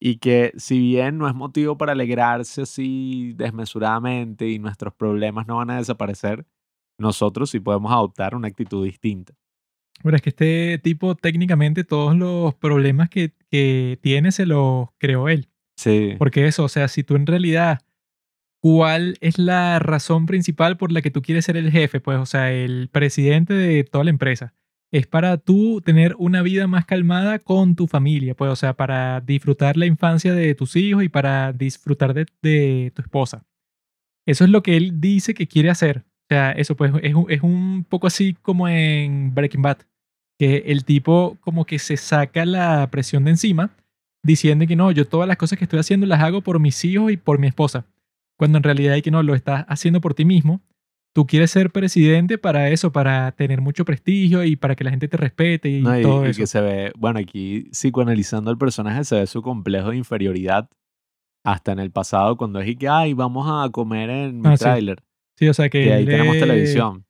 [0.00, 5.56] y que si bien no es motivo para alegrarse así desmesuradamente y nuestros problemas no
[5.56, 6.46] van a desaparecer,
[6.98, 9.34] nosotros sí podemos adoptar una actitud distinta.
[10.02, 15.28] Bueno, es que este tipo técnicamente todos los problemas que, que tiene se los creó
[15.28, 15.48] él.
[15.76, 16.14] Sí.
[16.18, 17.80] Porque eso, o sea, si tú en realidad,
[18.60, 22.00] ¿cuál es la razón principal por la que tú quieres ser el jefe?
[22.00, 24.54] Pues, o sea, el presidente de toda la empresa
[24.92, 29.20] es para tú tener una vida más calmada con tu familia, pues, o sea, para
[29.20, 33.44] disfrutar la infancia de tus hijos y para disfrutar de, tu esposa.
[34.26, 35.98] Eso es lo que él dice que quiere hacer.
[35.98, 39.78] O sea, eso pues es, es un poco así como en Breaking Bad,
[40.38, 43.70] que el tipo como que se saca la presión de encima
[44.22, 47.12] diciendo que no, yo todas las cosas que estoy haciendo las hago por mis hijos
[47.12, 47.86] y por mi esposa,
[48.36, 50.60] cuando en realidad hay que no, lo estás haciendo por ti mismo
[51.16, 55.08] tú quieres ser presidente para eso, para tener mucho prestigio y para que la gente
[55.08, 56.38] te respete y, todo eso.
[56.38, 60.68] que se ve, bueno, aquí psicoanalizando al personaje se ve su complejo de inferioridad
[61.42, 64.58] hasta en el pasado cuando es y que, ay, vamos a comer en mi ah,
[64.58, 65.02] tráiler.
[65.36, 65.48] Sí.
[65.48, 67.06] o sea que, ahí tenemos televisión.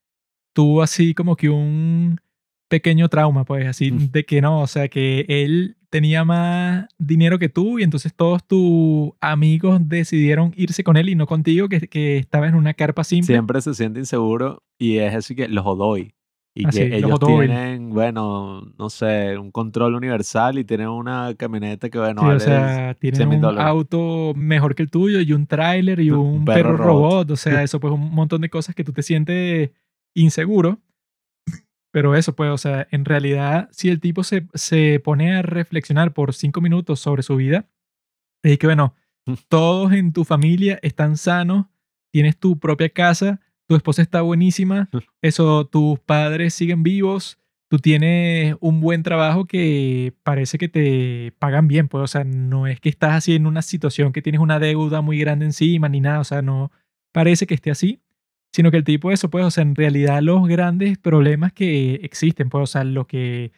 [0.53, 2.20] Tuvo así como que un
[2.69, 7.49] pequeño trauma, pues, así de que no, o sea que él tenía más dinero que
[7.49, 12.19] tú y entonces todos tus amigos decidieron irse con él y no contigo, que, que
[12.19, 13.35] estaba en una carpa simple.
[13.35, 16.17] Siempre se siente inseguro y es así que los odoy.
[16.59, 21.91] Y ah, que ellos tienen, bueno, no sé, un control universal y tienen una camioneta
[21.91, 26.11] que, bueno, o sea, tienen un auto mejor que el tuyo y un tráiler y
[26.11, 27.31] un, perro, robot.
[27.31, 29.71] O sea, eso pues un montón de cosas que tú te sientes
[30.14, 30.81] inseguro.
[31.97, 36.12] Pero eso, pues, o sea, en realidad, si el tipo se, se pone a reflexionar
[36.12, 37.70] por cinco minutos sobre su vida,
[38.42, 38.94] es que, bueno,
[39.24, 39.32] mm.
[39.49, 41.68] todos en tu familia están sanos,
[42.12, 44.90] tienes tu propia casa, tu esposa está buenísima,
[45.22, 47.38] eso, tus padres siguen vivos,
[47.70, 52.66] tú tienes un buen trabajo que parece que te pagan bien, pues, o sea, no
[52.66, 56.03] es que estás así en una situación que tienes una deuda muy grande encima ni
[56.03, 56.70] nada, o sea, no
[57.11, 58.03] parece que esté así,
[58.57, 62.49] sino que el tipo eso, pues, o sea, en realidad los grandes problemas que existen,
[62.49, 63.53] pues, o sea, lo que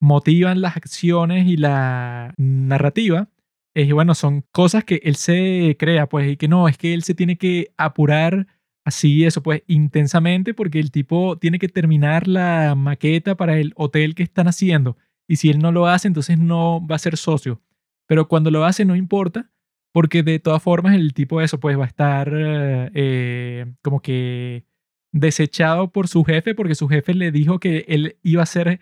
[0.00, 3.28] motivan las acciones y la narrativa,
[3.74, 7.04] es, bueno, son cosas que él se crea, pues, y que no, es que él
[7.04, 8.48] se tiene que apurar
[8.84, 14.16] así, eso, pues, intensamente, porque el tipo tiene que terminar la maqueta para el hotel
[14.16, 14.96] que están haciendo.
[15.28, 17.62] Y si él no lo hace, entonces no va a ser socio.
[18.08, 19.48] Pero cuando lo hace, no importa,
[19.92, 24.64] porque de todas formas el tipo de eso, pues, va a estar eh, como que
[25.12, 28.80] desechado por su jefe, porque su jefe le dijo que él iba a ser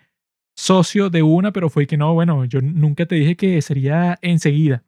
[0.55, 4.83] socio de una, pero fue que no, bueno, yo nunca te dije que sería enseguida.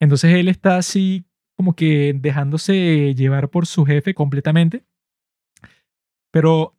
[0.00, 1.24] Entonces él está así
[1.56, 4.84] como que dejándose llevar por su jefe completamente.
[6.32, 6.74] Pero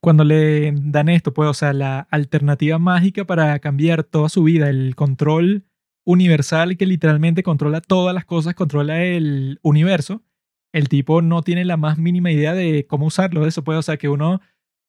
[0.00, 4.70] cuando le dan esto, pues, o sea, la alternativa mágica para cambiar toda su vida,
[4.70, 5.66] el control
[6.04, 10.22] universal que literalmente controla todas las cosas, controla el universo,
[10.72, 13.46] el tipo no tiene la más mínima idea de cómo usarlo.
[13.46, 14.40] Eso puede, o sea, que uno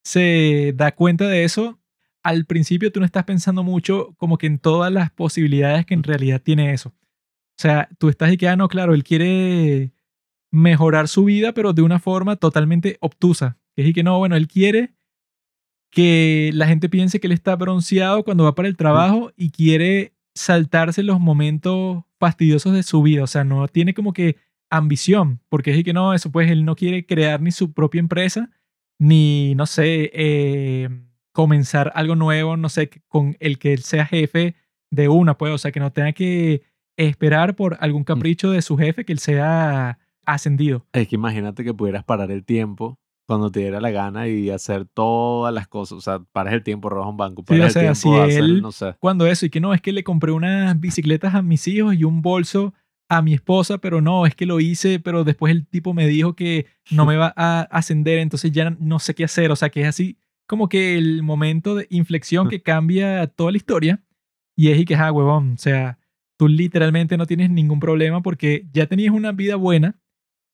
[0.03, 1.81] se da cuenta de eso
[2.23, 6.03] al principio tú no estás pensando mucho como que en todas las posibilidades que en
[6.03, 6.89] realidad tiene eso.
[6.89, 9.91] O sea, tú estás y que, ah, no, claro, él quiere
[10.51, 13.57] mejorar su vida, pero de una forma totalmente obtusa.
[13.75, 14.93] Es y que no, bueno, él quiere
[15.91, 20.13] que la gente piense que él está bronceado cuando va para el trabajo y quiere
[20.35, 23.23] saltarse los momentos fastidiosos de su vida.
[23.23, 24.37] O sea, no tiene como que
[24.69, 28.49] ambición, porque es que no, eso pues él no quiere crear ni su propia empresa,
[28.97, 30.89] ni, no sé, eh,
[31.33, 34.55] comenzar algo nuevo, no sé, con el que él sea jefe
[34.89, 36.63] de una, pues, o sea, que no tenga que
[36.97, 38.05] esperar por algún mm.
[38.05, 40.85] capricho de su jefe que él sea ascendido.
[40.93, 44.85] Es que imagínate que pudieras parar el tiempo cuando te diera la gana y hacer
[44.85, 45.97] todas las cosas.
[45.97, 48.95] O sea, paras el tiempo, robas un banco, paras el tiempo, él, no sé.
[48.99, 52.03] Cuando eso, y que no, es que le compré unas bicicletas a mis hijos y
[52.03, 52.73] un bolso
[53.09, 56.33] a mi esposa, pero no, es que lo hice, pero después el tipo me dijo
[56.33, 59.51] que no me va a ascender, entonces ya no sé qué hacer.
[59.51, 60.17] O sea, que es así
[60.47, 64.03] como que el momento de inflexión que cambia toda la historia.
[64.55, 65.97] Y es y que, ah, huevón, o sea,
[66.37, 69.99] tú literalmente no tienes ningún problema porque ya tenías una vida buena.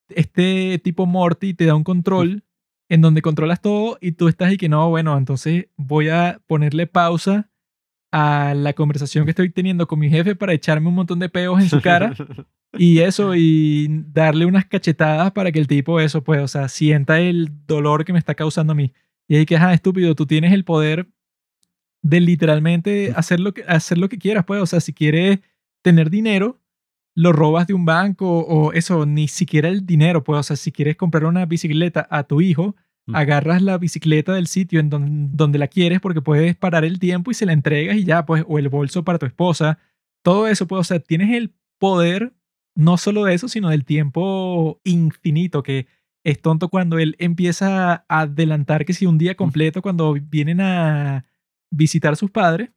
[0.09, 2.43] Este tipo Morty te da un control
[2.89, 6.87] en donde controlas todo y tú estás y que no, bueno, entonces voy a ponerle
[6.87, 7.49] pausa
[8.11, 11.61] a la conversación que estoy teniendo con mi jefe para echarme un montón de peos
[11.61, 12.13] en su cara
[12.73, 17.19] y eso y darle unas cachetadas para que el tipo eso pues, o sea, sienta
[17.19, 18.93] el dolor que me está causando a mí.
[19.27, 21.07] Y ahí que, ah, estúpido, tú tienes el poder
[22.01, 24.61] de literalmente hacer lo que, hacer lo que quieras, pues.
[24.61, 25.39] O sea, si quieres
[25.81, 26.59] tener dinero,
[27.17, 30.39] lo robas de un banco o eso, ni siquiera el dinero, pues.
[30.39, 32.75] O sea, si quieres comprar una bicicleta a tu hijo,
[33.07, 33.15] mm.
[33.15, 34.91] agarras la bicicleta del sitio en
[35.35, 38.45] donde, la quieres porque puedes parar el tiempo y se la entregas y ya, pues,
[38.47, 39.79] o el bolso para tu esposa.
[40.21, 42.33] Todo eso, pues, o sea, tienes el poder
[42.75, 45.87] no solo de eso, sino del tiempo infinito que
[46.23, 51.25] es tonto cuando él empieza a adelantar que si un día completo cuando vienen a
[51.71, 52.69] visitar sus padres,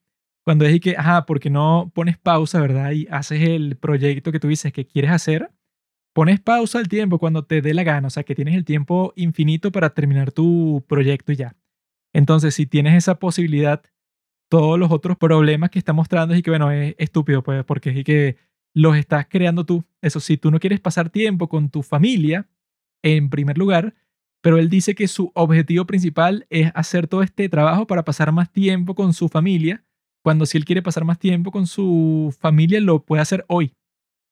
[0.51, 2.91] cuando es que, ajá, porque no pones pausa, ¿verdad?
[2.91, 5.53] Y haces el proyecto que tú dices que quieres hacer,
[6.13, 9.13] pones pausa al tiempo cuando te dé la gana, o sea, que tienes el tiempo
[9.15, 11.57] infinito para terminar tu proyecto y ya.
[12.13, 13.85] Entonces, si tienes esa posibilidad,
[14.49, 18.03] todos los otros problemas que está mostrando es que, bueno, es estúpido, pues, porque es
[18.03, 18.37] que
[18.75, 19.85] los estás creando tú.
[20.03, 22.49] Eso, si tú no quieres pasar tiempo con tu familia,
[23.05, 23.95] en primer lugar,
[24.43, 28.51] pero él dice que su objetivo principal es hacer todo este trabajo para pasar más
[28.51, 29.85] tiempo con su familia,
[30.23, 33.73] cuando si él quiere pasar más tiempo con su familia, lo puede hacer hoy.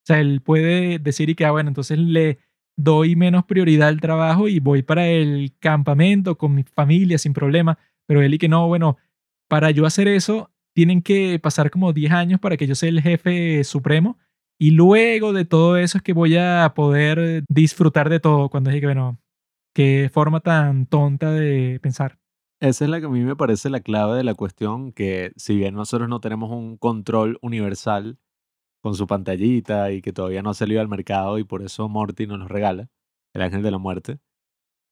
[0.05, 2.39] O sea, él puede decir y que, ah, bueno, entonces le
[2.77, 7.79] doy menos prioridad al trabajo y voy para el campamento con mi familia sin problema,
[8.07, 8.97] pero él y que no, bueno,
[9.49, 13.03] para yo hacer eso, tienen que pasar como 10 años para que yo sea el
[13.03, 14.19] jefe supremo
[14.61, 18.81] y luego de todo eso es que voy a poder disfrutar de todo cuando dije
[18.81, 19.21] que, bueno,
[19.75, 22.18] qué forma tan tonta de pensar.
[22.61, 25.55] Esa es la que a mí me parece la clave de la cuestión, que si
[25.55, 28.19] bien nosotros no tenemos un control universal
[28.83, 32.27] con su pantallita y que todavía no ha salido al mercado y por eso Morty
[32.27, 32.91] nos regala,
[33.35, 34.21] el ángel de la muerte,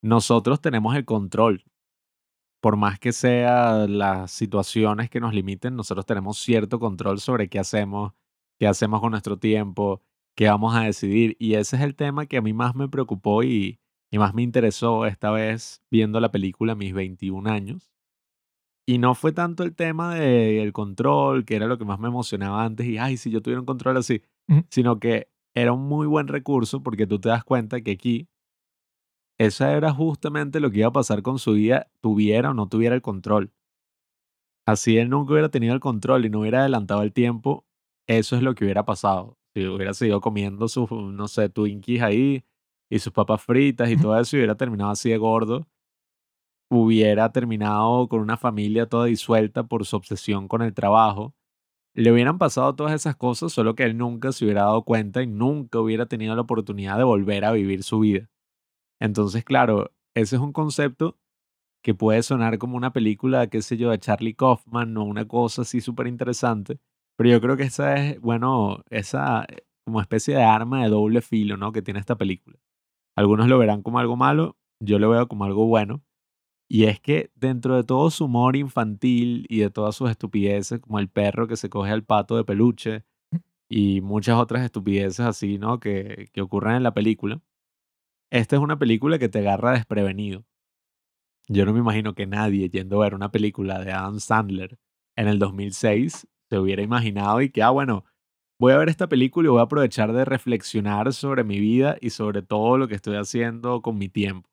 [0.03, 1.65] nosotros tenemos el control.
[2.61, 7.59] Por más que sean las situaciones que nos limiten, nosotros tenemos cierto control sobre qué
[7.59, 8.13] hacemos,
[8.59, 10.03] qué hacemos con nuestro tiempo,
[10.37, 11.37] qué vamos a decidir.
[11.41, 13.81] Y ese es el tema que a mí más me preocupó y,
[14.13, 17.93] más me interesó esta vez viendo la película mis 21 años.
[18.89, 22.65] Y no fue tanto el tema del control, que era lo que más me emocionaba
[22.65, 24.23] antes, y ay, si yo tuviera un control así,
[24.71, 28.29] sino que era un muy buen recurso porque tú te das cuenta que aquí
[29.39, 32.95] eso era justamente lo que iba a pasar con su vida, tuviera o no tuviera
[32.95, 33.53] el control.
[34.67, 37.67] Así él nunca hubiera tenido el control y no hubiera adelantado el tiempo,
[38.07, 39.37] eso es lo que hubiera pasado.
[39.55, 42.45] Si hubiera seguido comiendo sus, no sé, Twinkies ahí
[42.91, 45.67] y sus papas fritas y todo eso y hubiera terminado así de gordo,
[46.71, 51.35] hubiera terminado con una familia toda disuelta por su obsesión con el trabajo.
[51.95, 55.27] Le hubieran pasado todas esas cosas, solo que él nunca se hubiera dado cuenta y
[55.27, 58.29] nunca hubiera tenido la oportunidad de volver a vivir su vida.
[59.01, 61.19] Entonces, claro, ese es un concepto
[61.83, 65.63] que puede sonar como una película, qué sé yo, de Charlie Kaufman o una cosa
[65.63, 66.81] así súper interesante,
[67.17, 71.23] pero yo creo que esa es, bueno, esa eh, como especie de arma de doble
[71.23, 71.73] filo, ¿no?
[71.73, 72.59] Que tiene esta película.
[73.17, 76.03] Algunos lo verán como algo malo, yo lo veo como algo bueno.
[76.69, 80.99] Y es que dentro de todo su humor infantil y de todas sus estupideces, como
[80.99, 83.05] el perro que se coge al pato de peluche
[83.69, 85.81] y muchas otras estupideces así, ¿no?
[85.81, 87.41] Que, que ocurren en la película,
[88.31, 90.45] esta es una película que te agarra desprevenido.
[91.49, 94.79] Yo no me imagino que nadie yendo a ver una película de Adam Sandler
[95.17, 98.05] en el 2006 se hubiera imaginado y que, ah, bueno,
[98.59, 102.11] voy a ver esta película y voy a aprovechar de reflexionar sobre mi vida y
[102.11, 104.49] sobre todo lo que estoy haciendo con mi tiempo.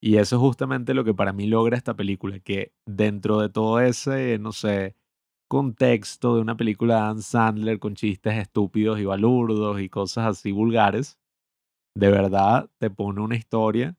[0.00, 3.80] Y eso es justamente lo que para mí logra esta película, que dentro de todo
[3.80, 4.96] ese, no sé,
[5.48, 10.52] contexto de una película de Adam Sandler con chistes estúpidos y balurdos y cosas así
[10.52, 11.18] vulgares,
[11.96, 13.96] de verdad te pone una historia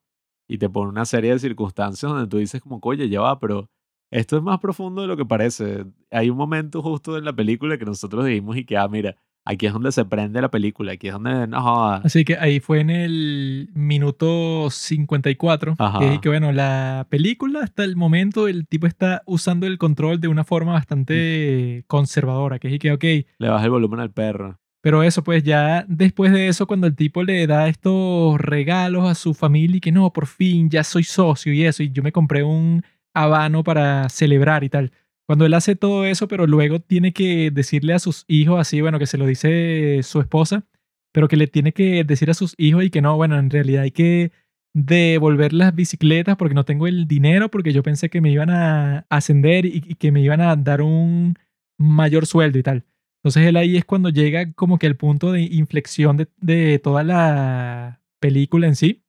[0.47, 3.69] y te pone una serie de circunstancias donde tú dices como, oye, ya va, pero
[4.11, 5.85] esto es más profundo de lo que parece.
[6.11, 9.15] Hay un momento justo en la película que nosotros dijimos y que, ah, mira,
[9.49, 12.01] aquí es donde se prende la película, aquí es donde, no joda.
[12.03, 17.83] Así que ahí fue en el minuto 54, que es que bueno, la película hasta
[17.83, 22.79] el momento el tipo está usando el control de una forma bastante conservadora, que es
[22.79, 23.03] que, ok.
[23.39, 24.59] Le baja el volumen al perro.
[24.81, 29.15] Pero eso, pues ya después de eso, cuando el tipo le da estos regalos a
[29.15, 32.11] su familia y que no, por fin ya soy socio y eso, y yo me
[32.11, 32.83] compré un
[33.13, 34.91] habano para celebrar y tal.
[35.29, 38.97] Cuando él hace todo eso, pero luego tiene que decirle a sus hijos así, bueno,
[38.97, 40.65] que se lo dice su esposa,
[41.11, 43.83] pero que le tiene que decir a sus hijos y que no, bueno, en realidad
[43.83, 44.31] hay que
[44.73, 49.05] devolver las bicicletas porque no tengo el dinero, porque yo pensé que me iban a
[49.11, 51.35] ascender y, que me iban a dar un
[51.77, 52.85] mayor sueldo y tal.
[53.19, 58.01] Entonces él ahí es cuando llega como que el punto de inflexión de, toda la
[58.19, 59.03] película en sí,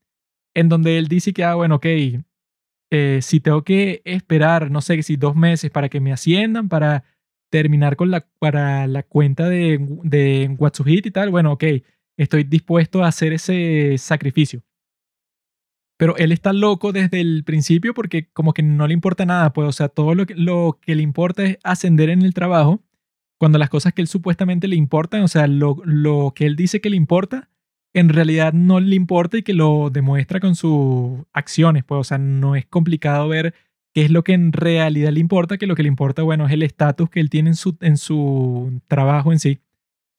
[0.54, 1.86] en donde él dice que, ah, bueno, ok,
[2.90, 7.04] eh, si tengo que esperar, no sé, si dos meses para que me asciendan, para
[7.50, 11.64] terminar con la, para la cuenta de, de Watsuhit y tal, bueno, ok,
[12.16, 14.62] estoy dispuesto a hacer ese sacrificio.
[15.98, 19.68] Pero él está loco desde el principio porque como que no le importa nada, pues,
[19.68, 22.82] o sea, todo lo que, lo que le importa es ascender en el trabajo
[23.38, 26.80] cuando las cosas que él supuestamente le importan, o sea, lo, lo que él dice
[26.80, 27.49] que le importa,
[27.92, 32.18] en realidad no le importa y que lo demuestra con sus acciones, pues, o sea,
[32.18, 33.54] no es complicado ver
[33.92, 36.52] qué es lo que en realidad le importa, que lo que le importa, bueno, es
[36.52, 39.60] el estatus que él tiene en su, en su trabajo en sí.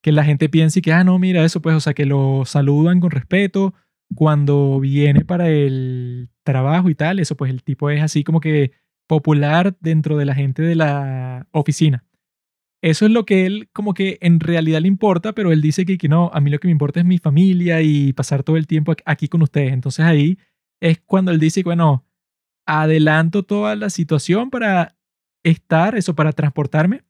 [0.01, 2.99] Que la gente piense que, ah, no, mira eso, pues, o sea, que lo saludan
[2.99, 3.73] con respeto
[4.15, 8.71] cuando viene para el trabajo y tal, eso, pues, el tipo es así como que
[9.07, 12.03] popular dentro de la gente de la oficina.
[12.81, 15.97] Eso es lo que él como que en realidad le importa, pero él dice que,
[15.97, 18.67] que, no, a mí lo que me importa es mi familia y pasar todo el
[18.67, 19.73] tiempo aquí con ustedes.
[19.73, 20.39] Entonces ahí
[20.79, 22.05] es cuando él dice, bueno,
[22.65, 24.97] adelanto toda la situación para
[25.43, 27.03] estar, eso, para transportarme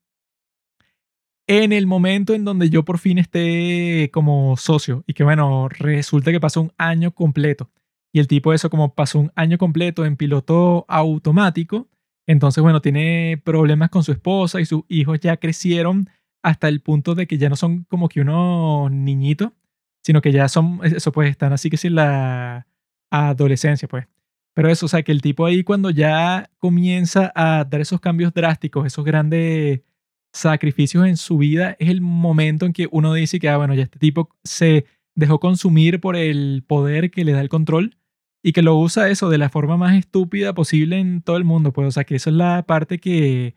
[1.47, 6.31] en el momento en donde yo por fin esté como socio y que bueno, resulta
[6.31, 7.69] que pasó un año completo.
[8.13, 11.89] Y el tipo eso como pasó un año completo en piloto automático,
[12.27, 16.09] entonces, bueno, tiene problemas con su esposa y sus hijos ya crecieron
[16.43, 19.51] hasta el punto de que ya no son como que unos niñitos,
[20.03, 22.67] sino que ya son, eso pues están así que sin la
[23.11, 24.07] adolescencia, pues.
[24.53, 28.33] Pero eso, o sea, que el tipo ahí cuando ya comienza a dar esos cambios
[28.33, 29.81] drásticos, esos grandes
[30.33, 33.83] sacrificios en su vida, es el momento en que uno dice que, ah, bueno, ya
[33.83, 37.97] este tipo se dejó consumir por el poder que le da el control
[38.43, 41.73] y que lo usa eso de la forma más estúpida posible en todo el mundo.
[41.73, 43.55] Pues, o sea, que eso es la parte que,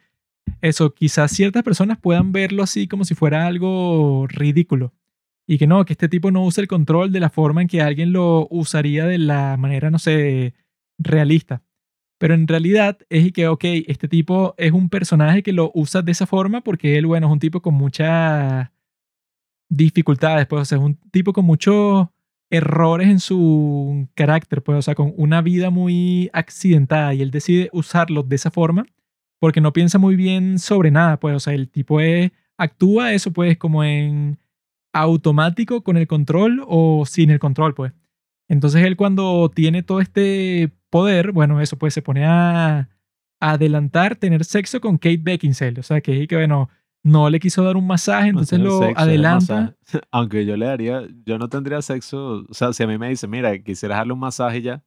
[0.60, 4.92] eso, quizás ciertas personas puedan verlo así como si fuera algo ridículo.
[5.46, 7.82] Y que no, que este tipo no usa el control de la forma en que
[7.82, 10.54] alguien lo usaría de la manera, no sé,
[10.98, 11.62] realista.
[12.18, 16.12] Pero en realidad es que, ok, este tipo es un personaje que lo usa de
[16.12, 18.70] esa forma porque él, bueno, es un tipo con muchas
[19.68, 22.13] dificultades, pues, o sea, es un tipo con mucho
[22.56, 27.70] errores en su carácter, pues, o sea, con una vida muy accidentada y él decide
[27.72, 28.86] usarlos de esa forma
[29.40, 33.32] porque no piensa muy bien sobre nada, pues, o sea, el tipo es, actúa eso,
[33.32, 34.38] pues, como en
[34.94, 37.92] automático con el control o sin el control, pues.
[38.48, 42.88] Entonces él cuando tiene todo este poder, bueno, eso pues se pone a,
[43.40, 45.80] a adelantar tener sexo con Kate Beckinsale.
[45.80, 46.70] O sea, que, que bueno,
[47.04, 49.76] no le quiso dar un masaje, No entonces tener lo sexo, adelanta.
[50.10, 53.28] Aunque yo le daría, yo no tendría sexo, o sea, si a mí me dice,
[53.28, 54.82] mira, quisieras darle un masaje ya,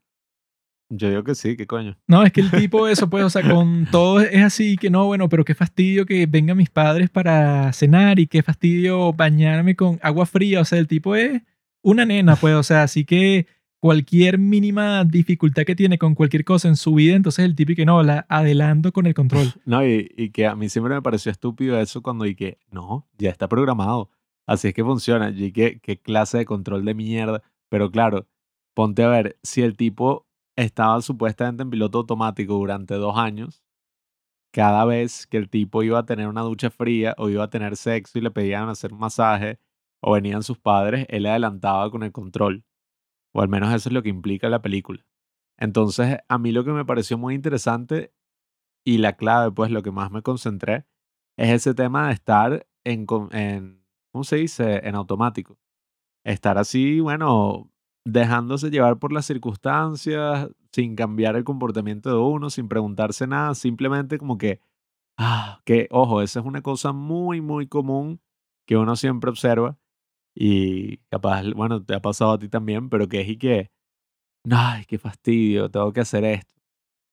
[0.89, 1.97] yo digo que sí, ¿qué coño?
[2.07, 5.05] No, es que el tipo eso, pues, o sea, con todo es así, que no,
[5.05, 9.99] bueno, pero qué fastidio que vengan mis padres para cenar y qué fastidio bañarme con
[10.01, 10.61] agua fría.
[10.61, 11.41] O sea, el tipo es
[11.82, 13.47] una nena, pues, o sea, así que
[13.80, 17.76] cualquier mínima dificultad que tiene con cualquier cosa en su vida, entonces el tipo y
[17.76, 19.54] que no, la adelanto con el control.
[19.66, 23.30] No, y, que a mí siempre me pareció estúpido eso cuando y que, no, ya
[23.30, 24.10] está programado,
[24.46, 28.28] así es que funciona, y que, qué clase de control de mierda, pero claro,
[28.74, 33.64] ponte a ver, si el tipo estaba supuestamente en piloto automático durante dos años,
[34.52, 37.76] cada vez que el tipo iba a tener una ducha fría o iba a tener
[37.76, 39.60] sexo y le pedían hacer masaje
[40.02, 42.64] o venían sus padres, él adelantaba con el control.
[43.34, 45.06] O al menos eso es lo que implica la película.
[45.58, 48.14] Entonces, a mí lo que me pareció muy interesante
[48.86, 50.86] y la clave, pues lo que más me concentré,
[51.38, 54.88] es ese tema de estar en, en ¿cómo se dice?
[54.88, 55.58] En automático.
[56.24, 57.72] Estar así, bueno,
[58.06, 64.18] dejándose llevar por las circunstancias, sin cambiar el comportamiento de uno, sin preguntarse nada, simplemente
[64.18, 64.62] como que,
[65.18, 68.22] ah, que, ojo, esa es una cosa muy, muy común
[68.66, 69.78] que uno siempre observa
[70.40, 73.72] y capaz, bueno, te ha pasado a ti también, pero que es y que,
[74.52, 76.54] ay, qué fastidio, tengo que hacer esto.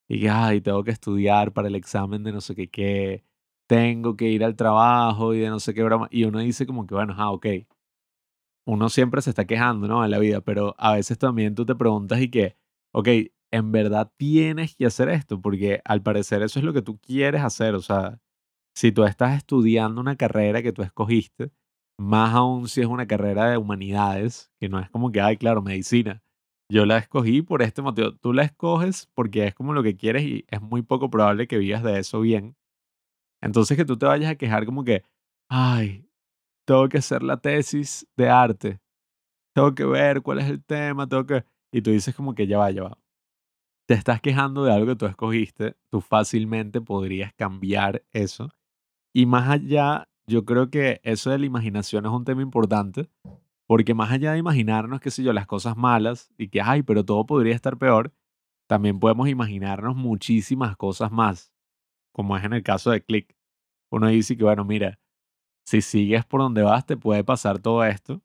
[0.08, 3.24] Y que, ay, tengo que estudiar para el examen de no sé qué, qué,
[3.68, 6.08] tengo que ir al trabajo y de no sé qué broma.
[6.10, 7.46] Y uno dice como que, bueno, ah, ok.
[8.66, 10.04] Uno siempre se está quejando, ¿no?
[10.04, 12.56] En la vida, pero a veces también tú te preguntas y que,
[12.92, 13.08] ok,
[13.52, 17.42] en verdad tienes que hacer esto, porque al parecer eso es lo que tú quieres
[17.42, 17.74] hacer.
[17.74, 18.20] O sea,
[18.74, 21.52] si tú estás estudiando una carrera que tú escogiste,
[21.98, 25.62] más aún si es una carrera de humanidades, que no es como que, ay, claro,
[25.62, 26.22] medicina.
[26.70, 28.14] Yo la escogí por este motivo.
[28.16, 31.58] Tú la escoges porque es como lo que quieres y es muy poco probable que
[31.58, 32.56] vivas de eso bien.
[33.42, 35.02] Entonces que tú te vayas a quejar como que,
[35.50, 36.08] ay,
[36.66, 38.80] tengo que hacer la tesis de arte,
[39.54, 41.44] tengo que ver cuál es el tema, tengo que...
[41.72, 42.98] Y tú dices como que ya va, ya va.
[43.86, 48.50] Te estás quejando de algo que tú escogiste, tú fácilmente podrías cambiar eso.
[49.14, 53.08] Y más allá, yo creo que eso de la imaginación es un tema importante,
[53.66, 57.04] porque más allá de imaginarnos, qué sé yo, las cosas malas y que, ay, pero
[57.04, 58.12] todo podría estar peor,
[58.66, 61.52] también podemos imaginarnos muchísimas cosas más,
[62.12, 63.36] como es en el caso de Click.
[63.90, 64.98] Uno dice que, bueno, mira,
[65.66, 68.22] si sigues por donde vas, te puede pasar todo esto,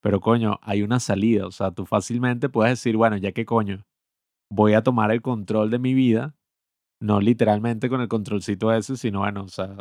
[0.00, 1.46] pero coño, hay una salida.
[1.46, 3.84] O sea, tú fácilmente puedes decir, bueno, ya que coño,
[4.50, 6.36] voy a tomar el control de mi vida,
[7.00, 9.76] no literalmente con el controlcito ese, sino, bueno, o sea,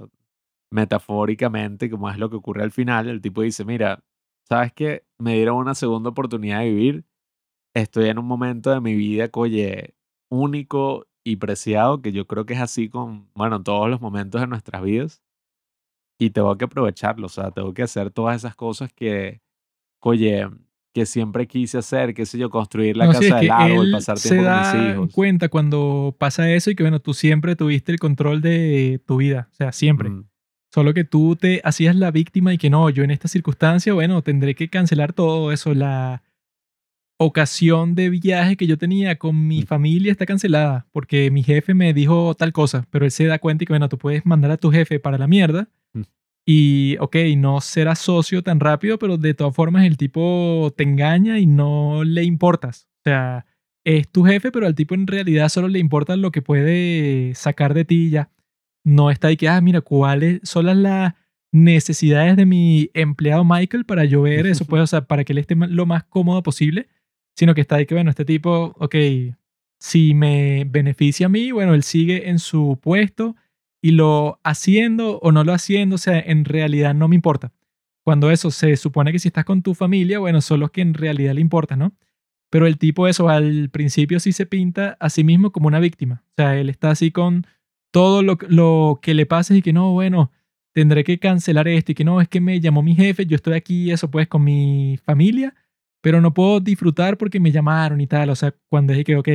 [0.72, 4.04] metafóricamente, como es lo que ocurre al final, el tipo dice, mira,
[4.48, 5.06] ¿sabes qué?
[5.20, 7.06] Me dieron una segunda oportunidad de vivir.
[7.74, 9.96] Estoy en un momento de mi vida, oye,
[10.30, 14.48] único y preciado, que yo creo que es así con, bueno, todos los momentos de
[14.48, 15.22] nuestras vidas.
[16.20, 19.42] Y tengo que aprovecharlo, o sea, tengo que hacer todas esas cosas que,
[20.00, 20.48] oye,
[20.94, 23.52] que siempre quise hacer, qué sé yo, construir la No, sí, casa es del que
[23.52, 25.14] árbol, pasar se tiempo con mis hijos.
[25.14, 29.50] cuenta cuando pasa eso y que, bueno, tú siempre tuviste el control de tu vida.
[29.52, 30.10] O sea, siempre.
[30.10, 30.30] Mm,
[30.76, 34.22] Solo que tú te hacías la víctima y que no, yo en esta circunstancia, bueno,
[34.24, 35.74] tendré que cancelar todo eso.
[35.74, 36.22] La
[37.18, 41.94] ocasión de viaje que yo tenía con mi familia está cancelada porque mi jefe me
[41.94, 44.58] dijo tal cosa, pero él se da cuenta y que, bueno, tú puedes mandar a
[44.58, 46.02] tu jefe para la mierda Mm.
[46.46, 51.40] y, ok, no serás socio tan rápido, pero de todas formas el tipo te engaña
[51.40, 52.90] y no le importas.
[53.00, 53.46] O sea,
[53.86, 57.74] es tu jefe, pero al tipo en realidad solo le importa lo que puede sacar
[57.74, 58.30] de ti y ya
[58.86, 61.14] no está ahí que, ah, mira, cuáles son las, las
[61.52, 65.40] necesidades de mi empleado Michael para yo ver eso, pues, o sea, para que él
[65.40, 66.88] esté lo más cómodo posible,
[67.36, 68.96] sino que está ahí que, bueno, este tipo, ok,
[69.80, 73.36] si me beneficia a mí, bueno, él sigue en su puesto
[73.82, 77.52] y lo haciendo o no lo haciendo, o sea, en realidad no me importa.
[78.04, 80.94] Cuando eso se supone que si estás con tu familia, bueno, son los que en
[80.94, 81.94] realidad le importa, ¿no?
[82.52, 86.24] Pero el tipo eso al principio sí se pinta a sí mismo como una víctima.
[86.30, 87.48] O sea, él está así con
[87.96, 90.30] todo lo, que le pasa y que no, bueno,
[90.74, 93.54] tendré que cancelar esto y que no, es que me llamó mi jefe, yo estoy
[93.54, 95.56] aquí, eso pues, con mi familia,
[96.02, 98.32] pero no puedo disfrutar porque me llamaron y tal.
[98.32, 99.30] O sea, cuando es que, ok,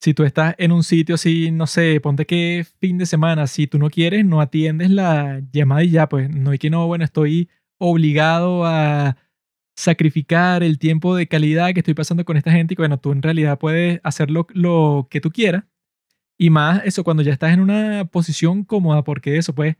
[0.00, 3.68] si tú estás en un sitio así, no sé, ponte que fin de semana, si
[3.68, 7.04] tú no quieres, no atiendes la llamada y ya, pues, no hay que no, bueno,
[7.04, 7.48] estoy
[7.78, 9.16] obligado a
[9.76, 13.22] sacrificar el tiempo de calidad que estoy pasando con esta gente y bueno, tú en
[13.22, 15.69] realidad puedes hacer lo que tú quieras.
[16.40, 19.76] Y más eso, cuando ya estás en una posición cómoda, porque eso, pues,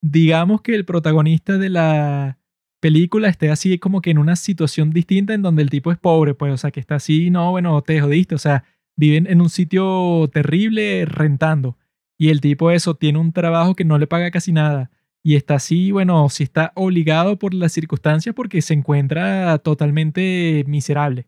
[0.00, 2.38] digamos que el protagonista de la
[2.78, 6.34] película esté así como que en una situación distinta en donde el tipo es pobre,
[6.34, 8.62] pues, o sea, que está así, no, bueno, te jodiste, o sea,
[8.94, 11.76] viven en un sitio terrible rentando.
[12.16, 14.92] Y el tipo eso tiene un trabajo que no le paga casi nada.
[15.24, 21.26] Y está así, bueno, si está obligado por las circunstancias porque se encuentra totalmente miserable.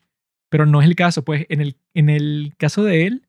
[0.49, 3.27] Pero no es el caso, pues en el, en el caso de él,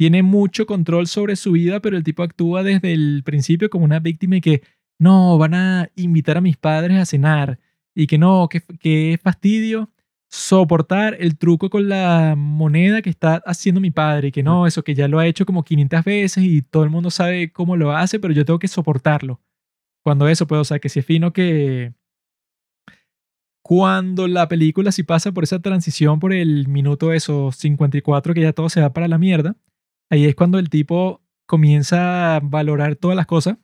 [0.00, 3.98] tiene mucho control sobre su vida, pero el tipo actúa desde el principio como una
[3.98, 4.62] víctima y que
[4.98, 7.58] no, van a invitar a mis padres a cenar
[7.94, 9.90] y que no, que, que fastidio
[10.30, 14.82] soportar el truco con la moneda que está haciendo mi padre y que no, eso
[14.82, 17.92] que ya lo ha hecho como 500 veces y todo el mundo sabe cómo lo
[17.92, 19.42] hace, pero yo tengo que soportarlo.
[20.02, 21.92] Cuando eso, pues, o sea, que si es fino que
[23.62, 28.54] cuando la película sí pasa por esa transición por el minuto esos 54 que ya
[28.54, 29.56] todo se va para la mierda,
[30.10, 33.56] ahí es cuando el tipo comienza a valorar todas las cosas,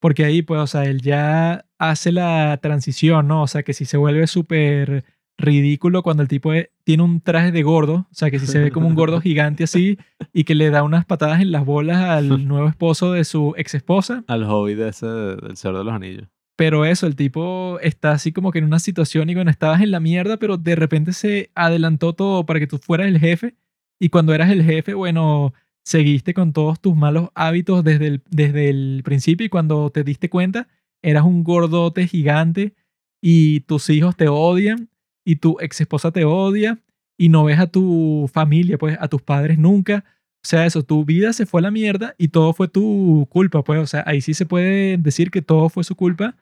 [0.00, 3.42] porque ahí, pues, o sea, él ya hace la transición, ¿no?
[3.42, 5.04] O sea, que si se vuelve súper
[5.38, 6.52] ridículo cuando el tipo
[6.84, 9.64] tiene un traje de gordo, o sea, que si se ve como un gordo gigante
[9.64, 9.98] así
[10.32, 13.74] y que le da unas patadas en las bolas al nuevo esposo de su ex
[13.74, 14.24] esposa.
[14.26, 16.28] Al hobby de ese, del Señor de los Anillos.
[16.56, 19.90] Pero eso, el tipo está así como que en una situación y bueno, estabas en
[19.90, 23.56] la mierda, pero de repente se adelantó todo para que tú fueras el jefe.
[23.98, 25.52] Y cuando eras el jefe, bueno,
[25.84, 30.30] seguiste con todos tus malos hábitos desde el, desde el principio y cuando te diste
[30.30, 30.68] cuenta,
[31.02, 32.74] eras un gordote gigante
[33.22, 34.88] y tus hijos te odian
[35.24, 36.78] y tu ex esposa te odia
[37.16, 40.04] y no ves a tu familia, pues a tus padres nunca.
[40.42, 43.62] O sea, eso, tu vida se fue a la mierda y todo fue tu culpa,
[43.62, 43.80] pues.
[43.80, 46.36] O sea, ahí sí se puede decir que todo fue su culpa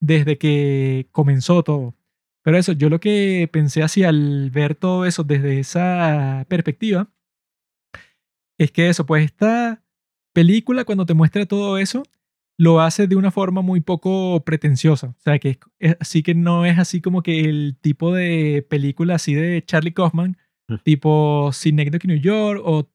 [0.00, 1.94] desde que comenzó todo.
[2.44, 7.08] Pero eso, yo lo que pensé así al ver todo eso desde esa perspectiva,
[8.58, 9.82] es que eso, pues esta
[10.34, 12.02] película cuando te muestra todo eso,
[12.58, 15.08] lo hace de una forma muy poco pretenciosa.
[15.08, 19.14] O sea, que es, así que no es así como que el tipo de película
[19.14, 20.36] así de Charlie Kaufman,
[20.68, 20.76] Mm.
[20.84, 22.90] tipo Synecdoche New York o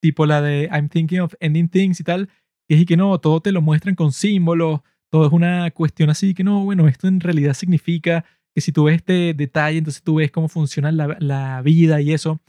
[0.00, 2.28] tipo la de I'm Thinking of Ending Things y tal,
[2.68, 6.10] que es y que no, todo te lo muestran con símbolos, todo es una cuestión
[6.10, 10.02] así que no, bueno, esto en realidad significa que si tú ves este detalle, entonces
[10.02, 12.40] tú ves cómo funciona la, la vida y eso,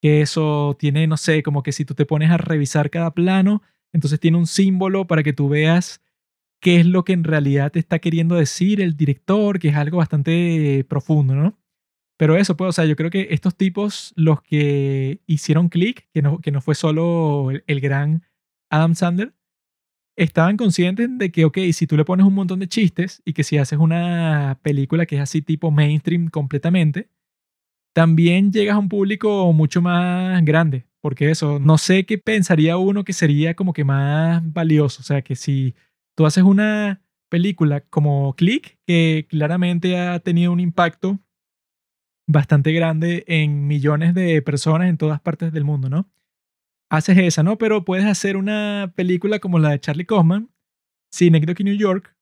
[0.00, 3.62] que eso tiene, no sé, como que si tú te pones a revisar cada plano,
[3.92, 6.00] entonces tiene un símbolo para que tú veas
[6.60, 9.98] qué es lo que en realidad te está queriendo decir el director, que es algo
[9.98, 11.58] bastante profundo, ¿no?
[12.18, 16.20] Pero eso, pues, o sea, yo creo que estos tipos, los que hicieron click, que
[16.20, 18.24] no, que no fue solo el, el gran
[18.70, 19.34] Adam Sandler,
[20.16, 23.44] estaban conscientes de que, ok, si tú le pones un montón de chistes y que
[23.44, 27.08] si haces una película que es así tipo mainstream completamente,
[27.98, 30.86] también llegas a un público mucho más grande.
[31.00, 35.00] Porque eso, no sé qué pensaría uno que sería como que más valioso.
[35.00, 35.74] O sea, que si
[36.16, 41.18] tú haces una película como Click, que claramente ha tenido un impacto
[42.28, 46.08] bastante grande en millones de personas en todas partes del mundo, ¿no?
[46.90, 47.58] Haces esa, ¿no?
[47.58, 50.52] Pero puedes hacer una película como la de Charlie Kaufman,
[51.10, 52.16] Synecdoche New York,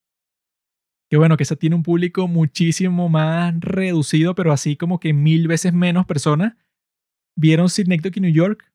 [1.08, 5.48] que bueno, que esa tiene un público muchísimo más reducido, pero así como que mil
[5.48, 6.54] veces menos personas
[7.36, 8.72] vieron Synecdoche New York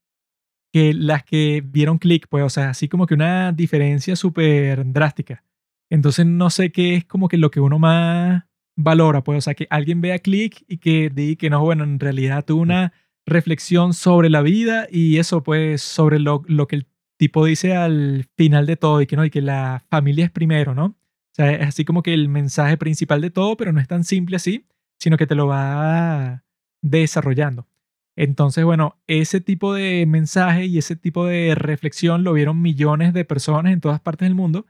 [0.74, 5.44] que las que vieron Click, pues, o sea, así como que una diferencia súper drástica.
[5.90, 8.46] Entonces no sé qué es como que lo que uno más
[8.78, 12.00] valora, pues, o sea, que alguien vea Click y que diga que no, bueno, en
[12.00, 12.94] realidad tuvo una
[13.26, 18.26] reflexión sobre la vida y eso, pues, sobre lo, lo que el tipo dice al
[18.38, 20.96] final de todo y que no, y que la familia es primero, ¿no?
[21.42, 24.36] Sea, es así como que el mensaje principal de todo, pero no es tan simple
[24.36, 24.68] así,
[25.00, 26.44] sino que te lo va
[26.84, 27.68] desarrollando.
[28.16, 33.26] Entonces, bueno, ese tipo de mensaje y ese tipo de reflexión lo vieron millones de
[33.26, 34.68] personas en todas partes del mundo,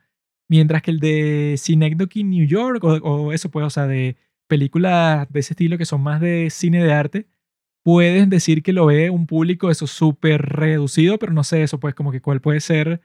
[0.47, 4.15] mientras que el de Synecdoche New York o, eso, pues, o sea, de
[4.47, 7.27] películas de ese estilo que son más de cine de arte,
[7.83, 11.95] pueden decir que lo ve un público eso súper reducido, pero no sé eso, pues,
[11.95, 13.01] como que cuál puede ser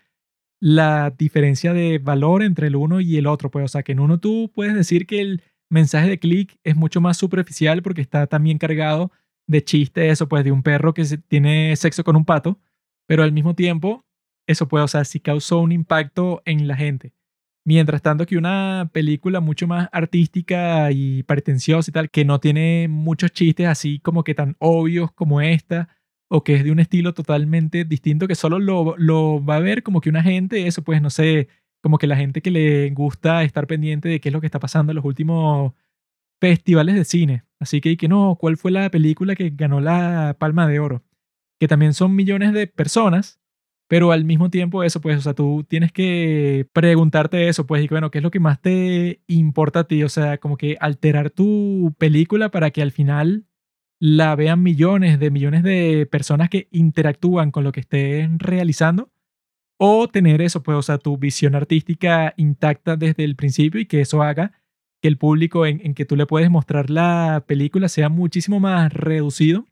[0.60, 4.00] la diferencia de valor entre el uno y el otro, pues, o sea, que en
[4.00, 8.26] uno tú puedes decir que el mensaje de click es mucho más superficial porque está
[8.26, 9.10] también cargado
[9.46, 12.58] de chiste eso, pues, de un perro que tiene sexo con un pato,
[13.06, 14.04] pero al mismo tiempo,
[14.46, 17.12] eso puede, o sea, sí causó un impacto en la gente.
[17.64, 22.86] Mientras tanto que una película mucho más artística y pretenciosa y tal, que no tiene
[22.88, 25.88] muchos chistes así como que tan obvios como esta,
[26.28, 29.82] o que es de un estilo totalmente distinto, que solo lo, lo va a ver
[29.82, 31.48] como que una gente, eso pues no sé,
[31.82, 34.60] como que la gente que le gusta estar pendiente de qué es lo que está
[34.60, 35.72] pasando en los últimos
[36.40, 37.44] festivales de cine.
[37.60, 41.02] Así que, y que no, ¿cuál fue la película que ganó la Palma de Oro?
[41.60, 43.40] Que también son millones de personas
[43.88, 47.88] pero al mismo tiempo eso, pues, o sea, tú tienes que preguntarte eso, pues, y
[47.88, 50.02] bueno, ¿qué es lo que más te importa a ti?
[50.02, 53.46] O sea, como que alterar tu película para que al final
[53.98, 59.10] la vean millones de millones de personas que interactúan con lo que estén realizando,
[59.78, 64.00] o tener eso, pues, o sea, tu visión artística intacta desde el principio y que
[64.00, 64.52] eso haga
[65.02, 68.92] que el público en, en que tú le puedes mostrar la película sea muchísimo más
[68.92, 69.66] reducido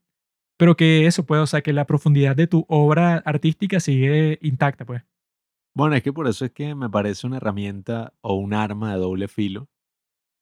[0.56, 4.84] pero que eso puede, o sea, que la profundidad de tu obra artística sigue intacta,
[4.84, 5.02] pues.
[5.76, 9.01] Bueno, es que por eso es que me parece una herramienta o un arma de
[9.01, 9.68] doble filo,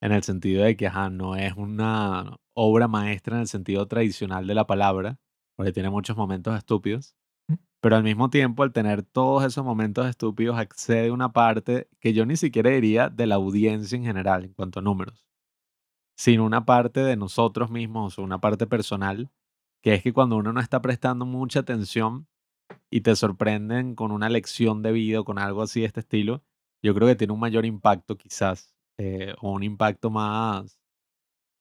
[0.02, 4.47] en el sentido de que, ajá, no es una obra maestra en el sentido tradicional
[4.47, 5.19] de la palabra,
[5.57, 7.15] porque tiene muchos momentos estúpidos,
[7.49, 7.55] Mm.
[7.81, 12.12] pero al mismo tiempo, al tener todos esos momentos estúpidos, accede a una parte que
[12.12, 15.27] yo ni siquiera diría de la audiencia en general, en cuanto a números,
[16.16, 19.31] sino una parte de nosotros mismos, una parte personal,
[19.83, 22.29] que es que cuando uno no está prestando mucha atención
[22.91, 26.43] y te sorprenden con una lección de vida o con algo así de este estilo,
[26.83, 30.81] yo creo que tiene un mayor impacto quizás, eh, o un impacto más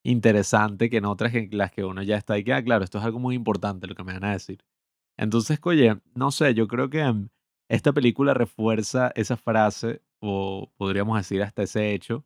[0.04, 2.98] interesante que en otras en las que uno ya está y que, ah, claro, esto
[2.98, 4.64] es algo muy importante lo que me van a decir.
[5.18, 7.30] Entonces, oye, no sé, yo creo que mm,
[7.70, 12.26] esta película refuerza esa frase, o podríamos decir hasta ese hecho,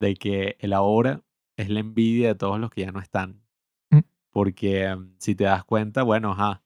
[0.00, 1.22] de que el ahora
[1.56, 3.42] es la envidia de todos los que ya no están.
[3.90, 4.00] Mm.
[4.30, 6.62] Porque mm, si te das cuenta, bueno, ajá,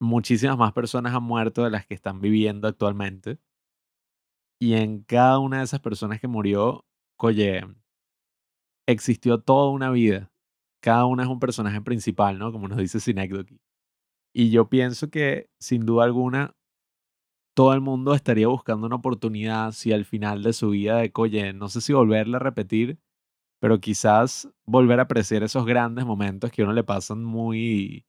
[0.00, 3.38] muchísimas más personas han muerto de las que están viviendo actualmente.
[4.60, 6.86] Y en cada una de esas personas que murió,
[7.16, 7.62] oye,
[8.86, 10.32] existió toda una vida.
[10.80, 12.52] Cada una es un personaje principal, ¿no?
[12.52, 13.58] Como nos dice Synecdoche.
[14.34, 16.54] Y yo pienso que, sin duda alguna,
[17.54, 21.52] todo el mundo estaría buscando una oportunidad si al final de su vida de, oye,
[21.52, 22.98] no sé si volverla a repetir,
[23.60, 28.04] pero quizás volver a apreciar esos grandes momentos que a uno le pasan muy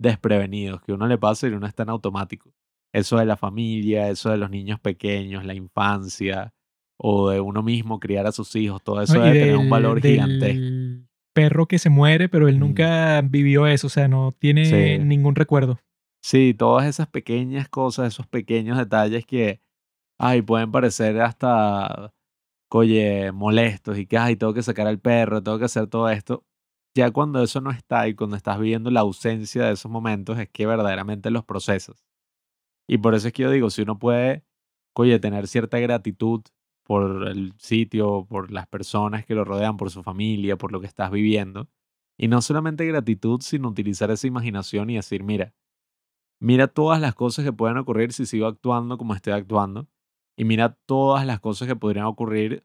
[0.00, 2.52] desprevenidos, que a uno le pasa y uno está en automático.
[2.92, 6.54] Eso de la familia, eso de los niños pequeños, la infancia,
[6.98, 9.24] o de uno mismo criar a sus hijos, todo eso ¿no?
[9.24, 10.60] Debe tener un del- valor gigantesco.
[10.60, 12.60] del perro que se muere, pero él Mm.
[12.60, 14.64] nunca vivió eso, o sea, no tiene
[14.98, 15.04] Sí.
[15.04, 15.78] ningún recuerdo.
[16.24, 19.60] Sí, todas esas pequeñas cosas, esos pequeños detalles que,
[20.18, 22.14] ay, pueden parecer hasta,
[22.70, 26.44] oye, molestos y que, ay, tengo que sacar al perro, tengo que hacer todo esto.
[26.96, 30.48] Ya cuando eso no está y cuando estás viviendo la ausencia de esos momentos es
[30.48, 32.06] que verdaderamente los procesas.
[32.88, 34.44] Y por eso es que yo digo, si uno puede,
[34.94, 36.40] oye, tener cierta gratitud
[36.86, 40.86] por el sitio, por las personas que lo rodean, por su familia, por lo que
[40.86, 41.68] estás viviendo.
[42.16, 45.52] Y no solamente gratitud, sino utilizar esa imaginación y decir, mira,
[46.40, 49.88] mira todas las cosas que pueden ocurrir si sigo actuando como estoy actuando.
[50.38, 52.64] Y mira todas las cosas que podrían ocurrir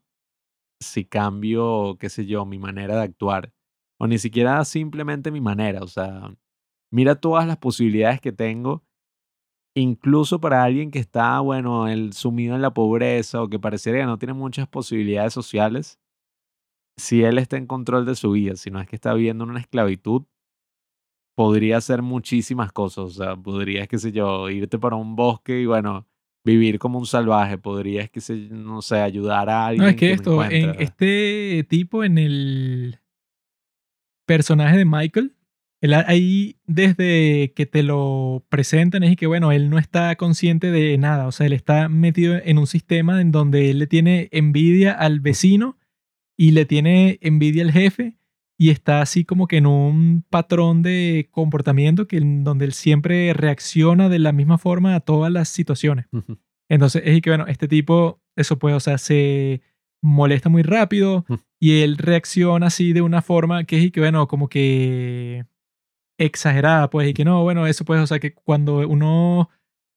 [0.79, 3.53] si cambio, qué sé yo, mi manera de actuar.
[3.97, 5.81] O ni siquiera simplemente mi manera.
[5.81, 6.35] O sea,
[6.91, 8.83] mira todas las posibilidades que tengo.
[9.73, 14.05] Incluso para alguien que está, bueno, el, sumido en la pobreza o que pareciera que
[14.05, 15.99] no tiene muchas posibilidades sociales,
[16.97, 19.51] si él está en control de su vida, si no es que está viviendo en
[19.51, 20.23] una esclavitud,
[21.35, 23.05] podría hacer muchísimas cosas.
[23.05, 26.05] O sea, podrías, qué sé yo, irte para un bosque y, bueno,
[26.43, 27.57] vivir como un salvaje.
[27.57, 29.83] Podrías, qué sé yo, no sé, ayudar a alguien.
[29.83, 32.99] No, es que me esto, en este tipo, en el
[34.25, 35.35] personaje de Michael,
[36.07, 41.27] ahí desde que te lo presentan es que, bueno, él no está consciente de nada,
[41.27, 45.19] o sea, él está metido en un sistema en donde él le tiene envidia al
[45.19, 45.77] vecino
[46.37, 48.17] y le tiene envidia al jefe
[48.57, 53.33] y está así como que en un patrón de comportamiento que en donde él siempre
[53.33, 56.05] reacciona de la misma forma a todas las situaciones.
[56.69, 59.61] Entonces es que, bueno, este tipo, eso puede, o sea, se
[60.03, 61.33] molesta muy rápido Mm.
[61.59, 65.45] y él reacciona así de una forma que es que, bueno, como que
[66.25, 69.47] exagerada, pues, y que no, bueno, eso pues, o sea, que cuando unos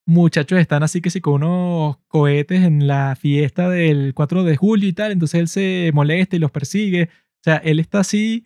[0.06, 4.88] muchachos están así que sí con unos cohetes en la fiesta del 4 de julio
[4.88, 7.04] y tal, entonces él se molesta y los persigue.
[7.04, 8.44] O sea, él está así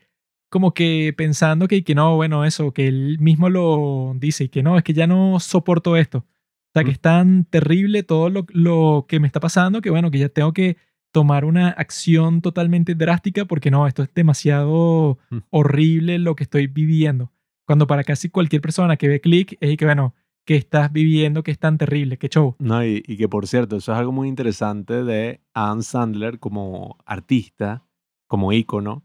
[0.50, 4.62] como que pensando que, que no, bueno, eso, que él mismo lo dice y que
[4.62, 6.18] no, es que ya no soporto esto.
[6.18, 10.10] O sea, que es tan terrible todo lo, lo que me está pasando que, bueno,
[10.10, 10.76] que ya tengo que
[11.12, 15.38] tomar una acción totalmente drástica porque no, esto es demasiado Mm.
[15.50, 17.32] horrible lo que estoy viviendo.
[17.68, 20.14] Cuando para casi cualquier persona que ve click es que, bueno,
[20.46, 22.56] que estás viviendo, que es tan terrible, que show.
[22.58, 26.96] No, y, y que por cierto, eso es algo muy interesante de Adam Sandler como
[27.04, 27.84] artista,
[28.26, 29.04] como ícono,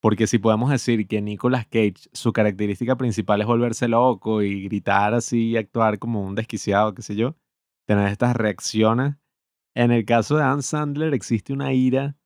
[0.00, 5.12] porque si podemos decir que Nicolas Cage, su característica principal es volverse loco y gritar
[5.12, 7.34] así y actuar como un desquiciado, qué sé yo,
[7.88, 9.16] tener estas reacciones,
[9.74, 12.16] en el caso de Adam Sandler existe una ira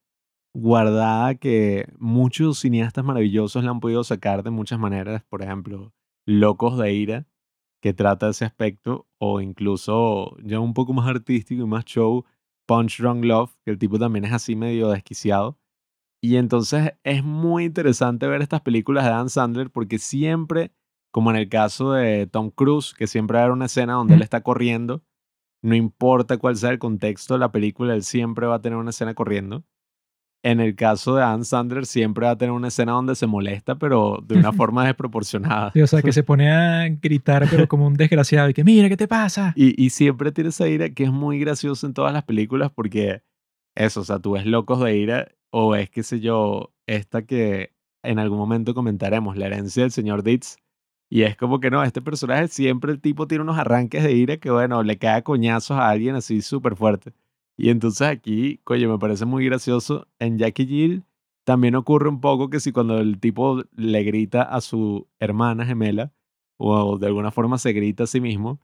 [0.53, 5.93] guardada que muchos cineastas maravillosos la han podido sacar de muchas maneras, por ejemplo,
[6.25, 7.27] Locos de Ira,
[7.81, 12.25] que trata ese aspecto, o incluso ya un poco más artístico y más show,
[12.67, 15.57] Punch Drunk Love, que el tipo también es así medio desquiciado.
[16.23, 20.71] Y entonces es muy interesante ver estas películas de Dan Sandler porque siempre,
[21.11, 24.13] como en el caso de Tom Cruise, que siempre va a haber una escena donde
[24.13, 25.03] él está corriendo,
[25.63, 28.91] no importa cuál sea el contexto de la película, él siempre va a tener una
[28.91, 29.63] escena corriendo.
[30.43, 33.75] En el caso de Adam Sandler, siempre va a tener una escena donde se molesta,
[33.75, 35.71] pero de una forma desproporcionada.
[35.75, 38.97] o sea, que se pone a gritar, pero como un desgraciado, y que mira, ¿qué
[38.97, 39.53] te pasa?
[39.55, 43.21] Y, y siempre tiene esa ira que es muy gracioso en todas las películas porque
[43.75, 47.73] eso, o sea, tú ves locos de ira o es, qué sé yo, esta que
[48.03, 50.57] en algún momento comentaremos, la herencia del señor Ditz.
[51.09, 54.37] Y es como que no, este personaje siempre el tipo tiene unos arranques de ira
[54.37, 57.11] que, bueno, le cae coñazos a alguien así súper fuerte.
[57.63, 60.07] Y entonces aquí, coño, me parece muy gracioso.
[60.17, 61.03] En Jackie Jill
[61.43, 66.11] también ocurre un poco que si cuando el tipo le grita a su hermana gemela,
[66.57, 68.59] o de alguna forma se grita a sí mismo,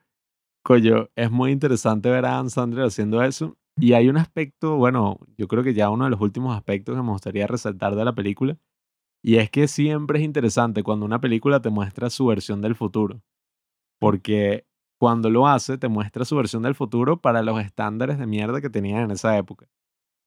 [0.64, 3.56] coño, es muy interesante ver a Adam Sandler haciendo eso.
[3.80, 7.04] Y hay un aspecto, bueno, yo creo que ya uno de los últimos aspectos que
[7.04, 8.58] me gustaría resaltar de la película,
[9.24, 13.22] y es que siempre es interesante cuando una película te muestra su versión del futuro,
[14.00, 14.66] porque
[14.98, 18.70] cuando lo hace te muestra su versión del futuro para los estándares de mierda que
[18.70, 19.68] tenían en esa época.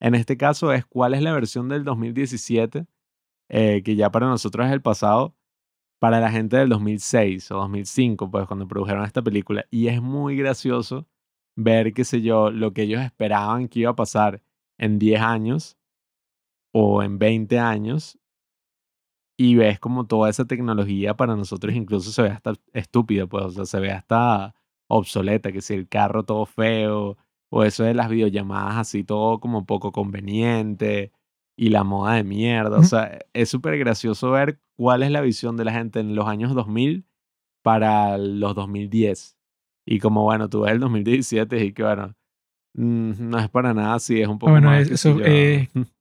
[0.00, 2.86] En este caso es cuál es la versión del 2017,
[3.48, 5.34] eh, que ya para nosotros es el pasado,
[5.98, 9.66] para la gente del 2006 o 2005, pues cuando produjeron esta película.
[9.70, 11.06] Y es muy gracioso
[11.56, 14.42] ver, qué sé yo, lo que ellos esperaban que iba a pasar
[14.78, 15.76] en 10 años
[16.72, 18.18] o en 20 años
[19.36, 23.50] y ves como toda esa tecnología para nosotros incluso se ve hasta estúpida, pues, o
[23.50, 24.54] sea, se ve hasta
[24.90, 27.16] obsoleta, que si el carro todo feo,
[27.50, 31.12] o eso de las videollamadas así todo como poco conveniente,
[31.56, 35.58] y la moda de mierda, o sea, es súper gracioso ver cuál es la visión
[35.58, 37.04] de la gente en los años 2000
[37.62, 39.36] para los 2010.
[39.86, 42.14] Y como, bueno, tú ves el 2017 y que, bueno,
[42.74, 45.68] mm, no es para nada así, es un poco bueno, más, eso es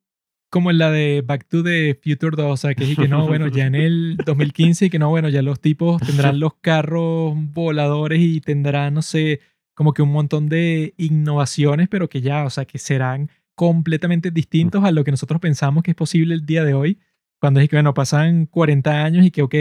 [0.50, 3.66] como la de Back to the Future 2, o sea, que, que no, bueno, ya
[3.66, 8.42] en el 2015 y que no, bueno, ya los tipos tendrán los carros voladores y
[8.42, 9.42] tendrán, no sé,
[9.76, 14.84] como que un montón de innovaciones, pero que ya, o sea, que serán completamente distintos
[14.84, 17.00] a lo que nosotros pensamos que es posible el día de hoy,
[17.40, 19.56] cuando es que, bueno, pasan 40 años y que, ok,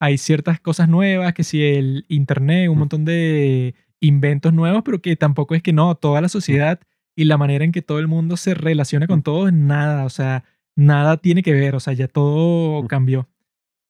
[0.00, 5.16] hay ciertas cosas nuevas, que si el Internet, un montón de inventos nuevos, pero que
[5.16, 6.80] tampoco es que no, toda la sociedad
[7.18, 10.44] y la manera en que todo el mundo se relaciona con todo, nada, o sea,
[10.76, 13.28] nada tiene que ver, o sea, ya todo cambió.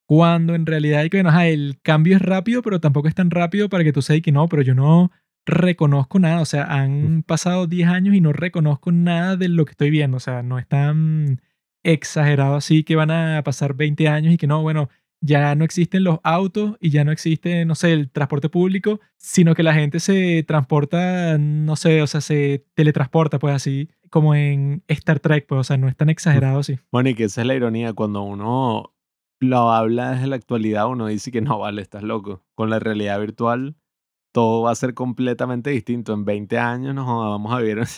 [0.06, 3.68] Cuando en realidad hay que, bueno, el cambio es rápido, pero tampoco es tan rápido
[3.68, 5.12] para que tú seas que no, pero yo no
[5.44, 9.72] reconozco nada, o sea, han pasado 10 años y no reconozco nada de lo que
[9.72, 11.42] estoy viendo, o sea, no es tan
[11.82, 14.88] exagerado así que van a pasar 20 años y que no, bueno,
[15.20, 19.54] ya no existen los autos y ya no existe, no sé, el transporte público, sino
[19.54, 24.82] que la gente se transporta, no sé, o sea, se teletransporta, pues así, como en
[24.88, 26.78] Star Trek, pues, o sea, no es tan exagerado así.
[26.92, 28.94] Bueno, y que esa es la ironía, cuando uno
[29.40, 32.42] lo habla desde la actualidad, uno dice que no, vale, estás loco.
[32.54, 33.76] Con la realidad virtual,
[34.32, 36.12] todo va a ser completamente distinto.
[36.12, 37.80] En 20 años nos vamos a ver.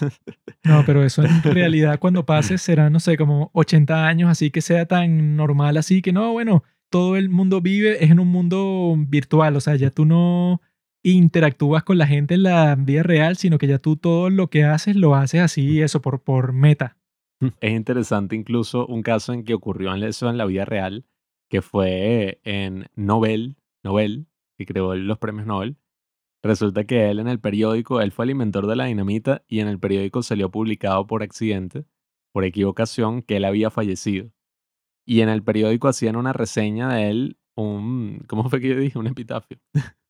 [0.62, 4.60] No, pero eso en realidad cuando pase será, no sé, como 80 años, así que
[4.60, 8.94] sea tan normal así que no, bueno, todo el mundo vive es en un mundo
[8.98, 10.60] virtual, o sea, ya tú no
[11.02, 14.64] interactúas con la gente en la vida real, sino que ya tú todo lo que
[14.64, 16.96] haces lo haces así, eso, por, por meta.
[17.60, 21.06] Es interesante incluso un caso en que ocurrió en eso en la vida real,
[21.48, 24.26] que fue en Nobel, Nobel,
[24.58, 25.76] que creó los premios Nobel.
[26.42, 29.68] Resulta que él en el periódico, él fue el inventor de la dinamita y en
[29.68, 31.84] el periódico salió publicado por accidente,
[32.32, 34.30] por equivocación, que él había fallecido.
[35.06, 38.98] Y en el periódico hacían una reseña de él, un, ¿cómo fue que yo dije?
[38.98, 39.59] Un epitafio.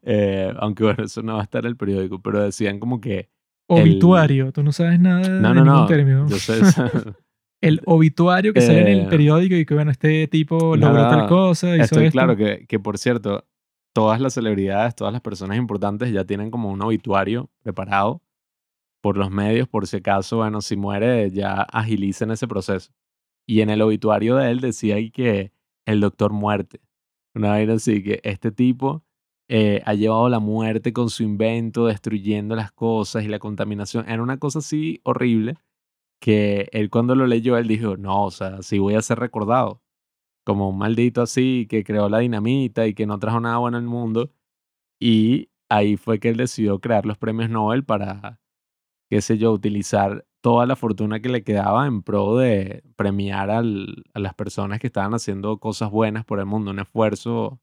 [0.00, 3.28] Eh, aunque bueno, eso no va a estar en el periódico, pero decían como que...
[3.68, 6.26] Obituario, tú no sabes nada no, de no, ningún no, término.
[6.26, 6.60] Yo sé,
[7.60, 11.26] el obituario que sale en Eh, el periódico y que bueno, este tipo logró tal
[11.28, 12.12] cosa, hizo Estoy esto.
[12.12, 13.46] claro que, que, por cierto,
[13.94, 18.22] todas las celebridades, todas las personas importantes ya tienen como un obituario preparado
[19.02, 22.90] por los medios, por si acaso, bueno, si muere, ya agilicen ese proceso.
[23.52, 25.52] Y en el obituario de él decía que
[25.84, 26.80] el doctor muerte.
[27.34, 29.04] Una vaina así, que este tipo
[29.46, 34.08] eh, ha llevado la muerte con su invento, destruyendo las cosas y la contaminación.
[34.08, 35.58] Era una cosa así horrible
[36.18, 39.82] que él cuando lo leyó, él dijo, no, o sea, sí voy a ser recordado
[40.46, 43.84] como un maldito así que creó la dinamita y que no trajo nada bueno al
[43.84, 44.32] mundo.
[44.98, 48.40] Y ahí fue que él decidió crear los premios Nobel para,
[49.10, 54.04] qué sé yo, utilizar toda la fortuna que le quedaba en pro de premiar al-
[54.14, 57.60] a las personas que estaban haciendo cosas buenas por el mundo, un esfuerzo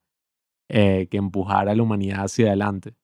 [0.68, 2.94] eh, que empujara a la humanidad hacia adelante.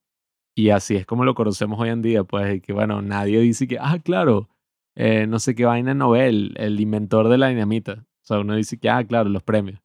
[0.56, 3.78] Y así es como lo conocemos hoy en día, pues, que bueno, nadie dice que,
[3.80, 4.48] ah, claro,
[4.96, 8.06] eh, no sé qué vaina Nobel, el inventor de la dinamita.
[8.22, 9.80] O sea, uno dice que, ah, claro, los premios.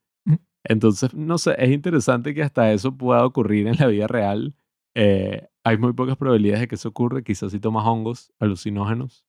[0.64, 4.56] Entonces, no sé, es interesante que hasta eso pueda ocurrir en la vida real.
[4.96, 7.22] Eh, hay muy pocas probabilidades de que eso ocurra.
[7.24, 9.26] Quizás si tomas hongos alucinógenos,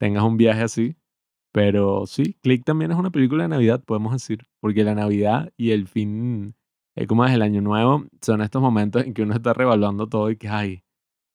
[0.00, 0.96] tengas un viaje así.
[1.52, 4.46] Pero sí, Click también es una película de Navidad, podemos decir.
[4.60, 6.54] Porque la Navidad y el fin,
[6.96, 10.30] eh, como es el Año Nuevo, son estos momentos en que uno está revaluando todo
[10.30, 10.84] y que, ay,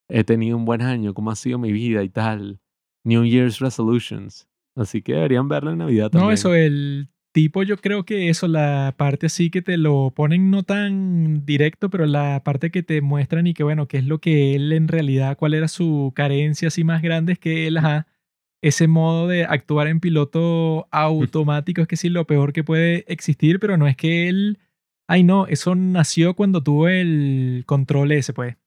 [0.10, 2.60] he tenido un buen año, cómo ha sido mi vida y tal.
[3.04, 4.48] New Year's Resolutions.
[4.76, 6.28] Así que deberían verla en Navidad también.
[6.28, 10.50] No, eso, el tipo, yo creo que eso, la parte así que te lo ponen
[10.50, 14.20] no tan directo, pero la parte que te muestran y que, bueno, qué es lo
[14.20, 18.08] que él en realidad, cuál era su carencia así más grande, es que él, ajá,
[18.66, 23.60] ese modo de actuar en piloto automático es que sí, lo peor que puede existir,
[23.60, 24.58] pero no es que él,
[25.08, 28.58] ay no, eso nació cuando tuvo el control ese, pues.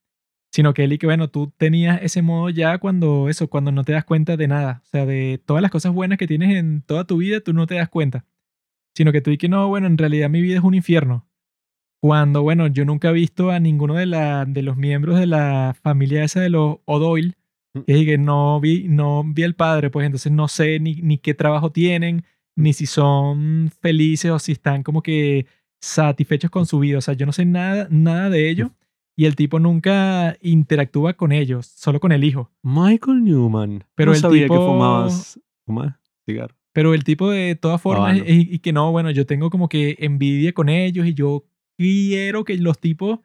[0.53, 3.83] Sino que él y que, bueno, tú tenías ese modo ya cuando eso, cuando no
[3.83, 6.83] te das cuenta de nada, o sea, de todas las cosas buenas que tienes en
[6.83, 8.25] toda tu vida, tú no te das cuenta,
[8.95, 11.27] sino que tú y que no, bueno, en realidad mi vida es un infierno.
[12.01, 15.75] Cuando, bueno, yo nunca he visto a ninguno de, la, de los miembros de la
[15.83, 17.35] familia esa de los O'Doyle,
[17.75, 17.81] Mm.
[17.83, 21.35] que, que no vi, no vi al padre, pues entonces no sé ni, ni qué
[21.35, 22.25] trabajo tienen,
[22.57, 25.47] ni si son felices o si están como que
[25.81, 26.99] satisfechos con su vida.
[26.99, 28.71] O sea, yo no sé nada, nada de ello.
[29.17, 32.51] Y el tipo nunca interactúa con ellos, solo con el hijo.
[32.63, 33.85] Michael Newman.
[33.97, 36.55] Pero no el sabía tipo- que fumabas, fumabas cigarro.
[36.73, 39.97] Pero el tipo de todas formas, y, y que no, bueno, yo tengo como que
[39.99, 41.45] envidia con ellos y yo
[41.77, 43.19] quiero que los tipos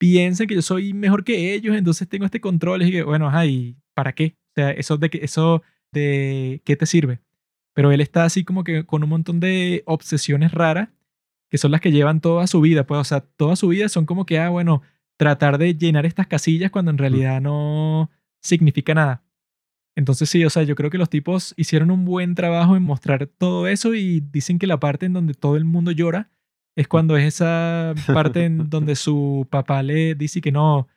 [0.00, 3.44] piensen que yo soy mejor que ellos, entonces tengo este control y que, bueno, ajá,
[3.44, 4.34] ¿y para qué?
[4.52, 5.62] O sea, eso de, eso
[5.92, 7.20] de qué te sirve.
[7.74, 10.88] Pero él está así como que con un montón de obsesiones raras
[11.50, 14.06] que son las que llevan toda su vida, pues, o sea, toda su vida son
[14.06, 14.82] como que, ah, bueno,
[15.18, 18.10] tratar de llenar estas casillas cuando en realidad no
[18.40, 19.22] significa nada.
[19.96, 23.26] Entonces sí, o sea, yo creo que los tipos hicieron un buen trabajo en mostrar
[23.26, 26.30] todo eso y dicen que la parte en donde todo el mundo llora
[26.76, 30.88] es cuando es esa parte en donde su papá le dice que no,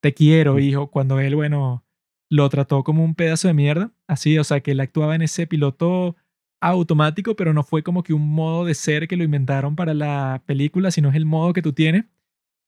[0.00, 1.84] te quiero, hijo, cuando él, bueno,
[2.30, 5.46] lo trató como un pedazo de mierda, así, o sea, que él actuaba en ese
[5.46, 6.16] piloto
[6.60, 10.42] automático, pero no fue como que un modo de ser que lo inventaron para la
[10.46, 12.04] película, sino es el modo que tú tienes.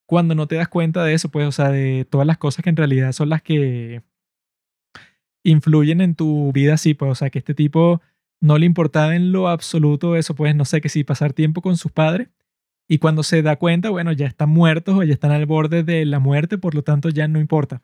[0.06, 2.70] Cuando no te das cuenta de eso, pues, o sea, de todas las cosas que
[2.70, 4.02] en realidad son las que
[5.44, 8.00] influyen en tu vida, sí, pues, o sea, que este tipo
[8.40, 11.76] no le importaba en lo absoluto eso, pues, no sé, que si pasar tiempo con
[11.76, 12.28] sus padres
[12.92, 16.04] y cuando se da cuenta, bueno, ya están muertos o ya están al borde de
[16.04, 17.80] la muerte, por lo tanto ya no importa.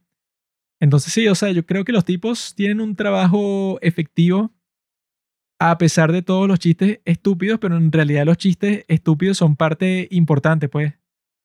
[0.80, 4.52] Entonces sí, o sea, yo creo que los tipos tienen un trabajo efectivo
[5.58, 10.08] a pesar de todos los chistes estúpidos, pero en realidad los chistes estúpidos son parte
[10.10, 10.92] importante, pues,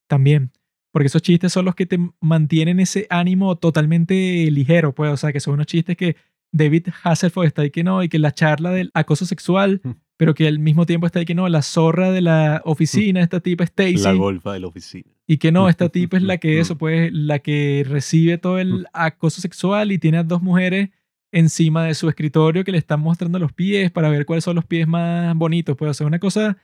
[0.10, 0.52] también.
[0.92, 5.32] Porque esos chistes son los que te mantienen ese ánimo totalmente ligero, pues, o sea,
[5.32, 6.18] que son unos chistes que
[6.52, 9.92] David Hasselhoff está ahí que no, y que la charla del acoso sexual, Mm.
[10.24, 13.42] Pero que al mismo tiempo está ahí que no, la zorra de la oficina, esta
[13.42, 15.12] tipa Stacy, La golfa de la oficina.
[15.28, 18.88] y que no, esta tipa es la que eso, pues, la que recibe todo el
[18.94, 20.92] acoso sexual y tiene a dos mujeres
[21.34, 24.64] encima de su escritorio que le están mostrando los pies para ver cuáles son los
[24.64, 26.56] pies más bonitos, pues, o sea, una cosa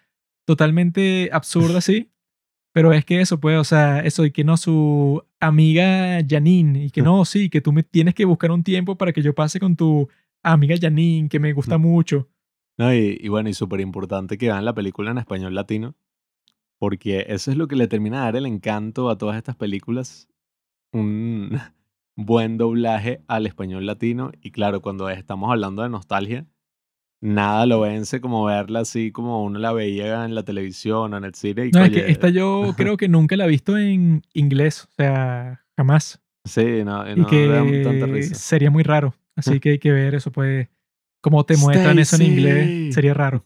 [0.45, 2.09] totalmente absurda, sí.
[2.71, 6.91] Pero es que eso, pues, o sea, eso y que no, su amiga Janine, y
[6.91, 9.59] que no, sí, que tú me tienes que buscar un tiempo para que yo pase
[9.59, 10.07] con tu
[10.43, 12.29] amiga Janine, que me gusta mucho.
[12.79, 15.95] No, y, y bueno, y súper importante que vean la película en español latino,
[16.77, 20.29] porque eso es lo que le termina de dar el encanto a todas estas películas,
[20.93, 21.59] un
[22.15, 26.47] buen doblaje al español latino, y claro, cuando estamos hablando de nostalgia,
[27.19, 31.25] nada lo vence como verla así como uno la veía en la televisión o en
[31.25, 31.65] el cine.
[31.65, 34.91] Y, No, es que esta yo creo que nunca la he visto en inglés, o
[34.95, 36.21] sea, jamás.
[36.45, 38.35] Sí, no, y no que da tanta risa.
[38.35, 39.15] sería muy raro.
[39.35, 40.69] Así que hay que ver eso, pues,
[41.21, 43.45] cómo te muestran eso en inglés, sería raro.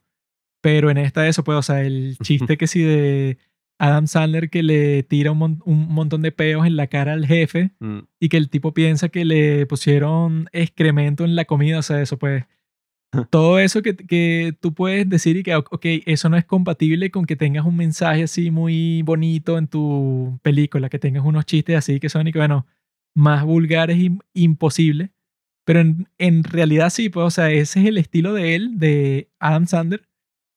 [0.61, 3.37] Pero en esta eso, pues, o sea, el chiste que sí de
[3.79, 7.25] Adam Sandler que le tira un, mon- un montón de peos en la cara al
[7.25, 11.81] jefe Mm, y que el tipo piensa que le pusieron excremento en la comida, o
[11.83, 12.45] sea, eso pues...
[13.29, 17.25] Todo eso que, que tú puedes decir y que, ok, eso no es compatible con
[17.25, 21.99] que tengas un mensaje así muy bonito en tu película, que tengas unos chistes así
[21.99, 22.65] que son y que, bueno,
[23.15, 23.99] más vulgares
[24.33, 25.11] imposible.
[25.65, 29.29] Pero en, en realidad sí, pues, o sea, ese es el estilo de él, de
[29.39, 30.07] Adam Sandler.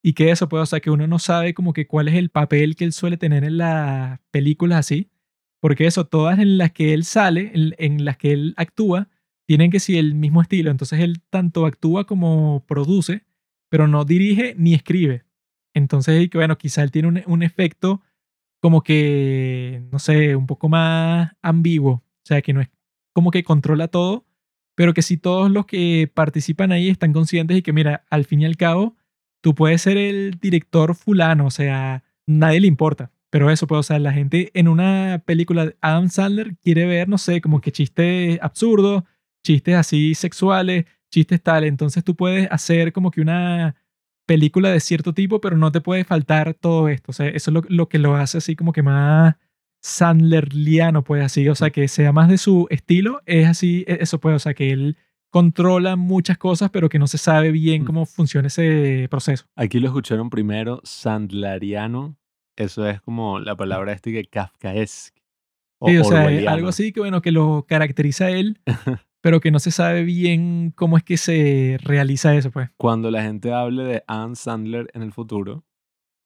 [0.03, 2.31] Y que eso, pues, o sea, que uno no sabe como que cuál es el
[2.31, 5.11] papel que él suele tener en las películas así.
[5.61, 9.09] Porque eso, todas en las que él sale, en, en las que él actúa,
[9.47, 10.71] tienen que ser el mismo estilo.
[10.71, 13.25] Entonces él tanto actúa como produce,
[13.69, 15.25] pero no dirige ni escribe.
[15.75, 18.03] Entonces, bueno, quizá él tiene un, un efecto
[18.61, 21.93] como que, no sé, un poco más ambiguo.
[21.93, 22.69] O sea, que no es
[23.13, 24.26] como que controla todo,
[24.77, 28.43] pero que si todos los que participan ahí están conscientes y que, mira, al fin
[28.43, 28.95] y al cabo,
[29.41, 33.11] tú puedes ser el director fulano, o sea, nadie le importa.
[33.31, 37.19] Pero eso, pues, o la gente en una película de Adam Sandler quiere ver, no
[37.19, 39.03] sé, como que chistes absurdos,
[39.45, 41.65] chistes así sexuales, chistes tal.
[41.65, 43.77] Entonces tú puedes hacer como que una
[44.27, 47.11] película de cierto tipo, pero no te puede faltar todo esto.
[47.11, 49.37] O sea, eso es lo, lo que lo hace así como que más
[49.87, 51.49] Sandlerliano, pues así.
[51.49, 54.55] O sea, que sea más de su estilo, es así, e, eso puede, o sea,
[54.55, 54.97] que él
[55.31, 57.87] controla muchas cosas, pero que no se sabe bien Mm.
[57.87, 59.47] cómo funciona ese proceso.
[59.55, 62.17] Aquí lo escucharon primero, Sandleriano.
[62.57, 65.21] Eso es como la palabra este que Kafkaesque.
[65.85, 68.59] Sí, o sea, es algo así que, bueno, que lo caracteriza a él,
[69.21, 72.71] pero que no se sabe bien cómo es que se realiza eso, pues.
[72.79, 75.65] Cuando la gente hable de Adam Sandler en el futuro,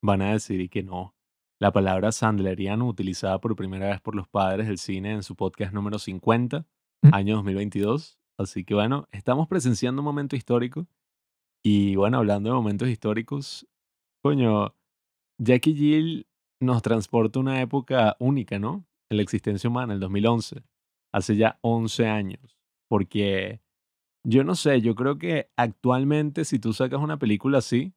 [0.02, 1.14] van a decir que no.
[1.60, 5.74] La palabra Sandleriano, utilizada por primera vez por los padres del cine en su podcast
[5.74, 6.66] número 50,
[7.02, 7.14] Mm.
[7.14, 8.18] año 2022.
[8.38, 10.86] Así que bueno, estamos presenciando un momento histórico.
[11.62, 13.66] Y bueno, hablando de momentos históricos,
[14.22, 14.74] coño,
[15.38, 16.26] Jackie Jill
[16.62, 18.86] nos transporta a una época única, ¿no?
[19.10, 20.62] En la existencia humana, el 2011.
[21.12, 22.58] Hace ya 11 años.
[22.88, 23.60] Porque
[24.26, 27.92] yo no sé, yo creo que actualmente si tú sacas una película así,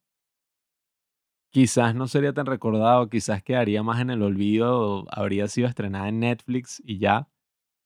[1.53, 6.19] quizás no sería tan recordado, quizás quedaría más en el olvido, habría sido estrenada en
[6.19, 7.29] Netflix y ya.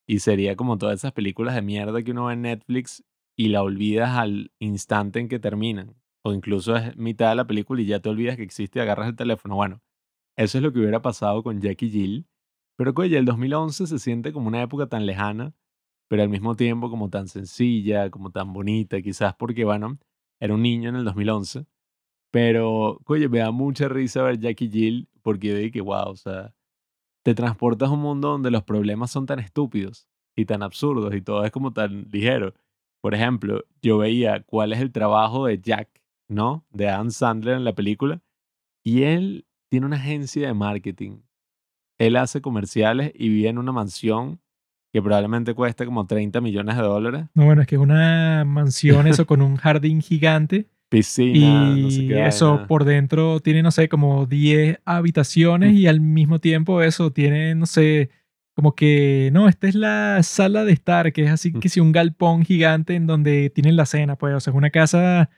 [0.07, 3.03] Y sería como todas esas películas de mierda que uno ve en Netflix
[3.35, 5.95] y la olvidas al instante en que terminan.
[6.23, 9.09] O incluso es mitad de la película y ya te olvidas que existe y agarras
[9.09, 9.55] el teléfono.
[9.55, 9.81] Bueno,
[10.37, 12.25] eso es lo que hubiera pasado con Jackie Jill.
[12.77, 15.53] Pero oye, el 2011 se siente como una época tan lejana,
[16.09, 19.99] pero al mismo tiempo como tan sencilla, como tan bonita, quizás porque, bueno,
[20.39, 21.65] era un niño en el 2011.
[22.31, 26.53] Pero, oye, me da mucha risa ver Jackie Jill porque dije que, wow, o sea,
[27.23, 31.21] te transportas a un mundo donde los problemas son tan estúpidos y tan absurdos y
[31.21, 32.53] todo es como tan ligero.
[33.01, 35.89] Por ejemplo, yo veía cuál es el trabajo de Jack,
[36.27, 36.65] ¿no?
[36.69, 38.21] De Adam Sandler en la película
[38.83, 41.19] y él tiene una agencia de marketing.
[41.97, 44.39] Él hace comerciales y vive en una mansión
[44.93, 47.25] que probablemente cuesta como 30 millones de dólares.
[47.33, 51.89] No, bueno, es que es una mansión eso con un jardín gigante Piscina, y no
[51.91, 52.27] sé qué.
[52.27, 52.67] eso vaina.
[52.67, 57.65] por dentro tiene, no sé, como 10 habitaciones y al mismo tiempo eso tiene, no
[57.65, 58.09] sé,
[58.55, 61.91] como que, no, esta es la sala de estar, que es así que sí, un
[61.91, 65.29] galpón gigante en donde tienen la cena, pues, o sea, es una casa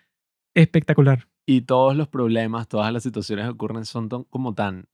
[0.56, 1.28] espectacular.
[1.46, 4.86] Y todos los problemas, todas las situaciones que ocurren son tan- como tan...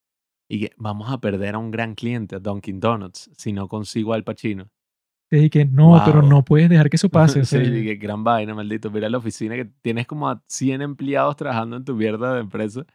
[0.47, 4.13] Y que vamos a perder a un gran cliente, a Dunkin' Donuts, si no consigo
[4.13, 4.69] al Pacino.
[5.43, 6.29] Y que no, pero Wow.
[6.29, 7.41] no puedes dejar que eso pase.
[7.41, 8.91] o sí, sea, que gran vaina, maldito.
[8.91, 12.85] Mira la oficina que tienes como a 100 empleados trabajando en tu mierda de empresa.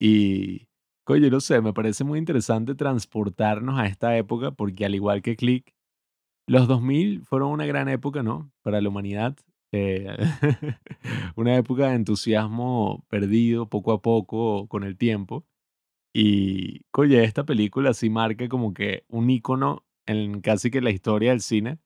[0.00, 0.68] Y,
[1.04, 5.36] coño, no sé, me parece muy interesante transportarnos a esta época porque al igual que
[5.36, 5.74] Click,
[6.48, 8.52] los 2000 fueron una gran época, ¿no?
[8.62, 9.36] Para la humanidad.
[9.72, 10.16] Eh,
[11.36, 15.46] una época de entusiasmo perdido poco a poco con el tiempo.
[16.14, 21.30] Y, oye, esta película sí marca como que un icono en casi que la historia
[21.30, 21.78] del cine,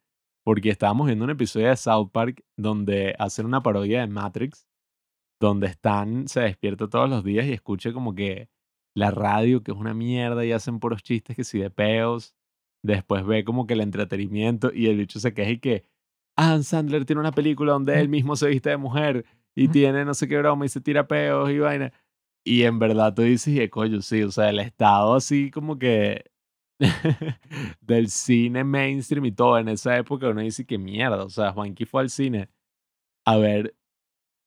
[0.45, 4.67] porque estábamos viendo un episodio de South Park donde hacen una parodia de Matrix,
[5.41, 8.49] donde Stan se despierta todos los días y escucha como que
[8.95, 12.35] la radio, que es una mierda, y hacen puros chistes que si de peos.
[12.83, 15.85] Después ve como que el entretenimiento y el bicho se queja y que
[16.37, 20.15] Adam Sandler tiene una película donde él mismo se viste de mujer y tiene no
[20.15, 21.93] sé qué broma y se tira peos y vaina.
[22.45, 26.30] Y en verdad tú dices, y coño, sí, o sea, el estado así como que
[27.81, 29.59] del cine mainstream y todo.
[29.59, 32.49] En esa época uno dice que mierda, o sea, Juanqui fue al cine
[33.27, 33.77] a ver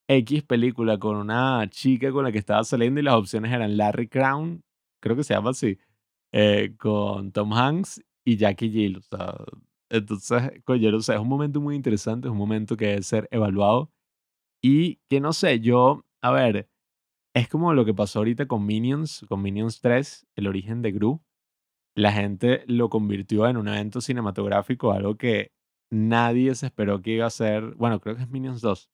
[0.07, 4.07] X película con una chica con la que estaba saliendo y las opciones eran Larry
[4.09, 4.63] Crown,
[5.01, 5.77] creo que se llama así,
[6.33, 9.35] eh, con Tom Hanks y Jackie Jill, o sea,
[9.93, 13.27] entonces, coño, no sé, es un momento muy interesante, es un momento que debe ser
[13.29, 13.91] evaluado.
[14.63, 16.69] Y que no sé, yo, a ver,
[17.35, 21.21] es como lo que pasó ahorita con Minions, con Minions 3, el origen de Gru.
[21.95, 25.51] La gente lo convirtió en un evento cinematográfico, algo que
[25.91, 28.89] nadie se esperó que iba a ser, bueno, creo que es Minions 2,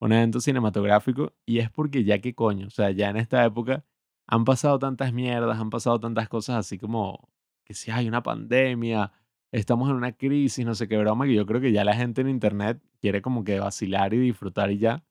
[0.00, 3.84] un evento cinematográfico, y es porque ya que coño, o sea, ya en esta época
[4.26, 7.30] han pasado tantas mierdas, han pasado tantas cosas así como
[7.64, 9.12] que si hay una pandemia,
[9.52, 12.20] estamos en una crisis, no sé qué broma, que yo creo que ya la gente
[12.20, 15.04] en internet quiere como que vacilar y disfrutar y ya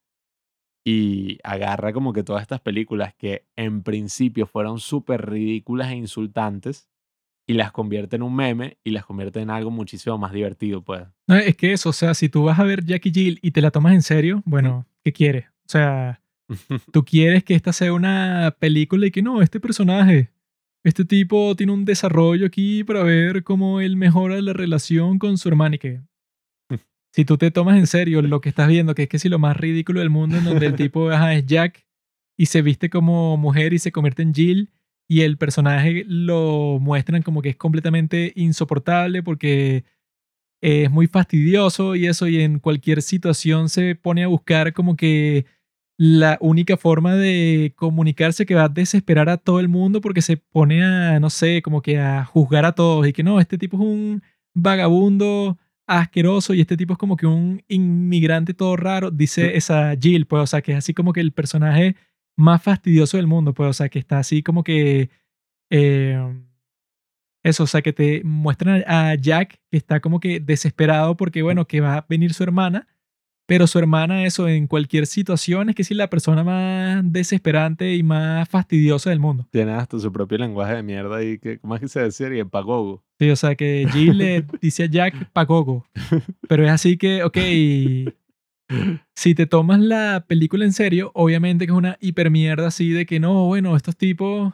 [0.86, 6.90] y agarra como que todas estas películas que en principio fueron súper ridículas e insultantes
[7.48, 11.04] y las convierte en un meme y las convierte en algo muchísimo más divertido, pues.
[11.28, 13.62] No, es que eso, o sea, si tú vas a ver Jackie Jill y te
[13.62, 15.46] la tomas en serio, bueno, ¿qué quieres?
[15.66, 16.22] O sea,
[16.92, 20.34] tú quieres que esta sea una película y que no, este personaje
[20.84, 25.48] este tipo tiene un desarrollo aquí para ver cómo él mejora la relación con su
[25.48, 26.02] hermana y que
[27.14, 29.40] si tú te tomas en serio lo que estás viendo, que es que si lo
[29.40, 31.86] más ridículo del mundo en donde el tipo ajá, es Jack
[32.38, 34.72] y se viste como mujer y se convierte en Jill
[35.08, 39.84] y el personaje lo muestran como que es completamente insoportable porque
[40.62, 45.46] es muy fastidioso y eso y en cualquier situación se pone a buscar como que
[45.98, 50.38] la única forma de comunicarse que va a desesperar a todo el mundo porque se
[50.38, 53.78] pone a, no sé, como que a juzgar a todos y que no, este tipo
[53.78, 54.24] es un
[54.56, 60.26] vagabundo asqueroso y este tipo es como que un inmigrante todo raro, dice esa Jill,
[60.26, 61.96] pues, o sea, que es así como que el personaje
[62.36, 65.10] más fastidioso del mundo, pues, o sea, que está así como que...
[65.70, 66.18] Eh,
[67.44, 71.68] eso, o sea, que te muestran a Jack que está como que desesperado porque, bueno,
[71.68, 72.88] que va a venir su hermana,
[73.46, 78.02] pero su hermana, eso, en cualquier situación, es que sí, la persona más desesperante y
[78.02, 79.46] más fastidiosa del mundo.
[79.52, 82.34] Tiene hasta su propio lenguaje de mierda y que, ¿cómo es que se decía?
[82.34, 83.04] Y en pagogo.
[83.20, 85.86] Sí, o sea, que Jill le dice a Jack pagogo,
[86.48, 87.38] pero es así que, ok,
[89.16, 93.20] si te tomas la película en serio, obviamente que es una hipermierda así de que
[93.20, 94.54] no, bueno, estos tipos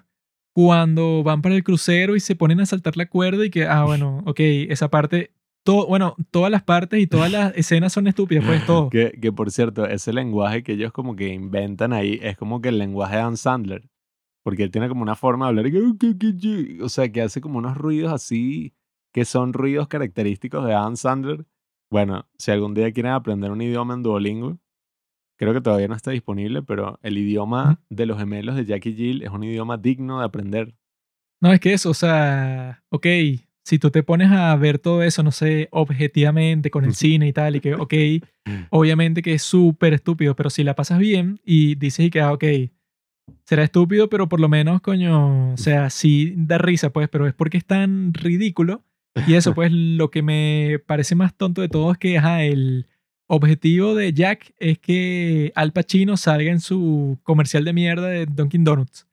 [0.54, 3.86] cuando van para el crucero y se ponen a saltar la cuerda y que, ah,
[3.86, 5.32] bueno, ok, esa parte,
[5.64, 8.90] todo, bueno, todas las partes y todas las escenas son estúpidas, pues todo.
[8.90, 12.70] Que, que por cierto, ese lenguaje que ellos como que inventan ahí es como que
[12.70, 13.90] el lenguaje de Ann Sandler.
[14.44, 17.78] Porque él tiene como una forma de hablar, y o sea, que hace como unos
[17.78, 18.74] ruidos así,
[19.14, 21.46] que son ruidos característicos de Ann Sandler.
[21.90, 24.60] Bueno, si algún día quieren aprender un idioma en Duolingo,
[25.38, 29.24] creo que todavía no está disponible, pero el idioma de los gemelos de Jackie Jill
[29.24, 30.76] es un idioma digno de aprender.
[31.42, 33.08] No, es que eso, o sea, ok,
[33.64, 37.34] si tú te pones a ver todo eso, no sé, objetivamente con el cine y
[37.34, 37.94] tal, y que, ok,
[38.70, 42.34] obviamente que es súper estúpido, pero si la pasas bien y dices y que, ah,
[42.34, 42.44] ok,
[43.46, 47.34] será estúpido, pero por lo menos, coño, o sea, sí da risa, pues, pero es
[47.34, 48.84] porque es tan ridículo.
[49.28, 52.88] Y eso, pues, lo que me parece más tonto de todo es que, ajá, el
[53.28, 58.64] objetivo de Jack es que Al Pacino salga en su comercial de mierda de Dunkin'
[58.64, 59.08] Donuts.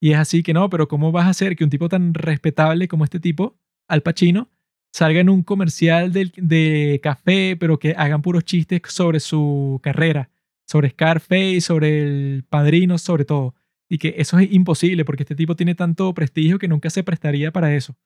[0.00, 2.88] Y es así que no, pero ¿cómo vas a hacer que un tipo tan respetable
[2.88, 3.56] como este tipo,
[3.88, 4.50] Al Pacino,
[4.92, 10.30] salga en un comercial de, de café, pero que hagan puros chistes sobre su carrera,
[10.66, 13.54] sobre Scarface, sobre el padrino, sobre todo?
[13.88, 17.50] Y que eso es imposible porque este tipo tiene tanto prestigio que nunca se prestaría
[17.50, 17.96] para eso.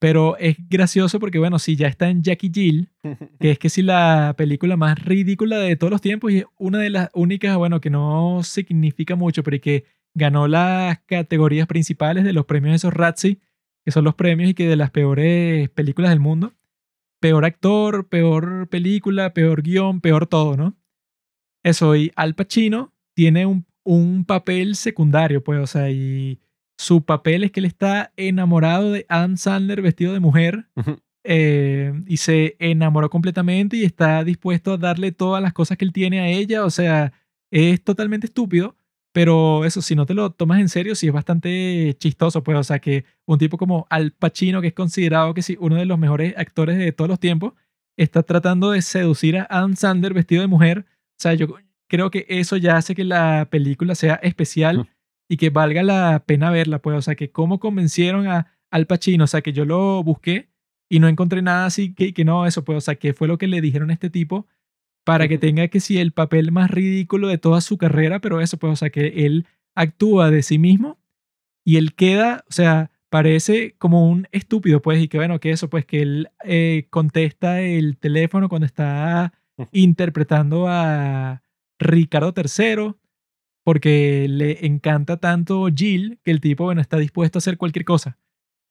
[0.00, 2.88] Pero es gracioso porque, bueno, si ya está en Jackie Jill,
[3.38, 6.78] que es que si la película más ridícula de todos los tiempos y es una
[6.78, 12.32] de las únicas, bueno, que no significa mucho, pero que ganó las categorías principales de
[12.32, 13.40] los premios de esos Razzie,
[13.84, 16.54] que son los premios y que de las peores películas del mundo.
[17.20, 20.78] Peor actor, peor película, peor guion, peor todo, ¿no?
[21.62, 26.40] Eso, y Al Pacino tiene un, un papel secundario, pues, o sea, y
[26.80, 30.66] su papel es que él está enamorado de Adam Sandler vestido de mujer
[31.24, 35.92] eh, y se enamoró completamente y está dispuesto a darle todas las cosas que él
[35.92, 36.64] tiene a ella.
[36.64, 37.12] O sea,
[37.50, 38.76] es totalmente estúpido,
[39.12, 42.42] pero eso, si no te lo tomas en serio, sí es bastante chistoso.
[42.42, 45.76] Pues, o sea, que un tipo como Al Pacino, que es considerado que sí, uno
[45.76, 47.52] de los mejores actores de todos los tiempos,
[47.98, 50.86] está tratando de seducir a Adam Sandler vestido de mujer.
[50.88, 51.58] O sea, yo
[51.88, 54.88] creo que eso ya hace que la película sea especial
[55.30, 59.24] y que valga la pena verla, pues, o sea, que cómo convencieron a Al Pacino,
[59.24, 60.50] o sea, que yo lo busqué
[60.88, 63.38] y no encontré nada así que, que no, eso, pues, o sea, que fue lo
[63.38, 64.48] que le dijeron a este tipo
[65.04, 68.58] para que tenga que sí el papel más ridículo de toda su carrera, pero eso,
[68.58, 69.46] pues, o sea, que él
[69.76, 70.98] actúa de sí mismo
[71.64, 75.70] y él queda, o sea, parece como un estúpido, pues, y que bueno, que eso,
[75.70, 79.32] pues, que él eh, contesta el teléfono cuando está
[79.70, 81.44] interpretando a
[81.78, 82.94] Ricardo III
[83.70, 88.18] porque le encanta tanto Jill que el tipo, bueno, está dispuesto a hacer cualquier cosa.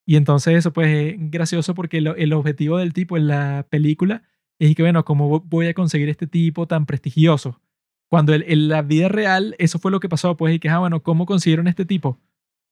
[0.05, 4.23] Y entonces eso pues es gracioso porque el objetivo del tipo en la película
[4.59, 7.61] es que, bueno, ¿cómo voy a conseguir este tipo tan prestigioso?
[8.09, 11.01] Cuando en la vida real eso fue lo que pasó, pues, y que, ah, bueno,
[11.01, 12.19] ¿cómo consiguieron este tipo?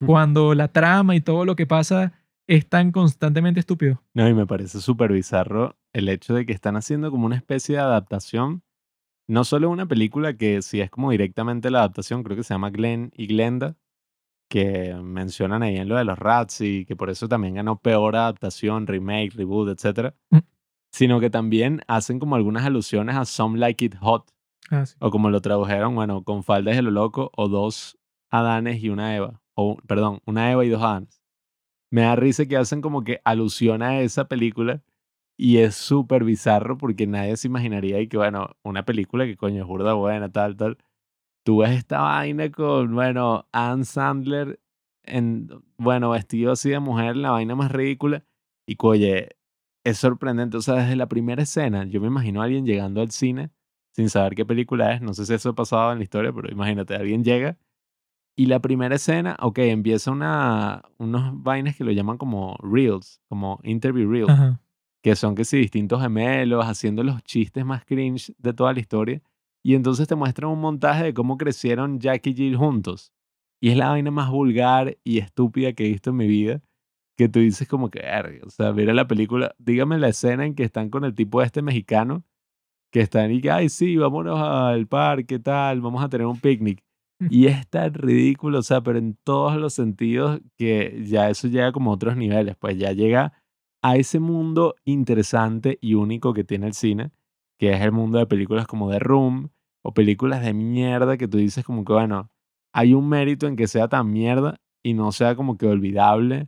[0.06, 2.12] Cuando la trama y todo lo que pasa
[2.45, 4.04] es tan constantemente estúpido.
[4.14, 7.76] No, y me parece súper bizarro el hecho de que están haciendo como una especie
[7.76, 8.64] de adaptación
[9.28, 12.70] no solo una película que si es como directamente la adaptación, creo que se llama
[12.70, 13.76] Glenn y Glenda,
[14.49, 18.16] que mencionan ahí en lo de los Rats y que por eso también ganó peor
[18.16, 20.14] adaptación, remake, reboot, etc.
[20.30, 20.38] Mm.
[20.91, 24.32] Sino que también hacen como algunas alusiones a Some Like It Hot.
[24.72, 27.98] Ah, o como lo tradujeron, bueno, con faldas de lo loco o dos
[28.30, 29.41] Adanes y una Eva.
[29.54, 31.22] O, perdón, una Eva y dos Adanes.
[31.90, 34.82] Me da risa que hacen como que alusión a esa película
[35.38, 39.61] y es súper bizarro porque nadie se imaginaría y que, bueno, una película que coño
[39.61, 40.77] es burda buena, tal, tal.
[41.45, 44.59] Tú ves esta vaina con, bueno, Ann Sandler
[45.03, 48.26] en, bueno, vestido así de mujer, la vaina más ridícula.
[48.68, 49.38] Y oye,
[49.85, 50.57] es sorprendente.
[50.57, 53.51] O sea, desde la primera escena, yo me imagino a alguien llegando al cine
[53.95, 55.01] sin saber qué película es.
[55.01, 57.57] No sé si eso ha pasado en la historia, pero imagínate, alguien llega
[58.35, 63.59] y la primera escena, ok, empieza una, unos vainas que lo llaman como reels, como
[63.64, 64.61] interview reels, Ajá.
[65.07, 69.21] Que son que sí, distintos gemelos haciendo los chistes más cringe de toda la historia.
[69.63, 73.13] Y entonces te muestran un montaje de cómo crecieron Jack y Jill juntos.
[73.61, 76.61] Y es la vaina más vulgar y estúpida que he visto en mi vida.
[77.15, 78.01] Que tú dices como que,
[78.45, 81.61] o sea, mira la película, dígame la escena en que están con el tipo este
[81.61, 82.25] mexicano,
[82.91, 86.84] que están y que, ay, sí, vámonos al parque, tal, vamos a tener un picnic.
[87.29, 91.71] Y es tan ridículo, o sea, pero en todos los sentidos que ya eso llega
[91.71, 93.31] como a otros niveles, pues ya llega
[93.82, 97.12] a ese mundo interesante y único que tiene el cine,
[97.58, 99.49] que es el mundo de películas como The Room
[99.82, 102.30] o películas de mierda que tú dices como que, bueno,
[102.74, 106.48] hay un mérito en que sea tan mierda y no sea como que olvidable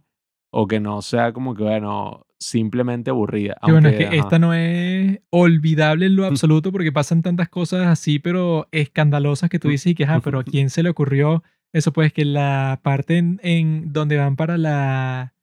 [0.52, 3.58] o que no sea como que, bueno, simplemente aburrida.
[3.64, 4.26] Y bueno, es aunque, que ajá.
[4.26, 9.60] esta no es olvidable en lo absoluto porque pasan tantas cosas así, pero escandalosas que
[9.60, 11.44] tú dices y que, ajá, pero ¿a quién se le ocurrió
[11.74, 11.94] eso?
[11.94, 15.34] Pues que la parte en, en donde van para la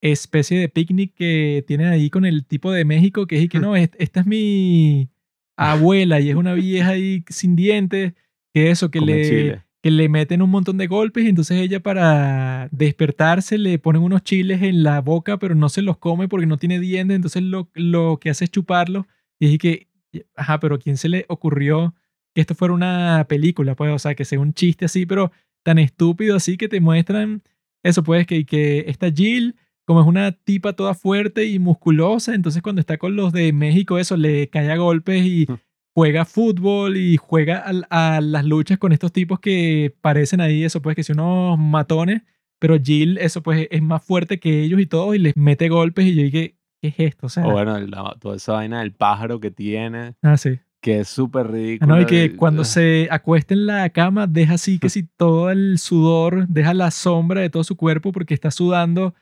[0.00, 3.58] especie de picnic que tienen ahí con el tipo de México, que es y que
[3.60, 5.08] no, es- esta es mi
[5.56, 8.14] abuela y es una vieja ahí sin dientes,
[8.54, 12.68] que eso, que le, que le meten un montón de golpes y entonces ella para
[12.72, 16.56] despertarse le ponen unos chiles en la boca, pero no se los come porque no
[16.56, 19.06] tiene dientes, entonces lo, lo que hace es chuparlo.
[19.38, 19.86] Y es que,
[20.34, 21.94] ajá, pero ¿a quién se le ocurrió
[22.34, 23.74] que esto fuera una película?
[23.74, 25.30] Pues, o sea, que sea un chiste así, pero
[25.62, 27.42] tan estúpido así que te muestran
[27.82, 29.56] eso, pues, que, que esta Jill,
[29.90, 33.98] como es una tipa toda fuerte y musculosa, entonces cuando está con los de México,
[33.98, 35.48] eso, le cae a golpes y
[35.92, 40.80] juega fútbol y juega al- a, las luchas con estos tipos que parecen ahí, eso
[40.80, 42.22] pues que son unos matones,
[42.60, 46.06] pero Jill, eso pues es más fuerte que ellos y todo y les mete golpes
[46.06, 47.26] y yo dije, ¿qué es esto?
[47.26, 50.60] O sea, O bueno, la- toda esa vaina del pájaro que tiene, ah, sí.
[50.80, 51.96] que es súper Ah, ridículo.
[51.96, 55.78] no, y que cuando se acuesta en la cama deja así que si todo el
[55.80, 59.14] sudor, deja la sombra de todo su cuerpo porque está sudando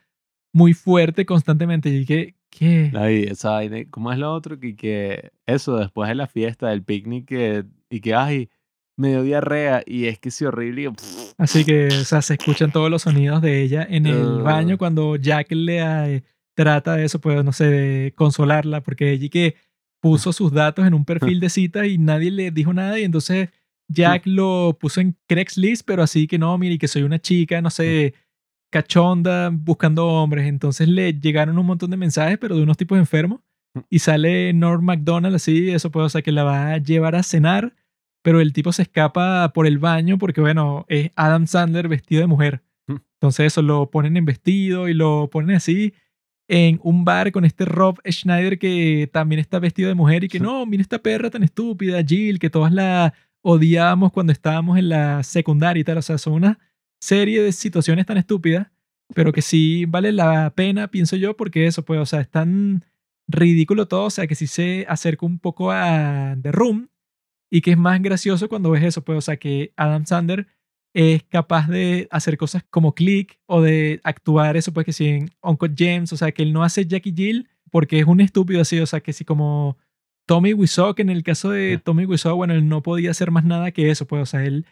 [0.53, 1.89] muy fuerte constantemente.
[1.89, 2.91] Y dije, ¿qué?
[2.95, 4.59] Ay, esa vaina, ¿cómo es lo otro?
[4.59, 8.51] Que, que eso, después de la fiesta, del picnic, que, y que, ay,
[8.97, 10.89] me dio diarrea, y es que sí, horrible, y,
[11.39, 15.15] Así que, o sea, se escuchan todos los sonidos de ella en el baño cuando
[15.15, 19.55] Jack le eh, trata de eso, pues, no sé, de consolarla, porque ella que
[20.01, 23.51] puso sus datos en un perfil de cita y nadie le dijo nada y entonces
[23.89, 27.71] Jack lo puso en Craigslist, pero así que no, mire, que soy una chica, no
[27.71, 28.15] sé,
[28.71, 30.47] cachonda buscando hombres.
[30.47, 33.41] Entonces le llegaron un montón de mensajes, pero de unos tipos enfermos.
[33.91, 37.23] Y sale Norm MacDonald así, eso puede, o sea, que la va a llevar a
[37.23, 37.75] cenar,
[38.23, 42.27] pero el tipo se escapa por el baño porque, bueno, es Adam Sandler vestido de
[42.27, 42.63] mujer.
[42.87, 42.97] Mm.
[43.15, 45.95] Entonces eso lo ponen en vestido y lo ponen así
[46.49, 50.41] en un bar con este Rob Schneider que también está vestido de mujer y que
[50.41, 53.13] no, mira esta perra tan estúpida, Jill, que todas la
[53.43, 55.99] odiábamos cuando estábamos en la secundaria y tal.
[55.99, 56.59] O sea, son una
[57.01, 58.69] serie de situaciones tan estúpidas,
[59.15, 62.85] pero que sí vale la pena, pienso yo, porque eso, pues, o sea, es tan
[63.29, 66.89] ridículo todo, o sea, que sí se acerca un poco a The Room
[67.51, 70.47] y que es más gracioso cuando ves eso, pues, o sea, que Adam Sandler
[70.95, 75.31] es capaz de hacer cosas como Click o de actuar eso, pues, que sí en
[75.43, 78.81] Uncle James, o sea, que él no hace Jackie Jill porque es un estúpido así,
[78.81, 79.77] o sea, que sí como
[80.27, 81.81] Tommy Wiseau, que en el caso de Mm.
[81.85, 84.67] Tommy Wiseau, bueno, él no podía hacer más nada que eso, pues, o sea, él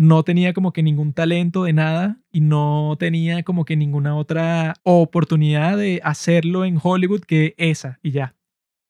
[0.00, 4.76] no tenía como que ningún talento de nada y no tenía como que ninguna otra
[4.82, 8.34] oportunidad de hacerlo en Hollywood que esa y ya.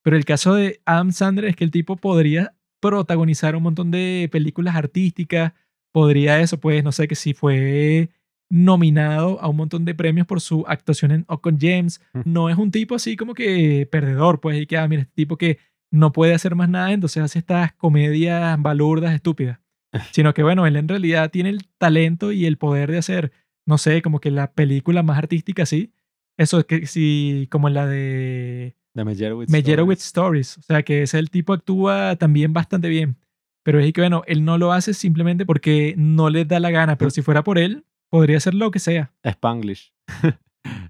[0.03, 4.29] Pero el caso de Adam Sandler es que el tipo podría protagonizar un montón de
[4.31, 5.51] películas artísticas,
[5.91, 8.09] podría eso, pues, no sé, que si fue
[8.49, 12.71] nominado a un montón de premios por su actuación en Uncle James, no es un
[12.71, 15.57] tipo así como que perdedor, pues, y que, ah, mira, este tipo que
[15.91, 19.59] no puede hacer más nada, entonces hace estas comedias balurdas, estúpidas.
[20.11, 23.31] Sino que, bueno, él en realidad tiene el talento y el poder de hacer,
[23.65, 25.93] no sé, como que la película más artística así.
[26.37, 29.49] Eso es que sí, como la de de Meyerowitz.
[29.49, 30.57] Meyerowitz Stories.
[30.57, 33.17] O sea, que ese el tipo actúa también bastante bien.
[33.63, 36.97] Pero es que, bueno, él no lo hace simplemente porque no le da la gana,
[36.97, 39.13] pero si fuera por él, podría hacer lo que sea.
[39.23, 39.93] Spanglish.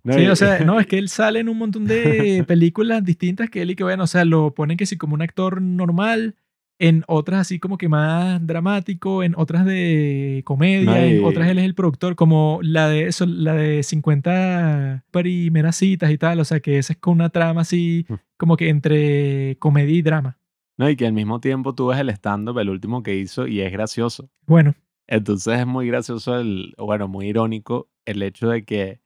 [0.04, 3.50] No, Sí, o sea, no, es que él sale en un montón de películas distintas
[3.50, 6.36] que él y que, bueno, o sea, lo ponen que sí como un actor normal,
[6.82, 11.66] en otras así como que más dramático, en otras de comedia, en otras él es
[11.66, 16.60] el productor, como la de eso, la de 50 primeras citas y tal, o sea,
[16.60, 18.14] que esa es con una trama así Mm.
[18.38, 20.38] como que entre comedia y drama.
[20.78, 23.62] No, y que al mismo tiempo tú ves el stand-up, el último que hizo, y
[23.62, 24.30] es gracioso.
[24.48, 24.74] Bueno,
[25.08, 29.02] Entonces es muy gracioso, el, o bueno, muy irónico el hecho de que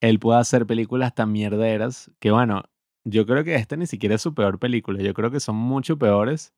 [0.00, 2.62] él pueda hacer películas tan mierderas que, bueno,
[3.04, 5.02] yo creo que esta ni siquiera es su peor película.
[5.02, 6.54] Yo creo que son mucho peores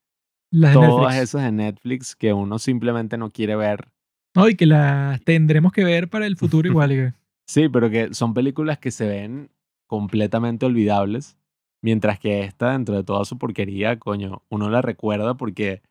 [0.52, 1.22] Las todas Netflix.
[1.22, 3.88] esas de Netflix que uno simplemente no quiere ver.
[4.36, 6.90] No, y que las tendremos que ver para el futuro igual.
[6.90, 7.12] que-
[7.46, 9.50] Sí, pero que son películas que se ven
[9.88, 11.36] completamente olvidables,
[11.82, 15.82] mientras que esta, dentro de toda su porquería, coño, uno la recuerda porque,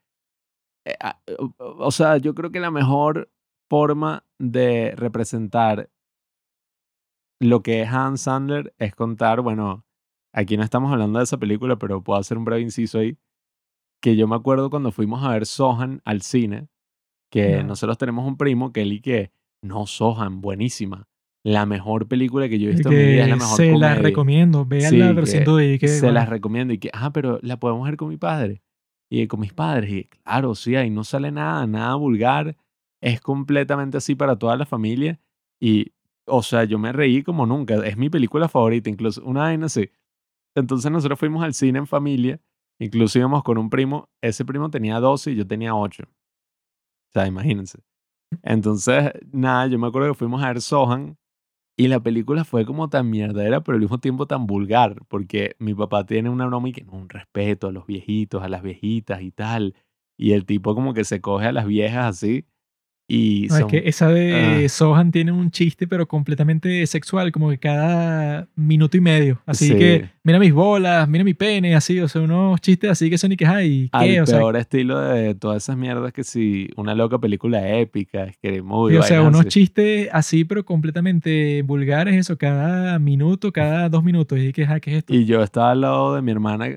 [0.86, 1.20] eh, ah,
[1.58, 3.30] o sea, yo creo que la mejor
[3.70, 5.90] forma de representar
[7.40, 9.84] lo que es Hans Sandler es contar, bueno,
[10.34, 13.18] aquí no estamos hablando de esa película, pero puedo hacer un breve inciso ahí,
[14.02, 16.68] que yo me acuerdo cuando fuimos a ver Sohan al cine,
[17.32, 17.64] que Ya.
[17.64, 19.32] nosotros tenemos un primo que él y que,
[19.64, 21.08] no, Sohan, buenísima.
[21.44, 23.66] La mejor película que yo he visto en mi vida es la que mejor se
[23.66, 23.96] las comedia.
[23.96, 24.66] recomiendo.
[24.66, 25.66] Véanla, Sí, pero que sin duda.
[25.66, 28.18] y que, Se bueno, las recomiendo y que, ah, pero la podemos ver con mi
[28.18, 28.62] padre
[29.10, 29.92] y con mis padres.
[29.92, 32.58] Y claro, sí, ahí no sale nada, nada vulgar.
[33.02, 35.20] Es completamente así para toda la familia.
[35.60, 35.94] Y,
[36.28, 37.76] o sea, yo me reí como nunca.
[37.88, 39.90] Es mi película favorita, incluso una vaina así.
[40.56, 42.40] Entonces nosotros fuimos al cine en familia.
[42.82, 44.10] Incluso íbamos con un primo.
[44.22, 46.04] Ese primo tenía 12 y yo tenía 8.
[46.04, 47.78] O sea, imagínense.
[48.42, 51.16] Entonces, nada, yo me acuerdo que fuimos a ver Sohan
[51.78, 55.76] y la película fue como tan mierdera, pero al mismo tiempo tan vulgar, porque mi
[55.76, 59.22] papá tiene una broma y que no, un respeto a los viejitos, a las viejitas
[59.22, 59.76] y tal.
[60.18, 62.48] Y el tipo como que se coge a las viejas así
[63.14, 64.70] y no, es que esa de Ah.
[64.70, 69.42] Sohan tiene un chiste, pero completamente sexual, como que cada minuto y medio.
[69.46, 69.76] Así Sí.
[69.76, 73.32] que, mira mis bolas, mira mi pene, así, o sea, unos chistes así que son
[73.34, 74.22] y que, ay, al ¿qué?
[74.22, 78.62] O sea, peor estilo de todas esas mierdas que si una loca película épica, Scary
[78.62, 84.04] Movie, Sí, o sea, unos chistes así, pero completamente vulgares, eso, cada minuto, cada dos
[84.04, 84.40] minutos.
[84.40, 85.14] Y que, ah, ¿qué es esto?
[85.14, 86.70] Y yo estaba al lado de mi hermana,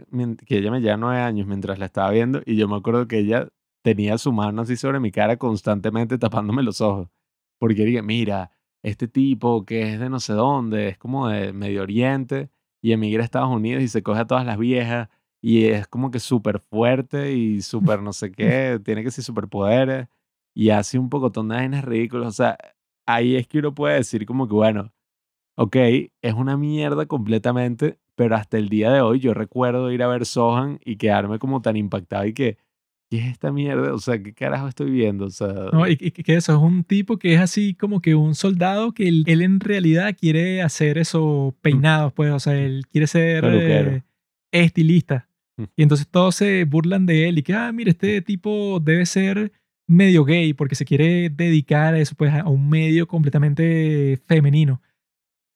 [0.47, 3.19] que ella me lleva nueve años mientras la estaba viendo, y yo me acuerdo que
[3.19, 3.48] ella
[3.85, 7.09] tenía su mano así sobre mi cara constantemente tapándome los ojos.
[7.61, 8.51] Porque dije, mira,
[8.82, 12.51] este tipo que es de no sé dónde, es como de Medio Oriente,
[12.82, 15.09] y emigra a Estados Unidos y se coge a todas las viejas,
[15.43, 20.09] y es como que súper fuerte y súper no sé qué, tiene que ser superpoderes,
[20.55, 22.28] y hace un pocotón de vainas ridículas.
[22.28, 22.56] O sea,
[23.06, 24.93] ahí es que uno puede decir como que, bueno,
[25.56, 25.77] ok,
[26.23, 30.27] es una mierda completamente, pero hasta el día de hoy yo recuerdo ir a ver
[30.27, 32.59] Sohan y quedarme como tan impactado y que,
[33.11, 33.95] ¿qué es esta mierda?
[33.95, 35.27] O sea, ¿qué carajo estoy viendo?
[35.27, 38.15] O sea, No, y, y que eso es un tipo que es así como que
[38.15, 42.85] un soldado que él, él en realidad quiere hacer eso peinados, pues, o sea, él
[42.91, 44.03] quiere ser eh,
[44.53, 45.29] estilista.
[45.57, 45.65] Mm.
[45.77, 49.53] Y entonces todos se burlan de él y que, ah, mira, este tipo debe ser
[49.87, 54.81] medio gay porque se quiere dedicar a eso, pues, a un medio completamente femenino.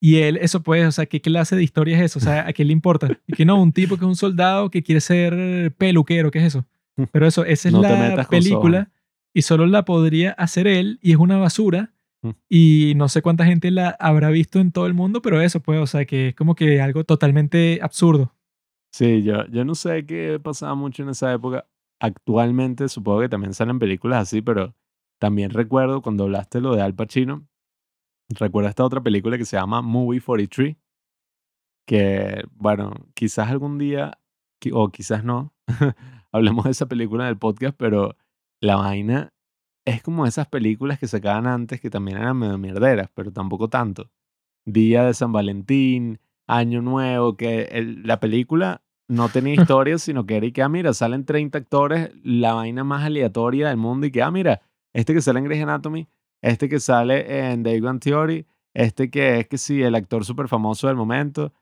[0.01, 2.19] Y él, eso pues, o sea, ¿qué clase de historia es eso?
[2.19, 3.19] O sea, ¿a qué le importa?
[3.27, 6.45] Y que no, un tipo que es un soldado que quiere ser peluquero, ¿qué es
[6.45, 6.65] eso?
[7.11, 8.91] Pero eso, esa es No la película
[9.33, 12.29] y solo la podría hacer él y es una basura Mm.
[12.49, 15.79] y no sé cuánta gente la habrá visto en todo el mundo, pero eso pues,
[15.79, 18.35] o sea, que es como que algo totalmente absurdo.
[18.91, 21.65] sí, yo, yo no sé qué pasaba mucho en esa época.
[22.01, 24.75] Actualmente supongo que también salen películas así, pero
[25.19, 27.47] también recuerdo cuando hablaste lo de Al Pacino,
[28.29, 30.75] recuerdo esta otra película que se llama Movie 43,
[31.85, 34.17] que, bueno, quizás algún día,
[34.73, 35.53] o quizás no,
[36.31, 38.15] hablemos de esa película en el podcast, pero
[38.61, 39.33] la vaina
[39.85, 44.09] es como esas películas que sacaban antes que también eran medio mierderas, pero tampoco tanto.
[44.65, 50.37] Día de San Valentín, Año Nuevo, que el- la película no tenía historia, sino que
[50.37, 54.11] era y que, ah, mira, salen 30 actores, la vaina más aleatoria del mundo, y
[54.11, 54.61] que, ah, mira,
[54.93, 56.07] este que sale en Grey's Anatomy,
[56.43, 58.45] este que sale en The Bang Theory,
[58.75, 61.53] este que es que sí, el actor súper famoso del momento.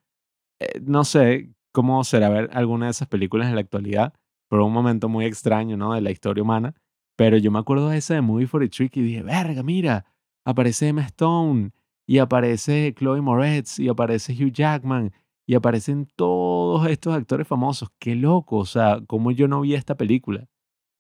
[0.60, 4.14] Eh, no sé cómo será ver alguna de esas películas en la actualidad,
[4.50, 5.94] pero un momento muy extraño, ¿no?
[5.94, 6.74] De la historia humana.
[7.16, 10.06] Pero yo me acuerdo de esa de Movie 43 y dije, verga, mira,
[10.46, 11.72] aparece Emma Stone,
[12.08, 15.12] y aparece Chloe Moretz, y aparece Hugh Jackman,
[15.46, 17.90] y aparecen todos estos actores famosos.
[18.00, 20.48] Qué loco, o sea, cómo yo no vi esta película.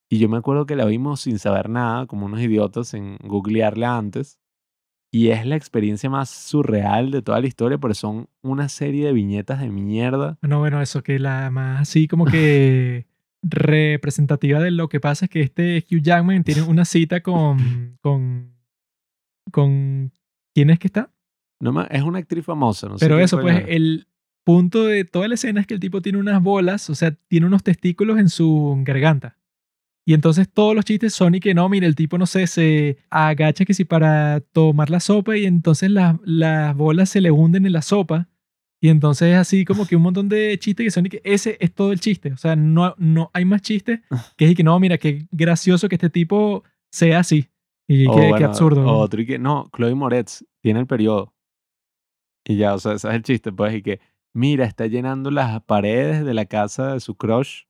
[0.10, 3.98] Y yo me acuerdo que la vimos sin saber nada, como unos idiotas, en googlearla
[3.98, 4.40] antes.
[5.12, 9.14] Y es la experiencia más surreal de toda la historia, porque son una serie de
[9.14, 10.38] viñetas de mierda.
[10.42, 13.07] No, bueno, eso que la más así como que
[13.44, 18.54] representativa de lo que pasa es que este Hugh Jackman tiene una cita con, con,
[19.52, 20.12] con,
[20.54, 21.12] ¿quién es que está?
[21.60, 23.66] No ma- es una actriz famosa, no sé Pero eso, pues, es.
[23.70, 24.08] el
[24.44, 27.48] punto de toda la escena es que el tipo tiene unas bolas, o sea, tiene
[27.48, 29.38] unos testículos en su garganta.
[30.06, 32.98] Y entonces todos los chistes son y que no, mira, el tipo, no sé, se
[33.10, 37.66] agacha que si para tomar la sopa y entonces las, las bolas se le hunden
[37.66, 38.30] en la sopa.
[38.80, 41.58] Y entonces es así como que un montón de chistes que son y que ese
[41.60, 42.32] es todo el chiste.
[42.32, 44.02] O sea, no, no hay más chistes
[44.36, 47.48] que es y que no, mira, qué gracioso que este tipo sea así.
[47.88, 48.86] Y O qué, qué bueno, absurdo.
[48.88, 51.34] o Otro y que, no, Chloe Moretz tiene el periodo.
[52.46, 54.00] Y ya, o sea, ese es el chiste, pues, y que,
[54.34, 57.64] mira, está llenando las paredes de la casa de su crush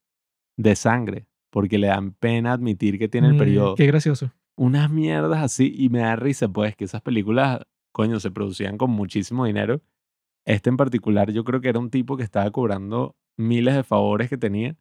[0.58, 3.76] de sangre, porque le dan pena admitir que tiene el Mm, periodo.
[3.76, 4.32] Qué gracioso.
[4.56, 7.62] Unas mierdas así, y me da risa, pues, que esas películas,
[7.92, 9.82] coño, se producían con muchísimo dinero.
[10.48, 14.30] Este en particular, yo creo que era un tipo que estaba cobrando miles de favores
[14.30, 14.76] que tenía.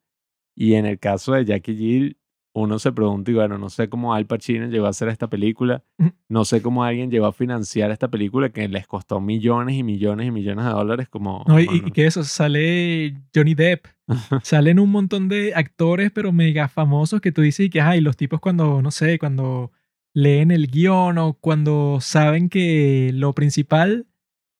[0.55, 2.19] Y en el caso de Jackie Jill,
[2.55, 5.85] uno se pregunta, y bueno, no sé cómo Al Pacino llegó a hacer esta película,
[6.29, 10.29] no sé cómo alguien llegó a financiar esta película que les costó millones y millones
[10.29, 11.45] y millones de dólares, como...
[11.47, 13.87] No, y, y- bueno, y que eso, sale Johnny Depp.
[14.43, 18.17] Salen un montón de actores, pero mega famosos que tú dices y que, ay, los
[18.17, 19.73] tipos cuando, no sé, cuando
[20.15, 24.07] leen el guion o cuando saben que lo principal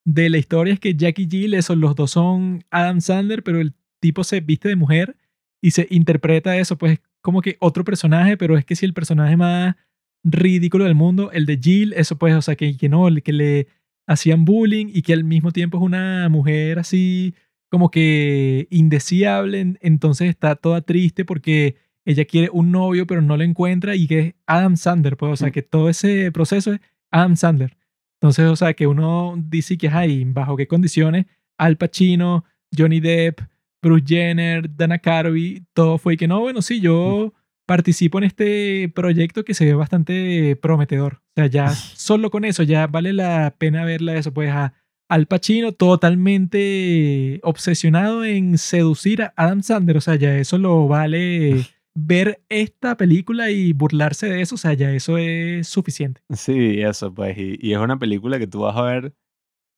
[0.07, 3.73] de la historia es que Jackie Jill, eso, los dos son Adam Sandler, pero el
[3.99, 5.17] tipo se viste de mujer
[5.61, 9.35] y se interpreta eso, pues como que otro personaje, pero es que si el personaje
[9.35, 9.75] más
[10.23, 13.67] ridículo del mundo, el de Jill, eso pues, o sea, que, que no, que le
[14.07, 17.33] hacían bullying y que al mismo tiempo es una mujer así
[17.69, 21.75] como que indeseable, en- entonces está toda triste porque
[22.05, 25.35] ella quiere un novio pero no lo encuentra y que es Adam Sandler, pues, o
[25.35, 26.79] sea, que todo ese proceso es
[27.11, 27.75] Adam Sandler.
[28.19, 31.27] Entonces, o sea, que uno dice que, ay, bajo qué condiciones
[31.57, 32.45] Al Pacino,
[32.75, 33.41] Johnny Depp,
[33.81, 37.33] Bruce Jenner, Dana Carvey, todo fue y que no, bueno, sí, yo
[37.65, 41.15] participo en este proyecto que se ve bastante prometedor.
[41.15, 44.73] O sea, ya solo con eso ya vale la pena verla eso, pues a
[45.09, 51.67] Al Pacino totalmente obsesionado en seducir a Adam Sandler, o sea, ya eso lo vale
[51.99, 56.21] ver esta película y burlarse de eso, o sea, ya eso es suficiente.
[56.33, 57.37] Sí, eso, pues.
[57.37, 59.15] Y, y es una película que tú vas a ver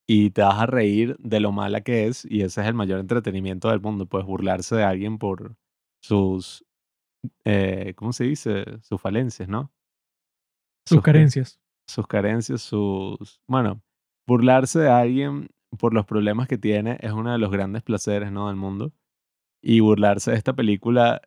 [0.08, 2.26] y te vas a reír de lo mala que es.
[2.30, 4.06] Y ese es el mayor entretenimiento del mundo.
[4.08, 5.56] Puedes burlarse de alguien por
[6.04, 6.66] sus.
[7.46, 8.66] eh, ¿Cómo se dice?
[8.82, 9.72] Sus falencias, ¿no?
[10.88, 11.04] Sus qué?
[11.04, 11.60] carencias.
[11.88, 13.42] Sus carencias, sus.
[13.48, 13.82] Bueno,
[14.28, 18.48] burlarse de alguien por los problemas que tiene es uno de los grandes placeres, ¿no?
[18.48, 18.92] Del mundo.
[19.62, 21.22] Y burlarse de esta película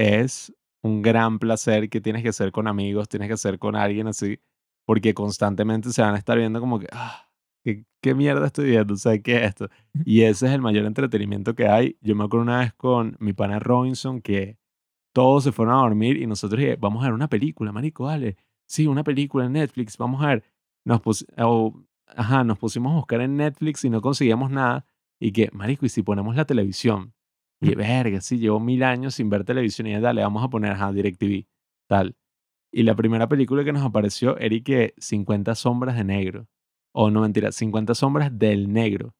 [0.00, 0.52] es
[0.82, 4.40] un gran placer que tienes que hacer con amigos, tienes que hacer con alguien así,
[4.86, 7.28] porque constantemente se van a estar viendo como que, ah,
[7.64, 8.94] ¿qué, qué mierda estoy viendo?
[8.94, 9.68] O sea, ¿qué es esto?
[10.04, 11.96] Y ese es el mayor entretenimiento que hay.
[12.00, 14.58] Yo me acuerdo una vez con mi pana Robinson que
[15.12, 18.36] todos se fueron a dormir y nosotros dije, vamos a ver una película, marico, dale.
[18.66, 20.44] Sí, una película en Netflix, vamos a ver.
[20.84, 21.74] Nos, pus- o-
[22.06, 24.86] ajá, nos pusimos a buscar en Netflix y no conseguíamos nada.
[25.20, 27.12] Y que, marico, ¿y si ponemos la televisión?
[27.60, 30.92] Y verga, sí, llevo mil años sin ver televisión y dale, vamos a poner, ajá,
[30.92, 31.46] DirecTV,
[31.86, 32.16] tal.
[32.72, 36.48] Y la primera película que nos apareció era y que 50 sombras de negro.
[36.92, 39.14] O no, mentira, 50 sombras del negro.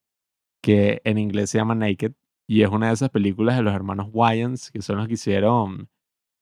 [0.62, 2.12] Que en inglés se llama Naked.
[2.46, 5.88] Y es una de esas películas de los hermanos Wayans, que son los que hicieron,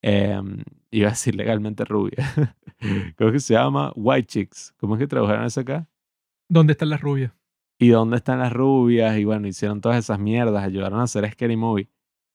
[0.02, 2.16] em, iba a decir legalmente rubia.
[3.16, 4.74] Creo que se llama White Chicks.
[4.78, 5.88] ¿Cómo es que trabajaron eso acá?
[6.48, 7.32] ¿Dónde están las rubias?
[7.80, 9.16] ¿Y dónde están las rubias?
[9.18, 11.88] Y bueno, hicieron todas esas mierdas, ayudaron a hacer Scary Movie.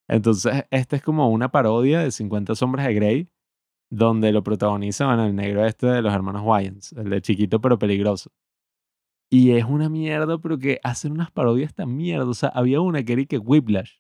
[0.07, 3.29] Entonces, esta es como una parodia de 50 sombras de Grey,
[3.89, 8.31] donde lo protagoniza, el negro este de los hermanos Wayans, el de chiquito pero peligroso.
[9.29, 12.25] Y es una mierda, pero que hacen unas parodias tan mierda.
[12.27, 13.93] O sea, había una que era que Whiplash.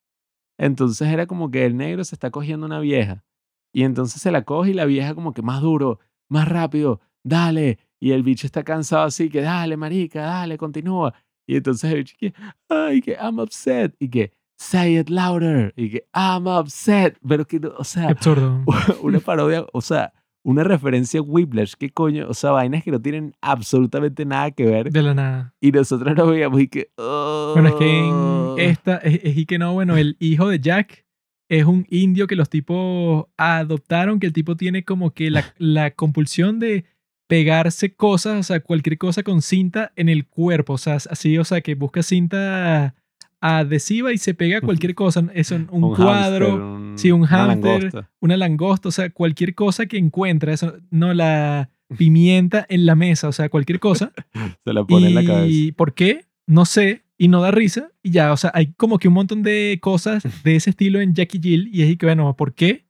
[0.59, 3.25] Entonces era como que el negro se está cogiendo una vieja.
[3.73, 5.99] Y entonces se la coge y la vieja como que más duro,
[6.29, 7.79] más rápido, dale.
[7.99, 11.13] Y el bicho está cansado así, que dale, marica, dale, continúa.
[11.47, 12.33] Y entonces el bicho que,
[12.69, 13.95] ay, que I'm upset.
[13.99, 15.73] Y que, say it louder.
[15.75, 17.17] Y que, I'm upset.
[17.27, 18.63] Pero que, o sea, absurdo.
[19.01, 20.13] una parodia, o sea,
[20.43, 21.73] una referencia a Whiplash.
[21.77, 22.27] ¿Qué coño?
[22.29, 24.91] O sea, vainas que no tienen absolutamente nada que ver.
[24.91, 25.53] De la nada.
[25.61, 28.55] Y nosotros nos veíamos y que, Bueno, es que "Oh".
[28.57, 31.05] en esta, es, es y que no, bueno, el hijo de Jack
[31.49, 35.91] es un indio que los tipos adoptaron, que el tipo tiene como que la, la
[35.91, 36.85] compulsión de
[37.33, 41.43] pegarse cosas, o sea, cualquier cosa con cinta en el cuerpo, o sea, así, o
[41.43, 42.93] sea, que busca cinta
[43.41, 47.85] adhesiva y se pega a cualquier cosa, eso, un, hámster, cuadro, un- sí, un hámster.
[47.85, 48.11] langosta.
[48.19, 53.29] una langosta, o sea, cualquier cosa que encuentra, eso, no la pimienta en la mesa,
[53.29, 54.11] o sea, cualquier cosa.
[54.63, 55.47] Se la pone en la cabeza.
[55.49, 56.25] ¿Y por qué?
[56.45, 57.01] No sé.
[57.17, 57.89] Y no da risa.
[58.03, 61.13] Y ya, o sea, hay como que un montón de cosas de ese estilo en
[61.15, 61.69] Jackie Jill.
[61.73, 62.85] Y es y que, bueno, ¿por qué?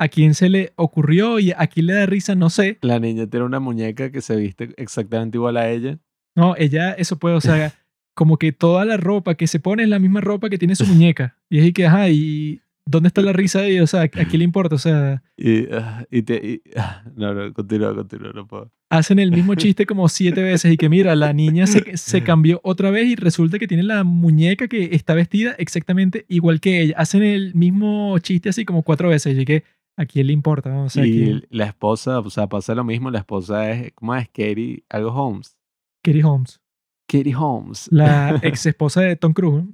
[0.00, 1.38] ¿A quién se le ocurrió?
[1.38, 2.78] Y a quién le da risa, no sé.
[2.80, 5.98] La niña tiene una muñeca que se viste exactamente igual a ella.
[6.34, 7.74] No, ella, eso puede, o sea,
[8.14, 10.86] como que toda la ropa que se pone es la misma ropa que tiene su
[10.86, 11.36] muñeca.
[11.50, 13.82] Y es y que, ajá, ¿y dónde está la risa de ella?
[13.82, 14.74] O sea, ¿a quién le importa?
[14.74, 16.34] O sea, Y, ah, y te.
[16.36, 18.72] y- ah, no, no, continúa, continúa, no puedo.
[18.88, 22.60] hacen el mismo chiste como siete veces y que mira, la niña se, se cambió
[22.64, 26.94] otra vez y resulta que tiene la muñeca que está vestida exactamente igual que ella.
[26.96, 29.62] Hacen el mismo chiste así como cuatro veces y que
[30.00, 30.84] a quién le importa, ¿no?
[30.84, 33.10] O sea, y ¿quién- la esposa, o sea, pasa lo mismo.
[33.10, 33.92] La esposa es.
[33.94, 34.26] ¿Cómo es?
[34.28, 35.56] Katie, algo Holmes.
[36.02, 36.60] Katie Holmes,
[37.06, 37.88] Katie Holmes.
[37.92, 39.66] la ex esposa de Tom Cruise.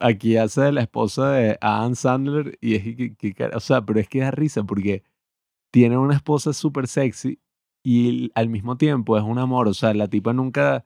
[0.00, 4.00] Aquí hace la esposa de Adam Sandler y es que, que- que- o sea, pero
[4.00, 5.02] es que da risa porque
[5.72, 7.40] tiene una esposa súper sexy
[7.84, 10.84] y al mismo tiempo es un amor, o sea, la tipa nunca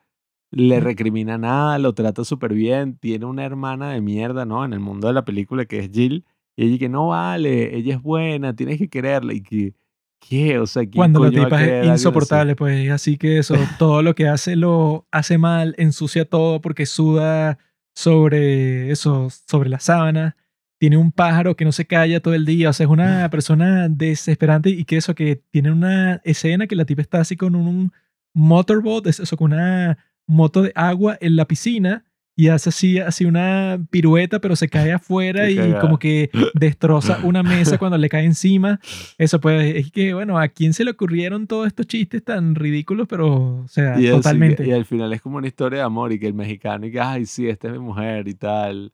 [0.50, 4.64] le recrimina nada, lo trata súper bien, tiene una hermana de mierda, ¿no?
[4.64, 6.24] En el mundo de la película que es Jill
[6.58, 9.74] y ella que no vale, ella es buena, tienes que quererla y que,
[10.18, 10.58] ¿qué?
[10.58, 14.26] O sea, ¿quién Cuando la tipa es insoportable, pues así que eso, todo lo que
[14.26, 17.58] hace lo hace mal, ensucia todo porque suda
[17.94, 20.36] sobre eso, sobre la sábana.
[20.80, 23.88] Tiene un pájaro que no se calla todo el día, o sea, es una persona
[23.88, 27.68] desesperante y que eso, que tiene una escena que la tipa está así con un,
[27.68, 27.92] un
[28.34, 32.04] motorboat, es eso, con una moto de agua en la piscina
[32.38, 37.42] y hace así, así una pirueta, pero se cae afuera y como que destroza una
[37.42, 38.78] mesa cuando le cae encima.
[39.18, 43.08] Eso pues es que, bueno, ¿a quién se le ocurrieron todos estos chistes tan ridículos?
[43.08, 44.64] Pero, o sea, Y, totalmente.
[44.64, 47.00] y al final es como una historia de amor y que el mexicano y que,
[47.00, 48.92] ay, sí, esta es mi mujer y tal.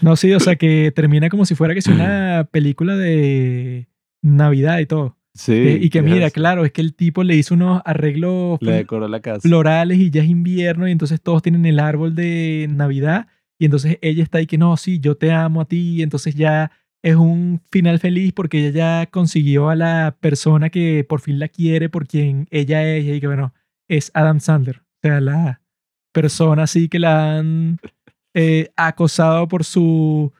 [0.00, 3.88] No, sí, o sea, que termina como si fuera que sea una película de
[4.22, 5.16] Navidad y todo.
[5.34, 5.78] Sí.
[5.80, 9.08] Y que mira, claro, es que el tipo le hizo unos arreglos Le fl- decoró
[9.08, 9.40] la casa.
[9.40, 13.28] florales y ya es invierno y entonces todos tienen el árbol de Navidad
[13.58, 16.34] y entonces ella está ahí que no, sí, yo te amo a ti y entonces
[16.34, 16.70] ya
[17.02, 21.48] es un final feliz porque ella ya consiguió a la persona que por fin la
[21.48, 23.54] quiere por quien ella es y que bueno,
[23.88, 25.60] es Adam Sandler, o sea, la
[26.12, 27.78] persona así que la han
[28.34, 30.32] eh, acosado por su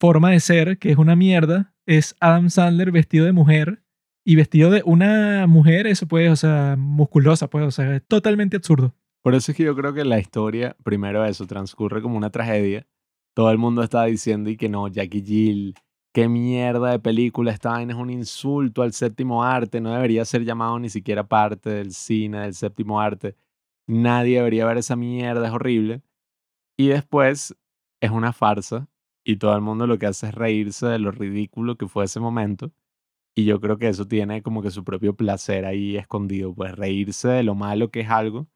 [0.00, 3.82] forma de ser, que es una mierda, es Adam Sandler vestido de mujer
[4.24, 8.56] y vestido de una mujer, eso pues, o sea, musculosa, pues, o sea, es totalmente
[8.56, 8.94] absurdo.
[9.22, 12.86] Por eso es que yo creo que la historia, primero eso, transcurre como una tragedia.
[13.34, 15.74] Todo el mundo está diciendo y que no, Jackie Jill,
[16.12, 20.78] qué mierda de película, esta es un insulto al séptimo arte, no debería ser llamado
[20.78, 23.36] ni siquiera parte del cine, del séptimo arte.
[23.86, 26.02] Nadie debería ver esa mierda, es horrible.
[26.76, 27.54] Y después
[28.00, 28.88] es una farsa
[29.24, 32.20] y todo el mundo lo que hace es reírse de lo ridículo que fue ese
[32.20, 32.72] momento.
[33.36, 37.28] Y yo creo que eso tiene como que su propio placer ahí escondido, pues reírse
[37.28, 38.46] de lo malo que es algo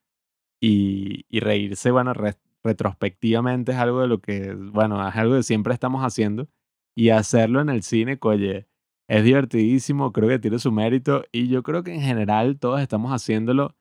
[0.60, 5.42] y, y reírse, bueno, re- retrospectivamente es algo de lo que, bueno, es algo que
[5.42, 6.48] siempre estamos haciendo
[6.96, 8.66] y hacerlo en el cine, oye,
[9.08, 13.12] es divertidísimo, creo que tiene su mérito y yo creo que en general todos estamos
[13.12, 13.76] haciéndolo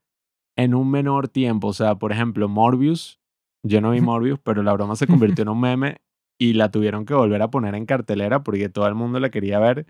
[0.57, 3.19] en un menor tiempo, o sea, por ejemplo, Morbius,
[3.63, 5.97] yo no vi Morbius, pero la broma se convirtió en un meme
[6.39, 9.59] y la tuvieron que volver a poner en cartelera porque todo el mundo la quería
[9.59, 9.85] ver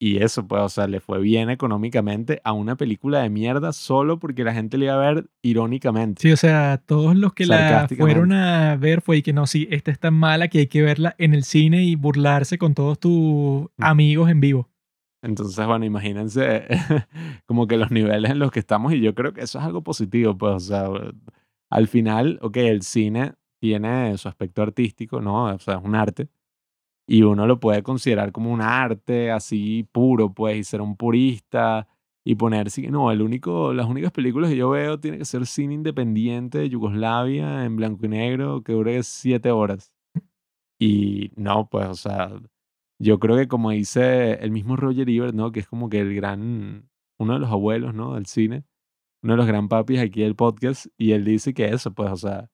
[0.00, 4.20] y eso, pues, o sea, le fue bien económicamente a una película de mierda solo
[4.20, 6.22] porque la gente le iba a ver irónicamente.
[6.22, 9.66] Sí, o sea, todos los que la fueron a ver fue y que no, sí,
[9.72, 13.00] esta es tan mala que hay que verla en el cine y burlarse con todos
[13.00, 14.68] tus amigos en vivo.
[15.20, 16.68] Entonces, bueno, imagínense
[17.46, 19.82] como que los niveles en los que estamos y yo creo que eso es algo
[19.82, 20.88] positivo, pues, o sea,
[21.70, 25.46] al final, ok, el cine tiene su aspecto artístico, ¿no?
[25.46, 26.28] O sea, es un arte
[27.08, 31.88] y uno lo puede considerar como un arte así puro, pues, y ser un purista
[32.24, 35.46] y poner, sí, no, el único, las únicas películas que yo veo tiene que ser
[35.46, 39.92] cine independiente de Yugoslavia en blanco y negro que dure siete horas.
[40.78, 42.30] Y no, pues, o sea,
[43.00, 45.52] yo creo que como dice el mismo Roger Ebert, ¿no?
[45.52, 48.14] Que es como que el gran, uno de los abuelos, ¿no?
[48.14, 48.64] Del cine,
[49.22, 52.16] uno de los gran papis aquí del podcast, y él dice que eso, pues, o
[52.16, 52.50] sea,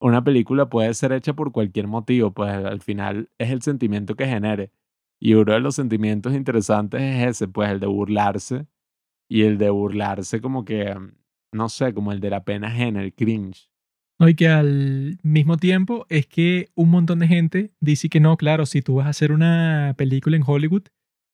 [0.00, 4.26] una película puede ser hecha por cualquier motivo, pues al final es el sentimiento que
[4.26, 4.72] genere.
[5.20, 8.66] Y uno de los sentimientos interesantes es ese, pues el de burlarse,
[9.28, 11.12] y el de burlarse como que, mm,
[11.52, 13.70] no sé, como el de la pena ajena, el cringe.
[14.18, 14.26] ¿no?
[14.34, 18.82] Que al mismo tiempo es que un montón de gente dice que no, claro, si
[18.82, 20.84] tú vas a hacer una película en Hollywood,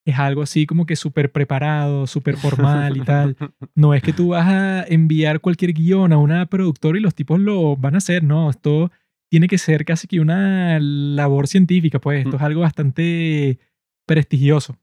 [0.04, 3.36] es algo así como que súper preparado, súper formal y tal.
[3.74, 7.40] No es que tú vas a enviar cualquier guion a una productora y los tipos
[7.40, 8.90] lo van a hacer, no, esto
[9.30, 13.58] tiene que ser casi que una labor científica, pues esto es algo bastante
[14.06, 14.78] prestigioso.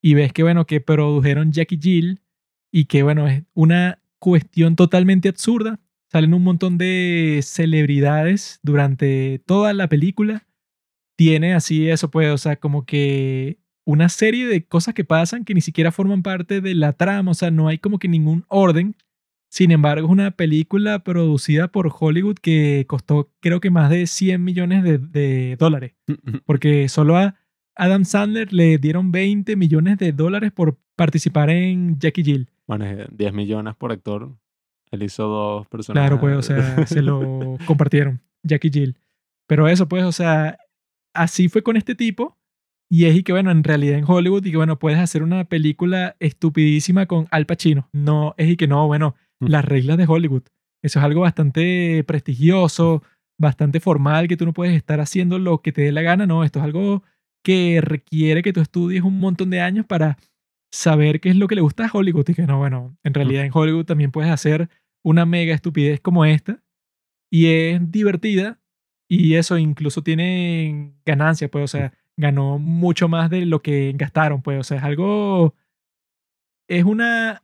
[0.00, 2.22] Y ves que, bueno, que produjeron Jackie Jill
[2.72, 5.78] y que, bueno, es una cuestión totalmente absurda.
[6.10, 10.46] Salen un montón de celebridades durante toda la película.
[11.16, 15.54] Tiene así eso, pues, o sea, como que una serie de cosas que pasan que
[15.54, 18.96] ni siquiera forman parte de la trama, o sea, no hay como que ningún orden.
[19.48, 24.42] Sin embargo, es una película producida por Hollywood que costó creo que más de 100
[24.42, 25.92] millones de, de dólares,
[26.46, 27.36] porque solo a
[27.74, 32.48] Adam Sandler le dieron 20 millones de dólares por participar en Jackie Jill.
[32.66, 34.34] Bueno, es 10 millones por actor.
[34.90, 36.08] Él hizo dos personajes.
[36.08, 38.96] Claro, pues, o sea, se lo compartieron, Jackie Jill.
[39.46, 40.58] Pero eso, pues, o sea,
[41.14, 42.38] así fue con este tipo.
[42.92, 45.44] Y es y que, bueno, en realidad en Hollywood, y que, bueno, puedes hacer una
[45.44, 47.88] película estupidísima con Al Pacino.
[47.94, 49.46] No, es y que no, bueno, Mm.
[49.48, 50.42] las reglas de Hollywood.
[50.84, 53.02] Eso es algo bastante prestigioso,
[53.40, 56.26] bastante formal, que tú no puedes estar haciendo lo que te dé la gana.
[56.26, 57.02] No, esto es algo
[57.44, 60.16] que requiere que tú estudies un montón de años para
[60.72, 62.28] saber qué es lo que le gusta a Hollywood.
[62.28, 64.68] Y que no, bueno, en realidad en Hollywood también puedes hacer
[65.04, 66.62] una mega estupidez como esta
[67.32, 68.60] y es divertida
[69.10, 74.42] y eso incluso tiene ganancias, pues, o sea, ganó mucho más de lo que gastaron,
[74.42, 75.54] pues, o sea, es algo,
[76.68, 77.42] es una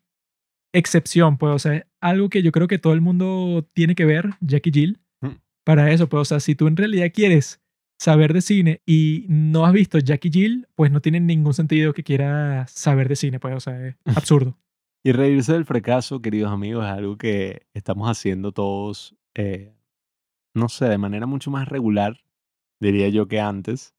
[0.74, 4.30] excepción, pues, o sea, algo que yo creo que todo el mundo tiene que ver,
[4.40, 5.40] Jackie Jill, Mm.
[5.64, 7.60] para eso, pues, o sea, si tú en realidad quieres
[7.98, 12.04] saber de cine y no has visto Jackie Jill, pues no tiene ningún sentido que
[12.04, 13.96] quieras saber de cine, pues, o sea, es
[14.30, 14.56] absurdo.
[15.04, 19.74] Y reírse del fracaso, queridos amigos, es algo que estamos haciendo todos, eh,
[20.54, 22.20] no sé, de manera mucho más regular,
[22.80, 23.94] diría yo que antes.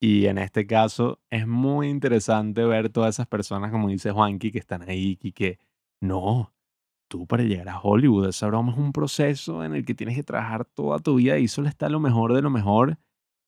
[0.00, 4.58] Y en este caso es muy interesante ver todas esas personas, como dice Juanqui, que
[4.58, 5.58] están ahí y que
[6.00, 6.52] no,
[7.08, 10.22] tú para llegar a Hollywood, esa broma es un proceso en el que tienes que
[10.22, 12.98] trabajar toda tu vida y solo está lo mejor de lo mejor.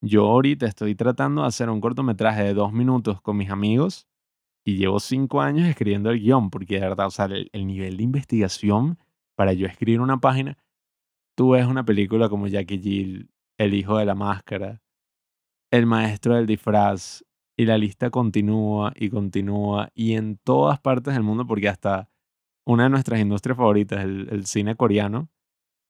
[0.01, 4.07] Yo ahorita estoy tratando de hacer un cortometraje de dos minutos con mis amigos
[4.65, 7.97] y llevo cinco años escribiendo el guion, porque de verdad, o sea, el, el nivel
[7.97, 8.99] de investigación
[9.37, 10.59] para yo escribir una página,
[11.37, 14.83] tú ves una película como Jackie Jill, El hijo de la máscara,
[15.71, 17.25] El maestro del disfraz,
[17.57, 22.11] y la lista continúa y continúa, y en todas partes del mundo, porque hasta
[22.65, 25.31] una de nuestras industrias favoritas, el, el cine coreano,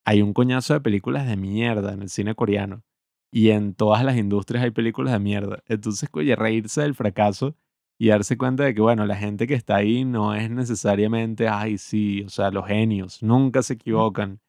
[0.05, 2.85] hay un coñazo de películas de mierda en el cine coreano.
[3.32, 5.62] Y en todas las industrias hay películas de mierda.
[5.66, 7.57] Entonces, oye, reírse del fracaso
[7.98, 11.77] y darse cuenta de que, bueno, la gente que está ahí no es necesariamente, ay,
[11.78, 14.40] sí, o sea, los genios, nunca se equivocan.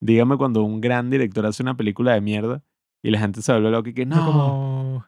[0.00, 2.64] Dígame cuando un gran director hace una película de mierda
[3.02, 4.26] y la gente se vuelve loca que No no.
[4.26, 5.06] como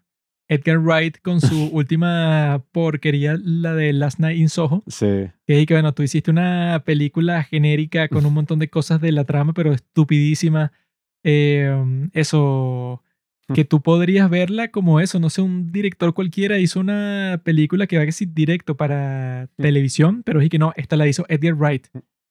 [0.49, 4.83] Edgar Wright con su última porquería, la de Last Night in Soho.
[4.87, 9.01] Sí, Que es que, bueno, tú hiciste una película genérica con un montón de cosas
[9.01, 10.73] de la trama, pero estupidísima.
[11.23, 13.03] Eh, eso,
[13.53, 17.97] que tú podrías verla como eso, no sé, un director cualquiera hizo una película que
[17.97, 21.55] va a decir directo para televisión, pero es y que no, esta la hizo Edgar
[21.55, 21.87] Wright.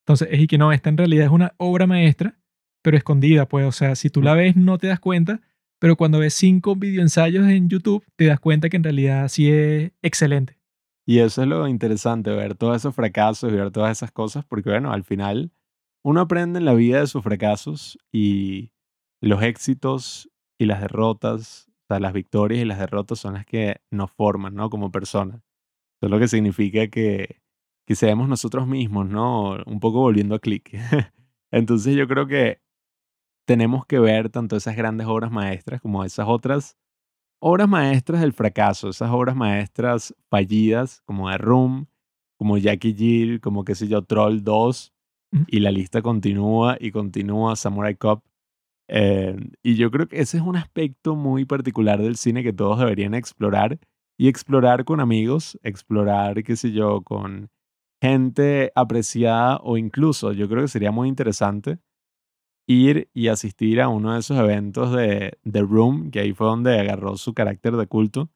[0.06, 2.38] Entonces, es y que no, esta en realidad es una obra maestra,
[2.84, 5.42] pero escondida, pues, o sea, si tú la ves no te das cuenta,
[5.84, 9.92] pero cuando ves cinco videoensayos en YouTube, te das cuenta que en realidad sí es
[10.02, 10.58] excelente.
[11.06, 14.70] Y eso es lo interesante, ver todos esos fracasos y ver todas esas cosas, porque
[14.70, 15.52] bueno, al final
[16.02, 18.72] uno aprende en la vida de sus fracasos y
[19.20, 23.82] los éxitos y las derrotas, o sea, las victorias y las derrotas son las que
[23.92, 24.70] nos forman, ¿no?
[24.70, 25.42] Como personas.
[25.98, 27.42] Eso es lo que significa que,
[27.86, 29.58] que seamos nosotros mismos, ¿no?
[29.66, 30.72] Un poco volviendo a clic.
[31.52, 32.63] Entonces yo creo que
[33.46, 36.78] tenemos que ver tanto esas grandes obras maestras como esas otras
[37.42, 41.88] obras maestras del fracaso, esas obras maestras fallidas como The Room,
[42.38, 44.94] como Jackie Jill, como qué sé yo, Troll 2,
[45.34, 45.46] Ujú.
[45.48, 48.24] y la lista continúa y continúa, Samurai Cop.
[48.88, 52.80] Eh, y yo creo que ese es un aspecto muy particular del cine que todos
[52.80, 53.80] deberían explorar
[54.18, 57.50] y explorar con amigos, explorar, qué sé yo, con
[58.02, 61.80] gente apreciada o incluso yo creo que sería muy interesante
[62.68, 66.80] ir y asistir a uno de esos eventos de The Room, que ahí fue donde
[66.80, 68.30] agarró su carácter de culto,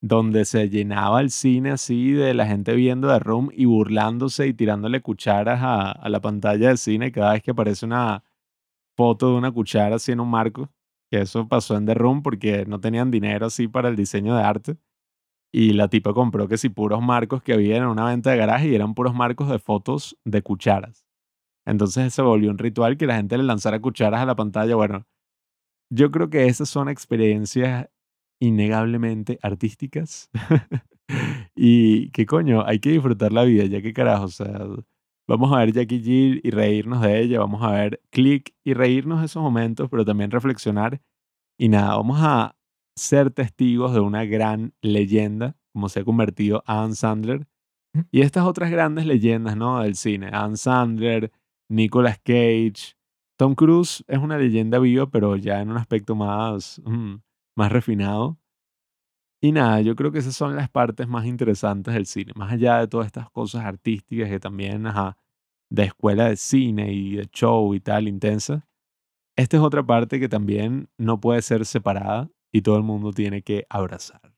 [0.00, 4.54] donde se llenaba el cine así de la gente viendo The Room y burlándose y
[4.54, 8.24] tirándole cucharas a, la pantalla de cine cada vez que aparece una
[8.96, 10.70] foto de una cuchara así en un marco,
[11.10, 14.76] eso pasó en The Room porque no tenían dinero así para el diseño de arte.
[15.52, 18.68] Y la tipa compró que si puros marcos que había en una venta de garaje
[18.68, 21.04] y eran puros marcos de fotos de cucharas.
[21.66, 24.74] Entonces se volvió un ritual que la gente le lanzara cucharas a la pantalla.
[24.74, 25.06] Bueno,
[25.90, 27.88] yo creo que esas son experiencias
[28.40, 30.30] innegablemente artísticas.
[31.54, 34.66] y que coño, hay que disfrutar la vida, ya que carajo, o sea,
[35.28, 39.20] vamos a ver Jackie Jill y reírnos de ella, vamos a ver Click y reírnos
[39.20, 41.00] de esos momentos, pero también reflexionar.
[41.58, 42.56] Y nada, vamos a
[42.96, 47.46] ser testigos de una gran leyenda, como se ha convertido Adam Sandler.
[48.10, 49.80] Y estas otras grandes leyendas, ¿no?
[49.82, 50.28] Del cine.
[50.32, 51.30] Adam Sandler,
[51.72, 52.96] Nicolas Cage.
[53.38, 57.14] Tom Cruise es una leyenda viva, pero ya en un aspecto más, mm,
[57.56, 58.38] más refinado.
[59.40, 62.32] Y nada, yo creo que esas son las partes más interesantes del cine.
[62.36, 65.16] Más allá de todas estas cosas artísticas que también, ajá,
[65.70, 68.68] de escuela de cine y de show y tal, intensa.
[69.36, 73.42] Esta es otra parte que también no puede ser separada y todo el mundo tiene
[73.42, 74.31] que abrazar.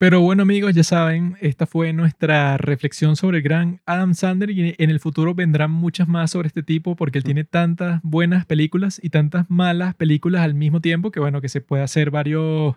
[0.00, 4.74] Pero bueno amigos, ya saben, esta fue nuestra reflexión sobre el gran Adam Sandler y
[4.78, 8.98] en el futuro vendrán muchas más sobre este tipo porque él tiene tantas buenas películas
[9.02, 12.76] y tantas malas películas al mismo tiempo que bueno, que se puede hacer varios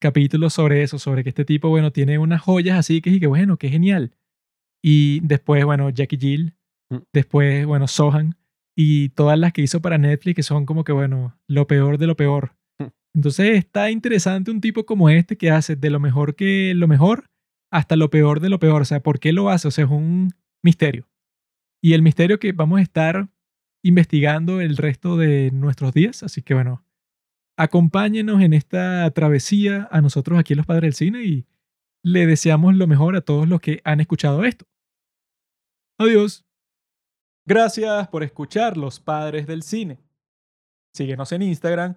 [0.00, 3.58] capítulos sobre eso, sobre que este tipo, bueno, tiene unas joyas así que, que bueno,
[3.58, 4.14] que genial.
[4.82, 6.54] Y después, bueno, Jackie Jill,
[6.90, 6.96] Mm.
[7.12, 8.36] después, bueno, Sohan.
[8.76, 12.06] y todas las que hizo para Netflix que son como que, bueno, lo peor de
[12.08, 12.56] lo peor.
[13.14, 17.30] Entonces está interesante un tipo como este que hace de lo mejor que lo mejor
[17.70, 18.82] hasta lo peor de lo peor.
[18.82, 19.68] O sea, ¿por qué lo hace?
[19.68, 20.30] O sea, es un
[20.62, 21.08] misterio.
[21.82, 23.28] Y el misterio que vamos a estar
[23.82, 26.22] investigando el resto de nuestros días.
[26.22, 26.84] Así que bueno,
[27.56, 31.46] acompáñenos en esta travesía a nosotros aquí en Los Padres del Cine y
[32.02, 34.66] le deseamos lo mejor a todos los que han escuchado esto.
[35.98, 36.44] Adiós.
[37.46, 40.00] Gracias por escuchar Los Padres del Cine.
[40.94, 41.96] Síguenos en Instagram